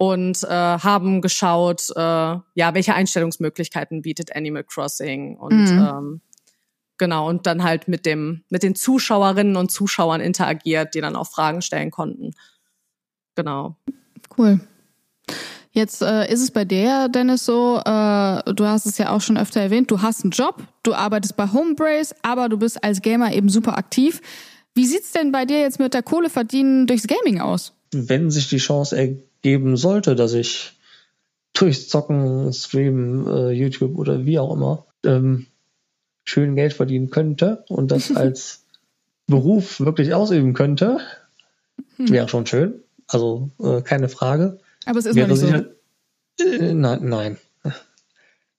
und 0.00 0.44
äh, 0.44 0.48
haben 0.48 1.20
geschaut, 1.20 1.90
äh, 1.94 2.00
ja, 2.00 2.72
welche 2.72 2.94
Einstellungsmöglichkeiten 2.94 4.00
bietet 4.00 4.34
Animal 4.34 4.64
Crossing 4.64 5.36
und 5.36 5.70
mhm. 5.70 5.78
ähm, 5.78 6.20
genau 6.96 7.28
und 7.28 7.46
dann 7.46 7.62
halt 7.62 7.86
mit 7.86 8.06
dem 8.06 8.42
mit 8.48 8.62
den 8.62 8.74
Zuschauerinnen 8.74 9.56
und 9.56 9.70
Zuschauern 9.70 10.22
interagiert, 10.22 10.94
die 10.94 11.02
dann 11.02 11.16
auch 11.16 11.26
Fragen 11.26 11.60
stellen 11.60 11.90
konnten. 11.90 12.30
Genau. 13.34 13.76
Cool. 14.38 14.60
Jetzt 15.72 16.02
äh, 16.02 16.30
ist 16.32 16.42
es 16.42 16.50
bei 16.50 16.64
dir, 16.64 17.08
Dennis, 17.08 17.44
so, 17.44 17.76
äh, 17.78 18.54
du 18.54 18.64
hast 18.66 18.86
es 18.86 18.98
ja 18.98 19.10
auch 19.10 19.20
schon 19.20 19.38
öfter 19.38 19.60
erwähnt, 19.60 19.90
du 19.90 20.02
hast 20.02 20.24
einen 20.24 20.32
Job, 20.32 20.64
du 20.82 20.94
arbeitest 20.94 21.36
bei 21.36 21.46
Homebrace, 21.52 22.14
aber 22.22 22.48
du 22.48 22.58
bist 22.58 22.82
als 22.82 23.02
Gamer 23.02 23.32
eben 23.32 23.48
super 23.48 23.78
aktiv. 23.78 24.20
Wie 24.74 24.86
sieht's 24.86 25.12
denn 25.12 25.30
bei 25.30 25.44
dir 25.44 25.60
jetzt 25.60 25.78
mit 25.78 25.94
der 25.94 26.02
Kohle 26.02 26.28
verdienen 26.28 26.86
durchs 26.86 27.06
Gaming 27.06 27.40
aus? 27.40 27.72
Wenn 27.92 28.30
sich 28.30 28.48
die 28.48 28.58
Chance 28.58 28.96
ergibt, 28.96 29.30
geben 29.42 29.76
sollte, 29.76 30.14
dass 30.14 30.32
ich 30.34 30.72
durchs 31.52 31.88
Zocken, 31.88 32.52
Streamen, 32.52 33.26
äh, 33.26 33.50
YouTube 33.50 33.98
oder 33.98 34.24
wie 34.24 34.38
auch 34.38 34.54
immer 34.54 34.86
ähm, 35.04 35.46
schön 36.24 36.54
Geld 36.54 36.72
verdienen 36.72 37.10
könnte 37.10 37.64
und 37.68 37.90
das 37.90 38.10
als 38.16 38.64
Beruf 39.26 39.80
wirklich 39.80 40.14
ausüben 40.14 40.54
könnte, 40.54 40.98
hm. 41.96 42.10
wäre 42.10 42.28
schon 42.28 42.46
schön. 42.46 42.82
Also 43.06 43.50
äh, 43.60 43.82
keine 43.82 44.08
Frage. 44.08 44.58
Aber 44.86 44.98
es 44.98 45.06
ist 45.06 45.16
noch 45.16 45.26
nicht 45.26 45.38
sicher, 45.38 45.66
so. 46.38 46.44
Äh, 46.44 46.74
nein, 46.74 47.00
nein. 47.02 47.36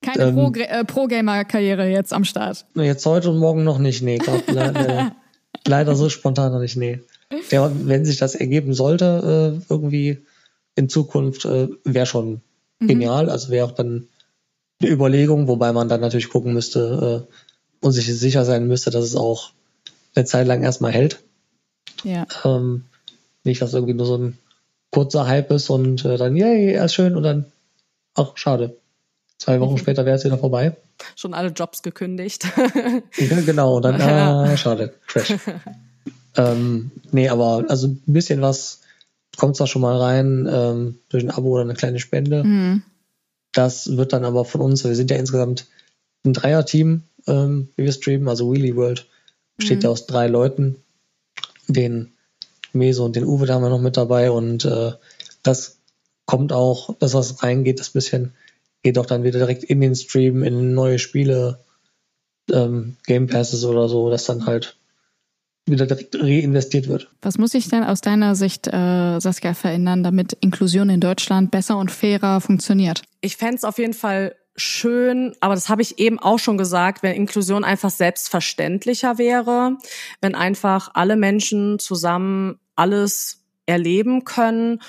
Keine 0.02 0.30
ähm, 0.30 0.54
äh, 0.56 0.84
Pro-Gamer-Karriere 0.84 1.88
jetzt 1.88 2.12
am 2.12 2.24
Start. 2.24 2.66
Jetzt 2.76 3.06
heute 3.06 3.30
und 3.30 3.38
morgen 3.38 3.64
noch 3.64 3.78
nicht, 3.78 4.02
nee. 4.02 4.18
Glaub, 4.18 4.44
leider, 4.50 5.16
leider 5.68 5.96
so 5.96 6.10
spontan 6.10 6.52
noch 6.52 6.60
nicht, 6.60 6.76
nee. 6.76 7.02
Der, 7.52 7.72
wenn 7.88 8.04
sich 8.04 8.18
das 8.18 8.34
ergeben 8.36 8.74
sollte, 8.74 9.62
äh, 9.62 9.66
irgendwie 9.72 10.26
in 10.76 10.90
Zukunft 10.90 11.46
äh, 11.46 11.70
wäre 11.84 12.06
schon 12.08 12.42
mhm. 12.80 12.88
genial. 12.88 13.30
Also 13.30 13.50
wäre 13.50 13.66
auch 13.66 13.72
dann 13.72 14.08
eine 14.82 14.92
Überlegung, 14.92 15.48
wobei 15.48 15.72
man 15.72 15.88
dann 15.88 16.02
natürlich 16.02 16.30
gucken 16.30 16.54
müsste 16.54 17.28
äh, 17.30 17.86
und 17.86 17.92
sich 17.92 18.08
sicher 18.08 18.44
sein 18.44 18.68
müsste, 18.68 18.90
dass 18.90 19.06
es 19.06 19.16
auch 19.16 19.52
eine 20.16 20.26
Zeit 20.26 20.48
lang 20.48 20.64
erstmal 20.64 20.92
hält. 20.92 21.20
Ja. 22.04 22.26
Ähm, 22.44 22.86
nicht, 23.44 23.62
dass 23.62 23.74
irgendwie 23.74 23.94
nur 23.94 24.06
so 24.06 24.18
ein 24.18 24.38
kurzer 24.92 25.28
Hype 25.28 25.52
ist 25.52 25.70
und 25.70 26.06
äh, 26.06 26.18
dann, 26.18 26.36
yay, 26.36 26.74
er 26.74 26.86
ist 26.86 26.94
schön 26.94 27.16
und 27.16 27.24
dann, 27.24 27.46
ach, 28.16 28.32
schade. 28.36 28.78
Zwei 29.38 29.60
Wochen 29.60 29.74
mhm. 29.74 29.78
später 29.80 30.06
wäre 30.06 30.18
es 30.18 30.24
wieder 30.24 30.38
vorbei. 30.38 30.78
Schon 31.16 31.34
alle 31.34 31.50
Jobs 31.50 31.82
gekündigt. 31.82 32.46
ja, 33.18 33.42
genau, 33.42 33.80
dann, 33.80 34.00
ah, 34.02 34.56
schade, 34.56 34.94
Crash. 35.08 35.34
ähm, 36.38 36.92
nee, 37.12 37.28
aber 37.30 37.66
also 37.68 37.88
ein 37.88 38.02
bisschen 38.06 38.42
was 38.42 38.82
kommt 39.38 39.56
zwar 39.56 39.68
schon 39.68 39.82
mal 39.82 39.98
rein 39.98 40.48
ähm, 40.52 41.00
durch 41.10 41.24
ein 41.24 41.32
Abo 41.32 41.50
oder 41.54 41.64
eine 41.64 41.74
kleine 41.74 42.00
Spende. 42.00 42.44
Mhm. 42.44 42.84
Das 43.54 43.98
wird 43.98 44.14
dann 44.14 44.26
aber 44.26 44.46
von 44.46 44.62
uns, 44.62 44.84
wir 44.84 44.96
sind 44.96 45.10
ja 45.10 45.18
insgesamt 45.18 45.68
ein 46.26 46.34
Dreier-Team, 46.34 47.04
ähm, 47.28 47.70
wie 47.76 47.86
wir 47.86 47.92
streamen, 47.92 48.28
also 48.28 48.52
Wheelie 48.52 48.76
World 48.76 49.08
besteht 49.58 49.80
mhm. 49.80 49.84
ja 49.84 49.90
aus 49.90 50.06
drei 50.06 50.28
Leuten. 50.28 50.78
Den 51.68 52.12
Meso 52.74 53.06
und 53.06 53.16
den 53.16 53.26
Uwe 53.26 53.46
da 53.46 53.56
haben 53.56 53.64
wir 53.64 53.70
noch 53.70 53.82
mit 53.82 53.98
dabei 53.98 54.32
und 54.32 54.66
äh, 54.66 54.92
das 55.44 55.80
kommt 56.26 56.54
auch, 56.54 56.96
das 57.00 57.14
was 57.14 57.44
reingeht, 57.44 57.80
das 57.80 57.90
bisschen 57.90 58.34
geht 58.84 58.98
auch 58.98 59.06
dann 59.06 59.24
wieder 59.24 59.40
direkt 59.40 59.64
in 59.64 59.82
den 59.82 59.96
Stream, 59.96 60.44
in 60.44 60.74
neue 60.74 61.00
Spiele, 61.00 61.60
ähm, 62.52 62.98
Game 63.06 63.28
Passes 63.28 63.64
oder 63.66 63.88
so, 63.88 64.10
dass 64.10 64.26
dann 64.26 64.46
halt 64.46 64.78
wieder 65.68 65.86
direkt 65.86 66.16
reinvestiert 66.16 66.88
wird. 66.88 67.10
Was 67.22 67.38
muss 67.38 67.52
sich 67.52 67.70
denn 67.70 67.84
aus 67.84 68.02
deiner 68.02 68.36
Sicht, 68.36 68.68
äh, 68.68 69.20
Saskia, 69.20 69.54
verändern, 69.54 70.04
damit 70.04 70.34
Inklusion 70.42 70.90
in 70.90 71.00
Deutschland 71.00 71.52
besser 71.52 71.78
und 71.78 71.92
fairer 71.92 72.42
funktioniert? 72.42 73.04
Ich 73.22 73.38
fände 73.38 73.58
es 73.58 73.64
auf 73.64 73.78
jeden 73.78 73.94
Fall 73.94 74.36
schön, 74.56 75.36
aber 75.40 75.54
das 75.54 75.70
habe 75.70 75.82
ich 75.82 76.00
eben 76.00 76.20
auch 76.20 76.40
schon 76.40 76.58
gesagt, 76.58 77.04
wenn 77.04 77.16
Inklusion 77.16 77.64
einfach 77.64 77.92
selbstverständlicher 77.92 79.18
wäre, 79.18 79.78
wenn 80.20 80.36
einfach 80.36 80.92
alle 80.94 81.16
Menschen 81.16 81.80
zusammen 81.80 82.60
alles 82.76 83.44
erleben 83.66 84.24
können 84.24 84.82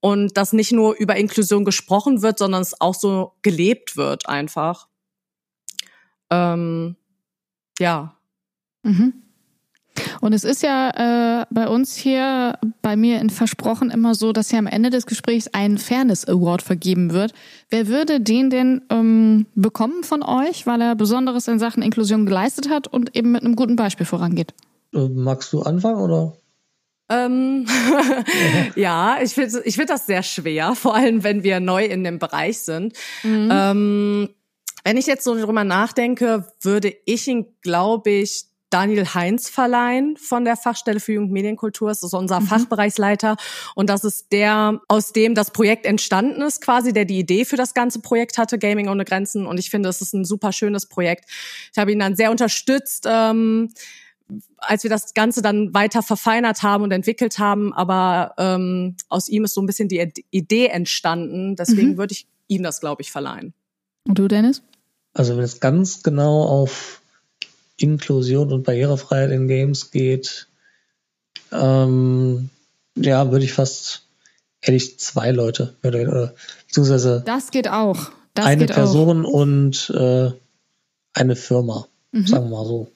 und 0.00 0.36
dass 0.36 0.52
nicht 0.52 0.72
nur 0.72 0.96
über 0.96 1.16
Inklusion 1.16 1.64
gesprochen 1.64 2.22
wird, 2.22 2.38
sondern 2.38 2.62
es 2.62 2.80
auch 2.80 2.94
so 2.94 3.32
gelebt 3.42 3.96
wird 3.96 4.28
einfach. 4.28 4.88
Ähm, 6.30 6.96
ja. 7.78 8.14
Mhm. 8.82 9.14
Und 10.20 10.32
es 10.32 10.44
ist 10.44 10.62
ja 10.62 11.40
äh, 11.42 11.46
bei 11.50 11.68
uns 11.68 11.96
hier, 11.96 12.58
bei 12.82 12.96
mir 12.96 13.20
in 13.20 13.30
Versprochen 13.30 13.90
immer 13.90 14.14
so, 14.14 14.32
dass 14.32 14.52
ja 14.52 14.58
am 14.58 14.66
Ende 14.66 14.90
des 14.90 15.06
Gesprächs 15.06 15.48
ein 15.52 15.78
Fairness 15.78 16.26
Award 16.26 16.62
vergeben 16.62 17.12
wird. 17.12 17.32
Wer 17.70 17.88
würde 17.88 18.20
den 18.20 18.50
denn 18.50 18.82
ähm, 18.90 19.46
bekommen 19.56 20.04
von 20.04 20.22
euch, 20.22 20.66
weil 20.66 20.80
er 20.80 20.94
Besonderes 20.94 21.48
in 21.48 21.58
Sachen 21.58 21.82
Inklusion 21.82 22.26
geleistet 22.26 22.68
hat 22.70 22.86
und 22.86 23.16
eben 23.16 23.32
mit 23.32 23.42
einem 23.42 23.56
guten 23.56 23.76
Beispiel 23.76 24.06
vorangeht? 24.06 24.54
Äh, 24.94 25.08
magst 25.08 25.52
du 25.52 25.62
anfangen 25.62 26.00
oder? 26.00 26.36
Ähm, 27.10 27.66
ja, 28.76 29.18
ich 29.22 29.34
finde 29.34 29.62
ich 29.64 29.76
find 29.76 29.90
das 29.90 30.06
sehr 30.06 30.22
schwer, 30.22 30.74
vor 30.76 30.94
allem 30.94 31.24
wenn 31.24 31.42
wir 31.42 31.60
neu 31.60 31.84
in 31.84 32.04
dem 32.04 32.18
Bereich 32.18 32.58
sind. 32.58 32.94
Mhm. 33.22 33.48
Ähm, 33.50 34.28
wenn 34.84 34.96
ich 34.96 35.06
jetzt 35.06 35.24
so 35.24 35.34
drüber 35.34 35.64
nachdenke, 35.64 36.46
würde 36.60 36.94
ich 37.04 37.26
ihn, 37.28 37.46
glaube 37.62 38.10
ich, 38.10 38.44
Daniel 38.70 39.06
Heinz 39.14 39.48
verleihen 39.48 40.16
von 40.18 40.44
der 40.44 40.56
Fachstelle 40.56 41.00
für 41.00 41.12
Jugendmedienkultur. 41.12 41.88
Das 41.88 42.02
ist 42.02 42.12
unser 42.12 42.40
mhm. 42.40 42.46
Fachbereichsleiter. 42.46 43.36
Und 43.74 43.88
das 43.88 44.04
ist 44.04 44.30
der, 44.30 44.80
aus 44.88 45.12
dem 45.12 45.34
das 45.34 45.50
Projekt 45.50 45.86
entstanden 45.86 46.42
ist, 46.42 46.60
quasi, 46.60 46.92
der 46.92 47.06
die 47.06 47.18
Idee 47.18 47.44
für 47.44 47.56
das 47.56 47.72
ganze 47.72 48.00
Projekt 48.00 48.36
hatte, 48.36 48.58
Gaming 48.58 48.88
ohne 48.88 49.04
Grenzen. 49.04 49.46
Und 49.46 49.58
ich 49.58 49.70
finde, 49.70 49.88
es 49.88 50.02
ist 50.02 50.12
ein 50.12 50.24
super 50.24 50.52
schönes 50.52 50.86
Projekt. 50.86 51.24
Ich 51.72 51.78
habe 51.78 51.92
ihn 51.92 51.98
dann 51.98 52.14
sehr 52.14 52.30
unterstützt. 52.30 53.06
Ähm, 53.08 53.70
als 54.58 54.82
wir 54.82 54.90
das 54.90 55.14
Ganze 55.14 55.42
dann 55.42 55.72
weiter 55.74 56.02
verfeinert 56.02 56.62
haben 56.62 56.84
und 56.84 56.92
entwickelt 56.92 57.38
haben, 57.38 57.72
aber 57.72 58.34
ähm, 58.38 58.96
aus 59.08 59.28
ihm 59.28 59.44
ist 59.44 59.54
so 59.54 59.62
ein 59.62 59.66
bisschen 59.66 59.88
die 59.88 60.12
Idee 60.30 60.66
entstanden. 60.66 61.56
Deswegen 61.56 61.92
mhm. 61.92 61.98
würde 61.98 62.12
ich 62.12 62.26
ihm 62.46 62.62
das, 62.62 62.80
glaube 62.80 63.02
ich, 63.02 63.10
verleihen. 63.10 63.54
Und 64.06 64.18
du, 64.18 64.28
Dennis? 64.28 64.62
Also 65.14 65.36
wenn 65.36 65.44
es 65.44 65.60
ganz 65.60 66.02
genau 66.02 66.44
auf 66.44 67.02
Inklusion 67.76 68.52
und 68.52 68.64
Barrierefreiheit 68.64 69.30
in 69.30 69.48
Games 69.48 69.90
geht, 69.90 70.48
ähm, 71.52 72.50
ja, 72.96 73.30
würde 73.30 73.44
ich 73.44 73.52
fast 73.52 74.06
ehrlich 74.60 74.98
zwei 74.98 75.30
Leute 75.30 75.76
oder, 75.82 76.00
oder 76.00 76.34
beziehungsweise 76.66 77.22
das 77.24 77.50
geht 77.50 77.68
auch. 77.68 78.10
Das 78.34 78.46
eine 78.46 78.66
geht 78.66 78.74
Person 78.74 79.24
auch. 79.24 79.30
und 79.30 79.90
äh, 79.90 80.30
eine 81.14 81.36
Firma, 81.36 81.86
mhm. 82.12 82.26
sagen 82.26 82.50
wir 82.50 82.58
mal 82.58 82.66
so. 82.66 82.92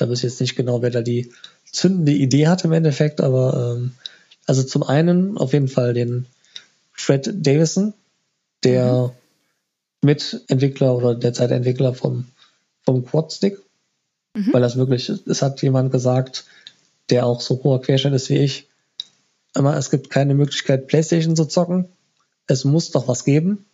Da 0.00 0.08
weiß 0.08 0.18
ich 0.18 0.24
jetzt 0.24 0.40
nicht 0.40 0.56
genau, 0.56 0.82
wer 0.82 0.90
da 0.90 1.02
die 1.02 1.32
zündende 1.70 2.12
Idee 2.12 2.48
hat 2.48 2.64
im 2.64 2.72
Endeffekt, 2.72 3.20
aber 3.20 3.76
ähm, 3.76 3.92
also 4.46 4.62
zum 4.62 4.82
einen 4.82 5.38
auf 5.38 5.52
jeden 5.52 5.68
Fall 5.68 5.94
den 5.94 6.26
Fred 6.92 7.30
Davison, 7.32 7.94
der 8.64 9.12
mhm. 10.02 10.08
Mitentwickler 10.08 10.96
oder 10.96 11.14
derzeit 11.14 11.50
Entwickler 11.50 11.94
vom, 11.94 12.26
vom 12.84 13.04
Quadstick 13.04 13.58
Mhm. 14.34 14.52
Weil 14.52 14.60
das 14.60 14.76
wirklich, 14.76 15.08
es 15.08 15.42
hat 15.42 15.62
jemand 15.62 15.92
gesagt, 15.92 16.44
der 17.10 17.26
auch 17.26 17.40
so 17.40 17.62
hoher 17.62 17.82
Querschnitt 17.82 18.14
ist 18.14 18.28
wie 18.30 18.38
ich. 18.38 18.68
Aber 19.54 19.76
es 19.76 19.90
gibt 19.90 20.10
keine 20.10 20.34
Möglichkeit, 20.34 20.86
Playstation 20.86 21.34
zu 21.34 21.46
zocken. 21.46 21.88
Es 22.46 22.64
muss 22.64 22.90
doch 22.92 23.08
was 23.08 23.24
geben. 23.24 23.66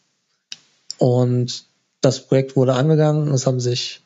Und 0.99 1.65
das 2.01 2.27
Projekt 2.27 2.57
wurde 2.57 2.75
angegangen. 2.75 3.33
Es 3.33 3.47
haben 3.47 3.61
sich 3.61 4.01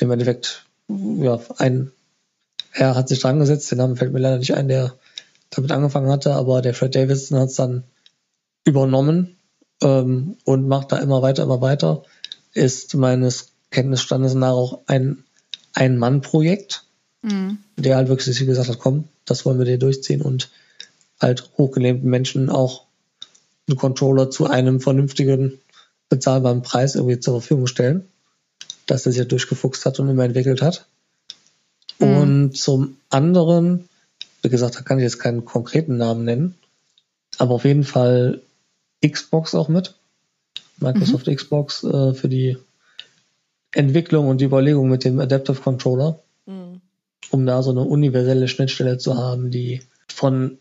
im 0.00 0.10
Endeffekt, 0.10 0.64
ja, 0.88 1.40
ein 1.58 1.92
Herr 2.70 2.94
hat 2.94 3.08
sich 3.08 3.20
dran 3.20 3.38
gesetzt, 3.38 3.70
den 3.70 3.78
Namen 3.78 3.96
fällt 3.96 4.12
mir 4.12 4.18
leider 4.20 4.38
nicht 4.38 4.54
ein, 4.54 4.68
der 4.68 4.94
damit 5.50 5.72
angefangen 5.72 6.10
hatte, 6.10 6.34
aber 6.34 6.62
der 6.62 6.74
Fred 6.74 6.94
Davidson 6.94 7.38
hat 7.38 7.48
es 7.48 7.56
dann 7.56 7.84
übernommen 8.64 9.36
ähm, 9.82 10.36
und 10.44 10.68
macht 10.68 10.92
da 10.92 10.98
immer 10.98 11.22
weiter, 11.22 11.42
immer 11.42 11.60
weiter. 11.60 12.02
Ist 12.52 12.94
meines 12.94 13.52
Kenntnisstandes 13.70 14.34
nach 14.34 14.52
auch 14.52 14.80
ein 14.86 15.24
Ein-Mann-Projekt, 15.74 16.84
mhm. 17.22 17.58
der 17.76 17.96
halt 17.96 18.08
wirklich 18.08 18.38
gesagt 18.38 18.68
hat, 18.68 18.78
komm, 18.78 19.08
das 19.24 19.44
wollen 19.44 19.58
wir 19.58 19.66
dir 19.66 19.78
durchziehen 19.78 20.22
und 20.22 20.50
halt 21.20 21.50
hochgelähmten 21.58 22.08
Menschen 22.08 22.50
auch 22.50 22.86
einen 23.68 23.76
Controller 23.76 24.30
zu 24.30 24.46
einem 24.46 24.80
vernünftigen, 24.80 25.60
bezahlbaren 26.08 26.62
Preis 26.62 26.94
irgendwie 26.94 27.20
zur 27.20 27.40
Verfügung 27.40 27.66
stellen, 27.66 28.08
dass 28.88 29.06
er 29.06 29.12
sich 29.12 29.20
ja 29.20 29.24
durchgefuchst 29.24 29.86
hat 29.86 30.00
und 30.00 30.08
immer 30.08 30.24
entwickelt 30.24 30.62
hat. 30.62 30.86
Mhm. 31.98 32.16
Und 32.16 32.56
zum 32.56 32.96
anderen, 33.10 33.88
wie 34.42 34.48
gesagt, 34.48 34.76
da 34.76 34.80
kann 34.80 34.98
ich 34.98 35.04
jetzt 35.04 35.20
keinen 35.20 35.44
konkreten 35.44 35.96
Namen 35.96 36.24
nennen, 36.24 36.54
aber 37.38 37.54
auf 37.54 37.64
jeden 37.64 37.84
Fall 37.84 38.40
Xbox 39.06 39.54
auch 39.54 39.68
mit. 39.68 39.94
Microsoft 40.80 41.26
mhm. 41.26 41.36
Xbox 41.36 41.84
äh, 41.84 42.14
für 42.14 42.28
die 42.28 42.56
Entwicklung 43.72 44.28
und 44.28 44.40
die 44.40 44.46
Überlegung 44.46 44.88
mit 44.88 45.04
dem 45.04 45.20
Adaptive 45.20 45.60
Controller, 45.60 46.20
mhm. 46.46 46.80
um 47.30 47.46
da 47.46 47.62
so 47.62 47.70
eine 47.70 47.82
universelle 47.82 48.48
Schnittstelle 48.48 48.98
zu 48.98 49.16
haben, 49.16 49.50
die 49.50 49.82
von 50.08 50.58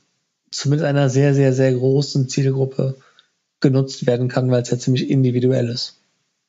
zumindest 0.52 0.88
einer 0.88 1.10
sehr, 1.10 1.34
sehr, 1.34 1.54
sehr 1.54 1.74
großen 1.74 2.30
Zielgruppe 2.30 2.96
genutzt 3.60 4.06
werden 4.06 4.28
kann, 4.28 4.52
weil 4.52 4.62
es 4.62 4.70
ja 4.70 4.78
ziemlich 4.78 5.10
individuell 5.10 5.70
ist. 5.70 5.97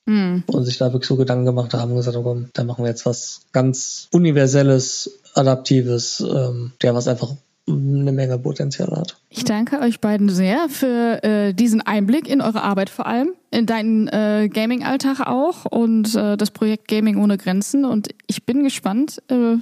Mhm. 0.08 0.42
Und 0.46 0.64
sich 0.64 0.78
da 0.78 0.92
wirklich 0.92 1.06
so 1.06 1.16
Gedanken 1.16 1.44
gemacht 1.44 1.74
haben 1.74 1.90
und 1.90 1.98
gesagt 1.98 2.16
haben, 2.16 2.24
komm, 2.24 2.48
da 2.54 2.64
machen 2.64 2.82
wir 2.82 2.88
jetzt 2.88 3.04
was 3.04 3.42
ganz 3.52 4.08
Universelles, 4.10 5.20
Adaptives, 5.34 6.20
ähm, 6.20 6.72
der 6.82 6.94
was 6.94 7.08
einfach 7.08 7.34
eine 7.68 8.12
Menge 8.12 8.38
Potenzial 8.38 8.90
hat. 8.92 9.18
Ich 9.28 9.44
danke 9.44 9.80
euch 9.80 10.00
beiden 10.00 10.30
sehr 10.30 10.70
für 10.70 11.22
äh, 11.22 11.52
diesen 11.52 11.82
Einblick 11.82 12.26
in 12.26 12.40
eure 12.40 12.62
Arbeit 12.62 12.88
vor 12.88 13.06
allem, 13.06 13.34
in 13.50 13.66
deinen 13.66 14.08
äh, 14.08 14.48
Gaming-Alltag 14.50 15.20
auch 15.26 15.66
und 15.66 16.14
äh, 16.14 16.38
das 16.38 16.52
Projekt 16.52 16.88
Gaming 16.88 17.18
ohne 17.18 17.36
Grenzen. 17.36 17.84
Und 17.84 18.08
ich 18.26 18.46
bin 18.46 18.64
gespannt, 18.64 19.22
äh, 19.28 19.56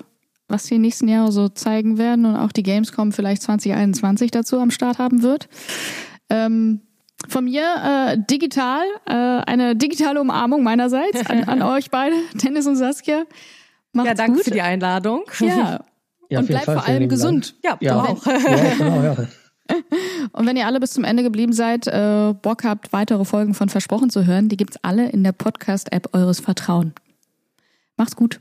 was 0.47 0.66
die 0.66 0.78
nächsten 0.78 1.09
Jahre 1.09 1.32
so 1.32 1.49
zeigen 1.49 1.99
werden 1.99 2.24
und 2.24 2.36
auch 2.36 2.53
die 2.53 2.62
Gamescom 2.62 3.11
vielleicht 3.11 3.42
2021 3.42 4.30
dazu 4.30 4.61
am 4.61 4.70
Start 4.70 5.01
haben 5.01 5.24
wird. 5.24 5.49
Ähm, 6.30 6.82
von 7.29 7.45
mir 7.45 7.62
äh, 7.62 8.19
digital, 8.19 8.85
äh, 9.07 9.12
eine 9.12 9.75
digitale 9.75 10.21
Umarmung 10.21 10.62
meinerseits 10.62 11.29
an, 11.29 11.45
an 11.45 11.62
euch 11.75 11.91
beide, 11.91 12.17
Dennis 12.35 12.67
und 12.67 12.77
Saskia. 12.77 13.25
Macht's 13.93 14.09
ja, 14.09 14.14
danke 14.14 14.37
gut. 14.37 14.45
für 14.45 14.51
die 14.51 14.62
Einladung. 14.62 15.25
Ja. 15.41 15.81
ja 16.29 16.39
und 16.39 16.47
bleibt 16.47 16.67
vor 16.67 16.87
allem 16.87 17.09
gesund. 17.09 17.57
Dank. 17.62 17.81
Ja, 17.81 17.89
ja. 17.89 18.03
du 18.03 18.09
auch. 18.11 18.27
Ja, 18.27 18.75
genau, 18.77 19.03
ja. 19.03 19.17
Und 20.33 20.47
wenn 20.47 20.57
ihr 20.57 20.67
alle 20.67 20.79
bis 20.79 20.93
zum 20.93 21.03
Ende 21.03 21.25
geblieben 21.25 21.53
seid, 21.53 21.89
äh, 21.89 22.35
Bock 22.41 22.62
habt, 22.62 22.93
weitere 22.93 23.25
Folgen 23.25 23.53
von 23.53 23.69
Versprochen 23.69 24.11
zu 24.11 24.25
hören, 24.25 24.49
die 24.49 24.57
gibt's 24.57 24.79
alle 24.83 25.09
in 25.09 25.25
der 25.25 25.33
Podcast-App 25.33 26.14
eures 26.14 26.39
Vertrauen. 26.39 26.93
Macht's 27.97 28.14
gut. 28.14 28.39